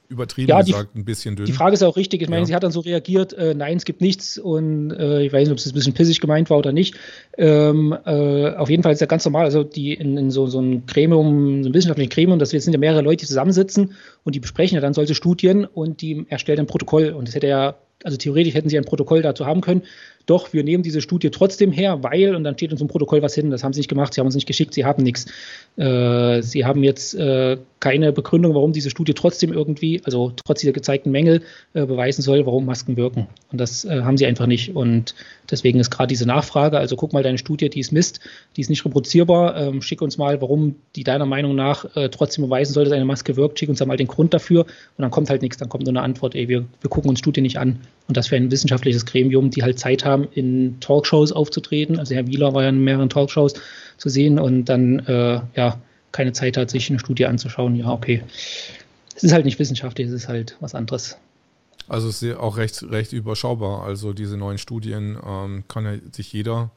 [0.09, 1.47] übertrieben ja, gesagt, ein bisschen dünn.
[1.47, 2.23] Die Frage ist auch richtig.
[2.23, 2.47] Ich meine, ja.
[2.47, 5.53] sie hat dann so reagiert, äh, nein, es gibt nichts und äh, ich weiß nicht,
[5.53, 6.95] ob es ein bisschen pissig gemeint war oder nicht.
[7.37, 10.61] Ähm, äh, auf jeden Fall ist ja ganz normal, also die in, in so, so
[10.61, 13.95] ein Gremium, so ein wissenschaftlichen Gremium, das sind ja mehrere Leute, die zusammensitzen
[14.25, 17.49] und die besprechen ja dann solche Studien und die erstellen ein Protokoll und das hätte
[17.49, 19.83] ja also theoretisch hätten sie ein Protokoll dazu haben können.
[20.27, 23.35] Doch, wir nehmen diese Studie trotzdem her, weil, und dann steht uns im Protokoll was
[23.35, 25.27] hin, das haben sie nicht gemacht, sie haben uns nicht geschickt, sie haben nichts.
[25.77, 30.73] Äh, sie haben jetzt äh, keine Begründung, warum diese Studie trotzdem irgendwie, also trotz dieser
[30.73, 31.43] gezeigten Mängel,
[31.75, 33.27] äh, beweisen soll, warum Masken wirken.
[33.53, 34.75] Und das äh, haben sie einfach nicht.
[34.75, 35.15] Und
[35.51, 38.21] deswegen ist gerade diese Nachfrage, also guck mal deine Studie, die ist Mist,
[38.57, 42.45] die ist nicht reproduzierbar, ähm, schick uns mal, warum die deiner Meinung nach äh, trotzdem
[42.45, 44.63] beweisen soll, dass eine Maske wirkt, schick uns da mal den Grund dafür.
[44.63, 47.19] Und dann kommt halt nichts, dann kommt nur eine Antwort, ey, wir, wir gucken uns
[47.19, 47.81] Studie nicht an.
[48.07, 51.99] Und das für ein wissenschaftliches Gremium, die halt Zeit haben, in Talkshows aufzutreten.
[51.99, 53.55] Also Herr Wieler war ja in mehreren Talkshows
[53.97, 55.79] zu sehen und dann äh, ja
[56.13, 57.77] keine Zeit hat, sich eine Studie anzuschauen.
[57.77, 58.23] Ja, okay.
[59.17, 61.17] Es ist halt nicht wissenschaftlich, es ist halt was anderes.
[61.89, 63.85] Also es ist auch recht, recht überschaubar.
[63.85, 66.71] Also diese neuen Studien ähm, kann ja sich jeder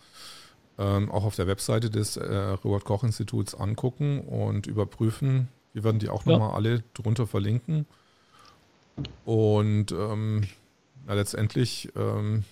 [0.78, 5.48] ähm, auch auf der Webseite des äh, Robert Koch Instituts angucken und überprüfen.
[5.74, 6.34] Wir werden die auch ja.
[6.34, 7.86] nochmal alle drunter verlinken.
[9.26, 10.44] Und ähm,
[11.08, 12.44] na, letztendlich ähm,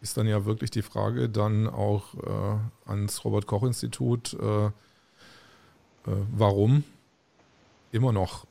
[0.00, 4.70] ist dann ja wirklich die Frage dann auch äh, ans Robert Koch Institut, äh, äh,
[6.30, 6.84] warum
[7.90, 8.46] immer noch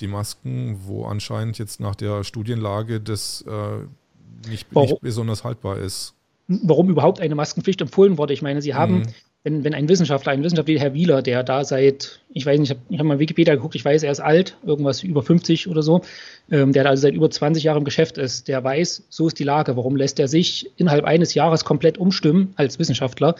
[0.00, 6.14] die Masken, wo anscheinend jetzt nach der Studienlage das äh, nicht, nicht, besonders haltbar ist.
[6.48, 8.34] Warum überhaupt eine Maskenpflicht empfohlen wurde?
[8.34, 9.14] Ich meine, Sie haben mhm
[9.44, 12.70] wenn, wenn ein Wissenschaftler, ein Wissenschaftler wie Herr Wieler, der da seit, ich weiß nicht,
[12.70, 15.82] ich habe hab mal Wikipedia geguckt, ich weiß, er ist alt, irgendwas über 50 oder
[15.82, 16.02] so,
[16.50, 19.44] ähm, der also seit über 20 Jahren im Geschäft ist, der weiß, so ist die
[19.44, 19.76] Lage.
[19.76, 23.34] Warum lässt er sich innerhalb eines Jahres komplett umstimmen als Wissenschaftler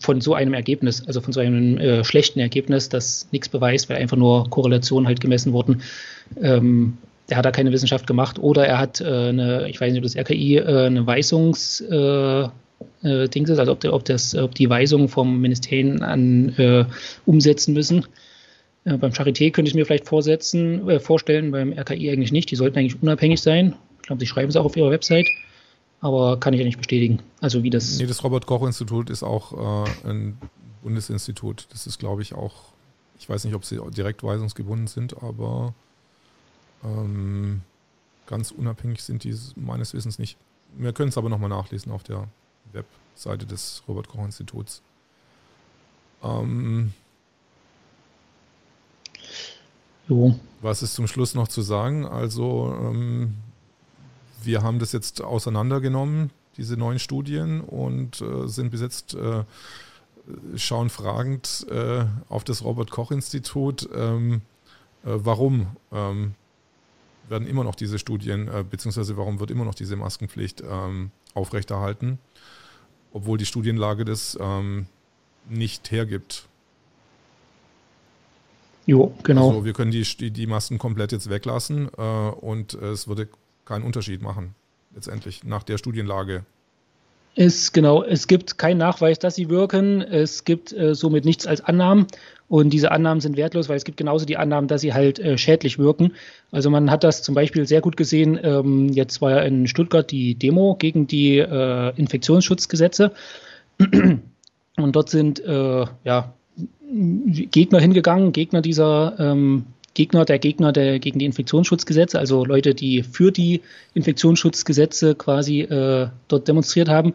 [0.00, 3.96] von so einem Ergebnis, also von so einem äh, schlechten Ergebnis, das nichts beweist, weil
[3.96, 5.82] einfach nur Korrelationen halt gemessen wurden.
[6.42, 6.98] Ähm,
[7.30, 10.04] der hat da keine Wissenschaft gemacht oder er hat äh, eine, ich weiß nicht, ob
[10.04, 11.82] das RKI äh, eine Weisungs,
[13.02, 16.84] äh, Dings ist, also ob, ob, das, ob die Weisungen vom Ministerium an äh,
[17.24, 18.06] umsetzen müssen.
[18.84, 22.50] Äh, beim Charité könnte ich mir vielleicht vorsetzen, äh, vorstellen, beim RKI eigentlich nicht.
[22.50, 23.74] Die sollten eigentlich unabhängig sein.
[24.00, 25.26] Ich glaube, sie schreiben es auch auf ihrer Website,
[26.00, 27.20] aber kann ich ja nicht bestätigen.
[27.40, 27.98] Also wie das.
[27.98, 30.38] Nee, das Robert-Koch-Institut ist auch äh, ein
[30.82, 31.66] Bundesinstitut.
[31.70, 32.54] Das ist, glaube ich, auch,
[33.18, 35.74] ich weiß nicht, ob sie direkt weisungsgebunden sind, aber
[36.84, 37.62] ähm,
[38.26, 40.36] ganz unabhängig sind die meines Wissens nicht.
[40.76, 42.28] Wir können es aber nochmal nachlesen auf der
[42.72, 44.82] Webseite des Robert Koch Instituts.
[46.22, 46.92] Ähm,
[50.08, 50.38] so.
[50.60, 52.06] Was ist zum Schluss noch zu sagen?
[52.06, 53.34] Also, ähm,
[54.42, 59.44] wir haben das jetzt auseinandergenommen, diese neuen Studien, und äh, sind bis jetzt äh,
[60.56, 63.88] schauen fragend äh, auf das Robert Koch Institut.
[63.94, 64.42] Ähm,
[65.04, 66.34] äh, warum ähm,
[67.28, 72.18] werden immer noch diese Studien, äh, beziehungsweise warum wird immer noch diese Maskenpflicht ähm, aufrechterhalten?
[73.16, 74.84] obwohl die Studienlage das ähm,
[75.48, 76.44] nicht hergibt.
[78.84, 79.48] Jo, genau.
[79.48, 83.28] Also wir können die, die, die Masken komplett jetzt weglassen äh, und es würde
[83.64, 84.54] keinen Unterschied machen,
[84.94, 86.44] letztendlich, nach der Studienlage.
[87.36, 90.02] Es, genau, es gibt keinen Nachweis, dass sie wirken.
[90.02, 92.06] Es gibt äh, somit nichts als Annahmen.
[92.48, 95.36] Und diese Annahmen sind wertlos, weil es gibt genauso die Annahmen, dass sie halt äh,
[95.36, 96.12] schädlich wirken.
[96.52, 98.38] Also man hat das zum Beispiel sehr gut gesehen.
[98.42, 103.12] Ähm, jetzt war ja in Stuttgart die Demo gegen die äh, Infektionsschutzgesetze.
[104.76, 106.34] Und dort sind äh, ja,
[106.88, 113.02] Gegner hingegangen, Gegner dieser ähm, Gegner, der Gegner der gegen die Infektionsschutzgesetze, also Leute, die
[113.02, 113.62] für die
[113.94, 117.14] Infektionsschutzgesetze quasi äh, dort demonstriert haben.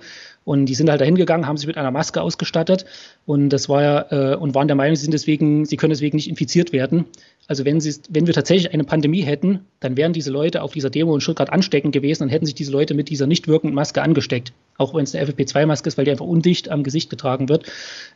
[0.52, 2.84] Und die sind halt dahin gegangen, haben sich mit einer Maske ausgestattet
[3.26, 6.18] und das war ja äh, und waren der Meinung, sie sind deswegen, sie können deswegen
[6.18, 7.06] nicht infiziert werden.
[7.48, 10.90] Also wenn sie, wenn wir tatsächlich eine Pandemie hätten, dann wären diese Leute auf dieser
[10.90, 14.02] Demo in Stuttgart ansteckend gewesen und hätten sich diese Leute mit dieser nicht wirkenden Maske
[14.02, 14.52] angesteckt.
[14.76, 17.72] Auch wenn es eine FFP2-Maske ist, weil die einfach undicht am Gesicht getragen wird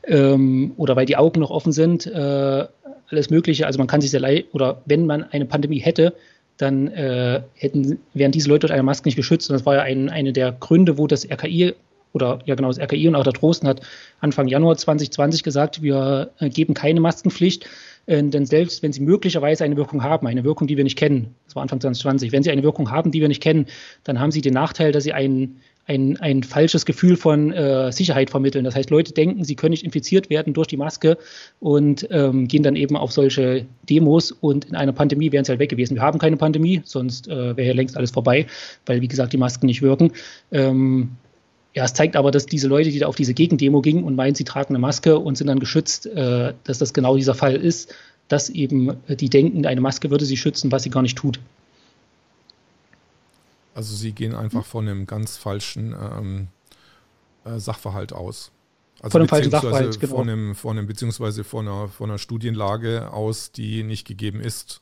[0.06, 2.66] ähm, oder weil die Augen noch offen sind, äh,
[3.07, 3.66] alles Mögliche.
[3.66, 6.14] Also man kann sich sehr leid oder wenn man eine Pandemie hätte,
[6.57, 9.49] dann äh, hätten, wären diese Leute durch eine Maske nicht geschützt.
[9.49, 11.76] Und das war ja ein, eine der Gründe, wo das RKI
[12.15, 13.81] oder ja genau das RKI und auch der Trosten hat
[14.21, 17.67] Anfang Januar 2020 gesagt, wir äh, geben keine Maskenpflicht,
[18.05, 21.35] äh, denn selbst wenn sie möglicherweise eine Wirkung haben, eine Wirkung, die wir nicht kennen,
[21.45, 23.67] das war Anfang 2020, wenn sie eine Wirkung haben, die wir nicht kennen,
[24.05, 28.31] dann haben sie den Nachteil, dass sie einen ein, ein falsches Gefühl von äh, Sicherheit
[28.31, 28.65] vermitteln.
[28.65, 31.17] Das heißt, Leute denken, sie können nicht infiziert werden durch die Maske
[31.59, 35.59] und ähm, gehen dann eben auf solche Demos und in einer Pandemie wären sie halt
[35.59, 35.93] weg gewesen.
[35.93, 38.47] Wir haben keine Pandemie, sonst äh, wäre ja längst alles vorbei,
[38.87, 40.11] weil, wie gesagt, die Masken nicht wirken.
[40.51, 41.11] Ähm,
[41.76, 44.34] ja, es zeigt aber, dass diese Leute, die da auf diese Gegendemo gingen und meinen,
[44.34, 47.93] sie tragen eine Maske und sind dann geschützt, äh, dass das genau dieser Fall ist,
[48.30, 51.39] dass eben äh, die denken, eine Maske würde sie schützen, was sie gar nicht tut.
[53.73, 56.47] Also sie gehen einfach von einem ganz falschen ähm,
[57.43, 58.52] äh, Sachverhalt aus.
[59.02, 60.15] Also von einem falschen Sachverhalt, genau.
[60.15, 64.80] Von einem, von einem, beziehungsweise von einer, von einer Studienlage aus, die nicht gegeben ist.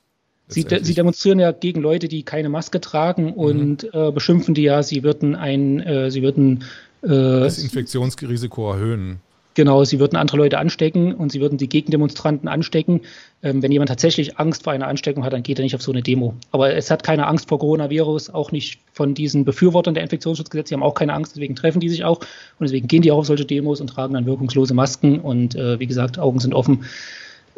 [0.48, 3.34] Sie, de sie, demonstrieren ja gegen Leute, die keine Maske tragen mhm.
[3.34, 6.64] und äh, beschimpfen die ja, sie würden ein, äh, sie würden
[7.02, 9.20] äh, das Infektionsrisiko erhöhen.
[9.56, 13.02] Genau, sie würden andere Leute anstecken und sie würden die Gegendemonstranten anstecken.
[13.44, 15.92] Ähm, wenn jemand tatsächlich Angst vor einer Ansteckung hat, dann geht er nicht auf so
[15.92, 16.34] eine Demo.
[16.52, 20.70] Aber es hat keine Angst vor Coronavirus, auch nicht von diesen Befürwortern der Infektionsschutzgesetze.
[20.70, 23.20] Die haben auch keine Angst, deswegen treffen die sich auch und deswegen gehen die auch
[23.20, 26.86] auf solche Demos und tragen dann wirkungslose Masken und äh, wie gesagt, Augen sind offen.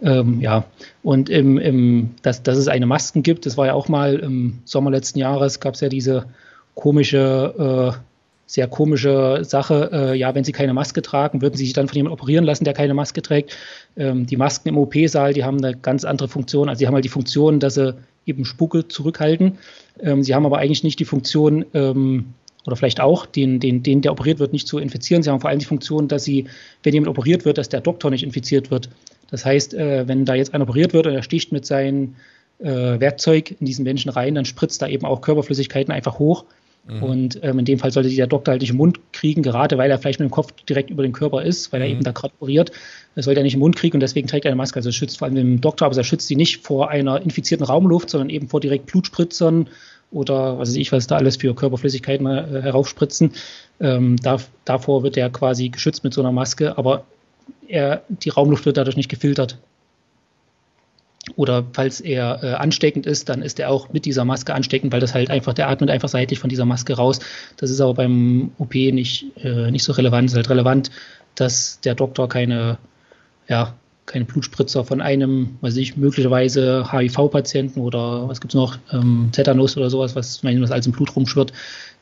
[0.01, 0.65] Ähm, ja,
[1.03, 4.59] und im, im, dass, dass es eine Masken gibt, das war ja auch mal im
[4.65, 6.25] Sommer letzten Jahres, gab es ja diese
[6.73, 7.99] komische äh,
[8.47, 9.89] sehr komische Sache.
[9.91, 12.63] Äh, ja, wenn Sie keine Maske tragen, würden Sie sich dann von jemandem operieren lassen,
[12.63, 13.57] der keine Maske trägt.
[13.97, 16.69] Ähm, die Masken im OP-Saal, die haben eine ganz andere Funktion.
[16.69, 17.95] Also sie haben halt die Funktion, dass sie
[18.25, 19.57] eben Spucke zurückhalten.
[19.99, 22.33] Ähm, sie haben aber eigentlich nicht die Funktion, ähm,
[22.65, 25.21] oder vielleicht auch, den, den, den, der operiert wird, nicht zu infizieren.
[25.21, 26.45] Sie haben vor allem die Funktion, dass sie,
[26.83, 28.89] wenn jemand operiert wird, dass der Doktor nicht infiziert wird.
[29.31, 32.15] Das heißt, äh, wenn da jetzt einer operiert wird und er sticht mit seinem
[32.59, 36.45] äh, Werkzeug in diesen Menschen rein, dann spritzt da eben auch Körperflüssigkeiten einfach hoch
[36.87, 37.03] Mhm.
[37.03, 39.89] Und ähm, in dem Fall sollte der Doktor halt nicht im Mund kriegen, gerade weil
[39.89, 41.93] er vielleicht mit dem Kopf direkt über den Körper ist, weil er mhm.
[41.93, 42.71] eben da gerade operiert.
[43.15, 44.77] Das sollte er nicht im Mund kriegen und deswegen trägt er eine Maske.
[44.77, 48.09] Also schützt vor allem den Doktor, aber er schützt sie nicht vor einer infizierten Raumluft,
[48.09, 49.67] sondern eben vor direkt Blutspritzern
[50.11, 53.31] oder was weiß ich, was da alles für Körperflüssigkeiten äh, heraufspritzen.
[53.79, 57.05] Ähm, da, davor wird er quasi geschützt mit so einer Maske, aber
[57.67, 59.57] er, die Raumluft wird dadurch nicht gefiltert.
[61.35, 64.99] Oder falls er äh, ansteckend ist, dann ist er auch mit dieser Maske ansteckend, weil
[64.99, 67.19] das halt einfach, der atmet einfach seitlich von dieser Maske raus.
[67.57, 70.27] Das ist aber beim OP nicht, äh, nicht so relevant.
[70.27, 70.91] Es ist halt relevant,
[71.33, 72.77] dass der Doktor keine,
[73.47, 73.73] ja,
[74.05, 79.89] keine Blutspritzer von einem, weiß ich, möglicherweise HIV-Patienten oder was gibt's noch, ähm, Tetanus oder
[79.89, 81.53] sowas, was, was alles im Blut rumschwirrt,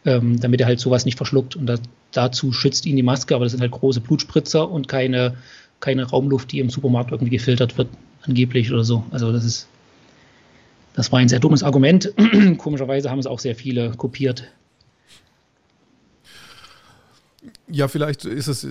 [0.05, 1.55] ähm, damit er halt sowas nicht verschluckt.
[1.55, 1.77] Und da,
[2.11, 5.38] dazu schützt ihn die Maske, aber das sind halt große Blutspritzer und keine,
[5.80, 7.89] keine Raumluft, die im Supermarkt irgendwie gefiltert wird
[8.23, 9.03] angeblich oder so.
[9.11, 9.67] Also das ist,
[10.93, 12.13] das war ein sehr dummes Argument.
[12.57, 14.51] Komischerweise haben es auch sehr viele kopiert.
[17.67, 18.67] Ja, vielleicht ist es,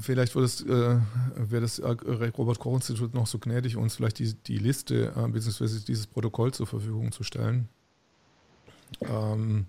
[0.00, 0.96] vielleicht wird es, äh,
[1.36, 5.80] wäre das Robert Koch Institut noch so gnädig, uns vielleicht die, die Liste äh, bzw.
[5.86, 7.68] dieses Protokoll zur Verfügung zu stellen,
[9.02, 9.66] ähm,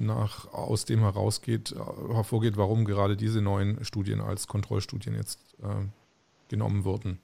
[0.00, 5.86] nach, aus dem herausgeht, äh, hervorgeht, warum gerade diese neuen Studien als Kontrollstudien jetzt äh,
[6.48, 7.18] genommen wurden.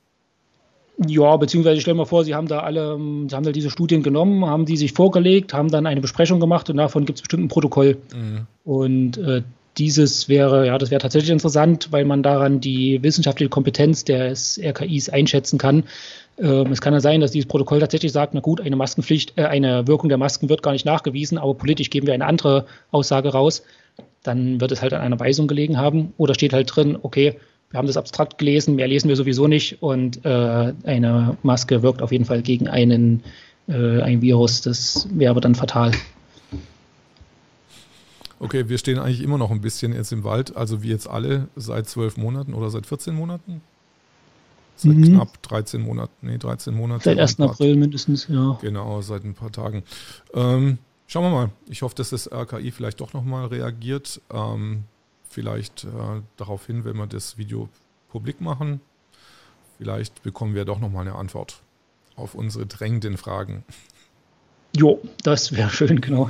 [1.06, 2.96] Ja, beziehungsweise stellen wir vor, Sie haben da alle,
[3.28, 6.70] Sie haben da diese Studien genommen, haben die sich vorgelegt, haben dann eine Besprechung gemacht
[6.70, 7.98] und davon gibt es bestimmt ein Protokoll.
[8.14, 8.46] Mhm.
[8.64, 9.42] Und äh,
[9.76, 15.10] dieses wäre, ja, das wäre tatsächlich interessant, weil man daran die wissenschaftliche Kompetenz des RKIs
[15.10, 15.84] einschätzen kann.
[16.38, 19.44] Ähm, es kann ja sein, dass dieses Protokoll tatsächlich sagt, na gut, eine Maskenpflicht, äh,
[19.44, 23.30] eine Wirkung der Masken wird gar nicht nachgewiesen, aber politisch geben wir eine andere Aussage
[23.30, 23.62] raus.
[24.22, 26.12] Dann wird es halt an einer Weisung gelegen haben.
[26.16, 27.36] Oder steht halt drin, okay,
[27.70, 32.00] wir haben das abstrakt gelesen, mehr lesen wir sowieso nicht und äh, eine Maske wirkt
[32.00, 33.24] auf jeden Fall gegen einen
[33.68, 34.60] äh, ein Virus.
[34.60, 35.92] Das wäre aber dann fatal.
[38.38, 41.48] Okay, wir stehen eigentlich immer noch ein bisschen jetzt im Wald, also wie jetzt alle
[41.56, 43.62] seit zwölf Monaten oder seit 14 Monaten?
[44.76, 45.04] Seit mhm.
[45.04, 47.02] knapp 13 Monaten, nee, 13 Monaten.
[47.02, 47.40] Seit 1.
[47.40, 48.58] April mindestens, ja.
[48.60, 49.82] Genau, seit ein paar Tagen.
[50.34, 51.50] Ähm, schauen wir mal.
[51.68, 54.20] Ich hoffe, dass das RKI vielleicht doch nochmal reagiert.
[54.30, 54.84] Ähm,
[55.30, 57.68] vielleicht äh, darauf hin, wenn wir das Video
[58.08, 58.80] publik machen.
[59.78, 61.62] Vielleicht bekommen wir doch nochmal eine Antwort
[62.14, 63.64] auf unsere drängenden Fragen.
[64.76, 66.28] Jo, das wäre schön, genau.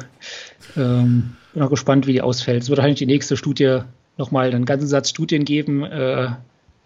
[0.77, 2.63] Ähm, bin auch gespannt, wie die ausfällt.
[2.63, 3.81] Es wird wahrscheinlich die nächste Studie
[4.19, 5.83] nochmal einen ganzen Satz Studien geben.
[5.85, 6.31] Äh,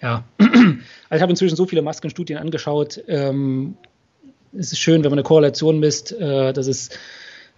[0.02, 0.54] ja, also
[1.14, 3.00] ich habe inzwischen so viele Maskenstudien angeschaut.
[3.08, 3.76] Ähm,
[4.56, 6.12] es ist schön, wenn man eine Korrelation misst.
[6.12, 6.98] Äh, das ist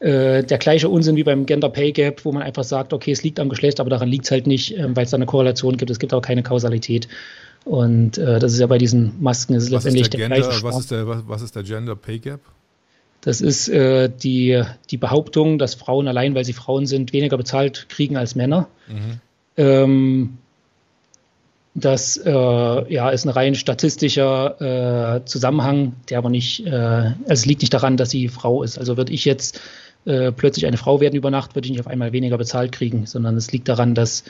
[0.00, 3.22] äh, der gleiche Unsinn wie beim Gender Pay Gap, wo man einfach sagt, okay, es
[3.22, 5.76] liegt am Geschlecht, aber daran liegt es halt nicht, äh, weil es da eine Korrelation
[5.76, 5.90] gibt.
[5.90, 7.08] Es gibt auch keine Kausalität.
[7.64, 10.48] Und äh, das ist ja bei diesen Masken ist was letztendlich ist der, der Gender,
[10.48, 12.40] gleiche was ist, der, was, was ist der Gender Pay Gap?
[13.20, 14.60] Das ist äh, die,
[14.90, 18.68] die Behauptung, dass Frauen allein, weil sie Frauen sind, weniger bezahlt kriegen als Männer.
[18.88, 19.20] Mhm.
[19.56, 20.38] Ähm,
[21.74, 27.46] das äh, ja, ist ein rein statistischer äh, Zusammenhang, der aber nicht, äh, also es
[27.46, 28.78] liegt nicht daran, dass sie Frau ist.
[28.78, 29.60] Also würde ich jetzt
[30.04, 33.06] äh, plötzlich eine Frau werden über Nacht, würde ich nicht auf einmal weniger bezahlt kriegen,
[33.06, 34.24] sondern es liegt daran, dass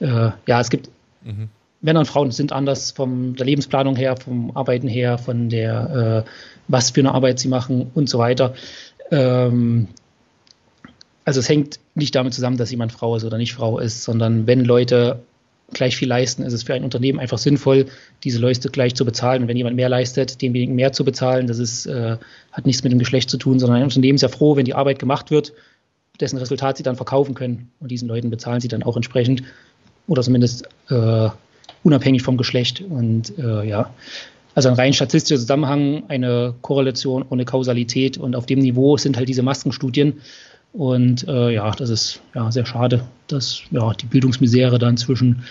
[0.00, 0.88] äh, ja, es gibt
[1.22, 1.48] mhm.
[1.82, 6.30] Männer und Frauen sind anders von der Lebensplanung her, vom Arbeiten her, von der, äh,
[6.68, 8.54] was für eine Arbeit sie machen und so weiter.
[9.10, 9.88] Ähm,
[11.26, 14.46] also es hängt nicht damit zusammen, dass jemand Frau ist oder nicht Frau ist, sondern
[14.46, 15.20] wenn Leute
[15.72, 17.86] gleich viel leisten, ist es für ein Unternehmen einfach sinnvoll,
[18.24, 19.42] diese Leute gleich zu bezahlen.
[19.42, 22.16] Und wenn jemand mehr leistet, denjenigen mehr zu bezahlen, das ist, äh,
[22.52, 24.74] hat nichts mit dem Geschlecht zu tun, sondern ein Unternehmen ist ja froh, wenn die
[24.74, 25.52] Arbeit gemacht wird,
[26.20, 27.70] dessen Resultat sie dann verkaufen können.
[27.80, 29.42] Und diesen Leuten bezahlen sie dann auch entsprechend
[30.06, 31.28] oder zumindest äh,
[31.82, 32.80] unabhängig vom Geschlecht.
[32.80, 33.90] Und äh, ja,
[34.54, 39.28] also ein rein statistischer Zusammenhang, eine Korrelation ohne Kausalität und auf dem Niveau sind halt
[39.28, 40.20] diese Maskenstudien.
[40.72, 45.44] Und äh, ja, das ist ja sehr schade, dass ja die Bildungsmisere dann zwischen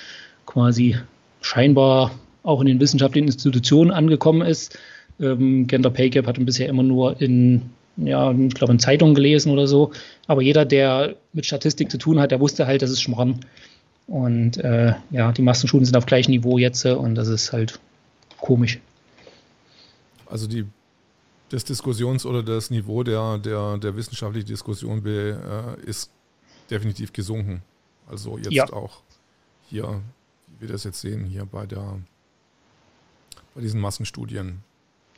[0.45, 0.97] quasi
[1.41, 2.11] scheinbar
[2.43, 4.77] auch in den wissenschaftlichen Institutionen angekommen ist.
[5.19, 7.63] Ähm, Gender Pay Gap hat bisher immer nur in,
[7.97, 9.91] ja, ich glaube, in Zeitungen gelesen oder so.
[10.27, 13.39] Aber jeder, der mit Statistik zu tun hat, der wusste halt, das ist Schmarrn.
[14.07, 17.79] Und äh, ja, die Massenschulen sind auf gleichem Niveau jetzt äh, und das ist halt
[18.37, 18.79] komisch.
[20.27, 20.65] Also die,
[21.55, 26.11] das Diskussions- oder das Niveau der, der, der wissenschaftlichen Diskussion be, äh, ist
[26.69, 27.61] definitiv gesunken.
[28.07, 28.71] Also jetzt ja.
[28.71, 29.01] auch
[29.69, 30.01] hier,
[30.47, 31.99] wie wir das jetzt sehen, hier bei der
[33.55, 34.59] bei diesen Massenstudien.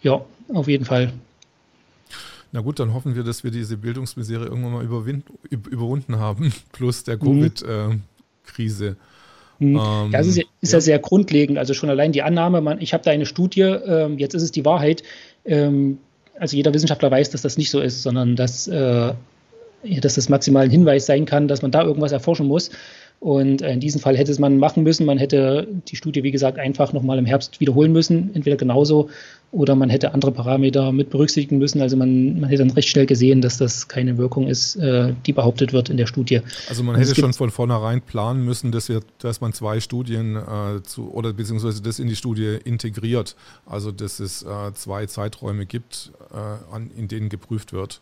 [0.04, 0.24] Ja,
[0.54, 1.12] auf jeden Fall.
[2.52, 7.16] Na gut, dann hoffen wir, dass wir diese Bildungsmisere irgendwann mal überwunden haben, plus der
[7.16, 7.22] mhm.
[7.22, 8.02] Covid, mhm.
[9.60, 9.76] Hm.
[9.76, 10.78] Ähm, das ist, ja, ist ja.
[10.78, 11.58] ja, sehr grundlegend.
[11.58, 14.52] Also schon allein die Annahme, man, ich habe da eine Studie, ähm, jetzt ist es
[14.52, 15.02] die Wahrheit.
[15.46, 15.98] Ähm,
[16.40, 19.14] also jeder Wissenschaftler weiß, dass das nicht so ist, sondern dass, äh,
[19.84, 22.72] dass das maximal ein Hinweis sein kann, dass man da irgendwas erforschen muss.
[23.20, 25.06] Und äh, in diesem Fall hätte es man machen müssen.
[25.06, 28.30] Man hätte die Studie, wie gesagt, einfach nochmal im Herbst wiederholen müssen.
[28.36, 29.10] Entweder genauso
[29.52, 31.82] oder man hätte andere Parameter mit berücksichtigen müssen.
[31.82, 35.34] Also man, man hätte dann recht schnell gesehen, dass das keine Wirkung ist, äh, die
[35.34, 36.42] behauptet wird in der Studie.
[36.68, 40.84] Also man hätte schon von vornherein planen müssen, dass, wir, dass man zwei Studien äh,
[40.84, 43.36] zu, oder beziehungsweise das in die Studie integriert.
[43.66, 48.02] Also dass es äh, zwei Zeiträume gibt, äh, an, in denen geprüft wird.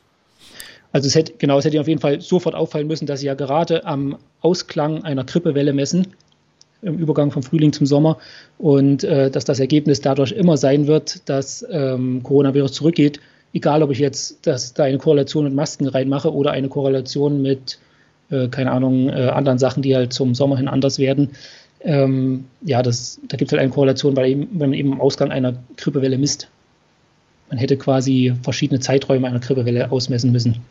[0.96, 3.34] Also es hätte, genau, es hätte auf jeden Fall sofort auffallen müssen, dass sie ja
[3.34, 6.08] gerade am Ausklang einer Grippewelle messen,
[6.82, 8.18] im Übergang vom Frühling zum Sommer,
[8.60, 13.20] und äh, dass das Ergebnis dadurch immer sein wird, dass ähm, Coronavirus zurückgeht,
[13.54, 17.78] egal ob ich jetzt das, da eine Korrelation mit Masken reinmache oder eine Korrelation mit,
[18.30, 21.32] äh, keine Ahnung, äh, anderen Sachen, die halt zum Sommer hin anders werden.
[21.82, 25.02] Ähm, ja, das, da gibt es halt eine Korrelation, weil eben, wenn man eben am
[25.02, 26.48] Ausgang einer Grippewelle misst.
[27.50, 30.62] Man hätte quasi verschiedene Zeiträume einer Grippewelle ausmessen müssen.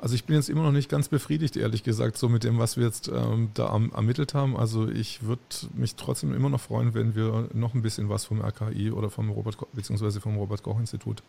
[0.00, 2.78] Also ich bin jetzt immer noch nicht ganz befriedigt, ehrlich gesagt, so mit dem, was
[2.78, 4.56] wir jetzt ähm, da am, ermittelt haben.
[4.56, 5.42] Also ich würde
[5.74, 9.28] mich trotzdem immer noch freuen, wenn wir noch ein bisschen was vom RKI oder vom
[9.28, 11.22] Robert beziehungsweise vom Robert Koch Institut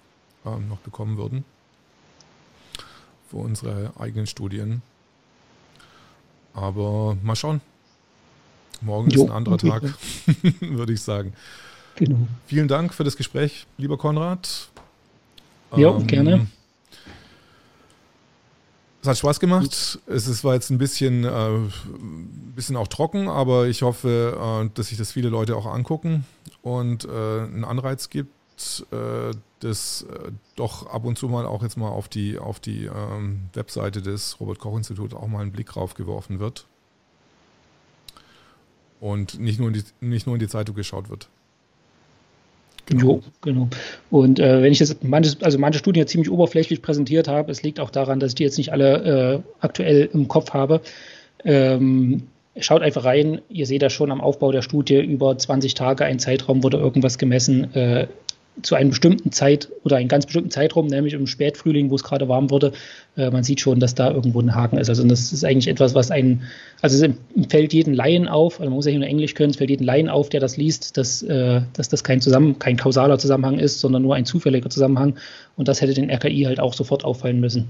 [0.46, 1.44] ähm, noch bekommen würden
[3.30, 4.82] für unsere eigenen Studien.
[6.54, 7.62] Aber mal schauen.
[8.82, 9.84] Morgen jo, ist ein anderer Tag,
[10.60, 11.34] würde ich sagen.
[11.96, 12.28] Genau.
[12.48, 14.70] Vielen Dank für das Gespräch, lieber Konrad.
[15.76, 16.48] Ja, ähm, gerne.
[19.02, 20.00] Es hat Spaß gemacht.
[20.06, 21.60] Es ist, war jetzt ein bisschen, äh,
[22.56, 26.26] bisschen auch trocken, aber ich hoffe, äh, dass sich das viele Leute auch angucken
[26.62, 28.32] und äh, einen Anreiz gibt,
[28.92, 32.86] äh, dass äh, doch ab und zu mal auch jetzt mal auf die, auf die
[32.86, 36.68] ähm, Webseite des Robert-Koch-Instituts auch mal ein Blick drauf geworfen wird.
[39.00, 41.28] Und nicht nur, in die, nicht nur in die Zeitung geschaut wird.
[42.92, 43.04] Genau.
[43.04, 43.68] Jo, genau.
[44.10, 47.80] Und äh, wenn ich das manches, also manche Studien ziemlich oberflächlich präsentiert habe, es liegt
[47.80, 50.82] auch daran, dass ich die jetzt nicht alle äh, aktuell im Kopf habe.
[51.46, 52.24] Ähm,
[52.58, 56.20] schaut einfach rein, ihr seht das schon am Aufbau der Studie, über 20 Tage, ein
[56.20, 57.74] Zeitraum wurde irgendwas gemessen.
[57.74, 58.08] Äh,
[58.62, 62.28] zu einem bestimmten Zeit oder einem ganz bestimmten Zeitraum, nämlich im Spätfrühling, wo es gerade
[62.28, 62.74] warm wurde,
[63.18, 64.90] äh, man sieht schon, dass da irgendwo ein Haken ist.
[64.90, 66.44] Also das ist eigentlich etwas, was ein,
[66.82, 67.14] also es
[67.50, 70.10] fällt jeden Laien auf, also man muss ja nur Englisch können, es fällt jeden Laien
[70.10, 74.02] auf, der das liest, dass, äh, dass das kein Zusammen, kein kausaler Zusammenhang ist, sondern
[74.02, 75.16] nur ein zufälliger Zusammenhang.
[75.56, 77.70] Und das hätte den RKI halt auch sofort auffallen müssen.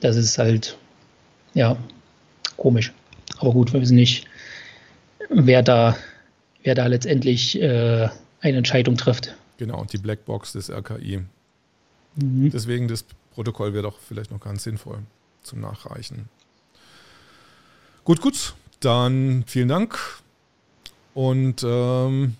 [0.00, 0.76] Das ist halt,
[1.54, 1.76] ja,
[2.56, 2.92] komisch.
[3.38, 4.26] Aber gut, wir wissen nicht,
[5.28, 5.96] wer da,
[6.62, 8.08] wer da letztendlich äh,
[8.40, 9.34] eine Entscheidung trifft.
[9.58, 11.20] Genau, und die Blackbox des RKI.
[12.16, 12.50] Mhm.
[12.50, 13.04] Deswegen das
[13.34, 14.98] Protokoll wäre doch vielleicht noch ganz sinnvoll
[15.42, 16.28] zum Nachreichen.
[18.04, 19.98] Gut, gut, dann vielen Dank
[21.14, 22.36] und ähm,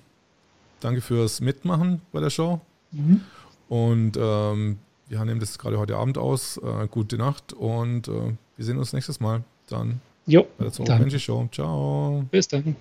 [0.81, 2.61] danke fürs Mitmachen bei der Show.
[2.93, 3.21] Mhm.
[3.69, 4.79] Und ähm,
[5.09, 6.57] wir nehmen das gerade heute Abend aus.
[6.57, 9.43] Äh, gute Nacht und äh, wir sehen uns nächstes Mal.
[9.69, 11.49] Dann jo, bei der Show.
[11.53, 12.25] Ciao.
[12.31, 12.77] Bis dann.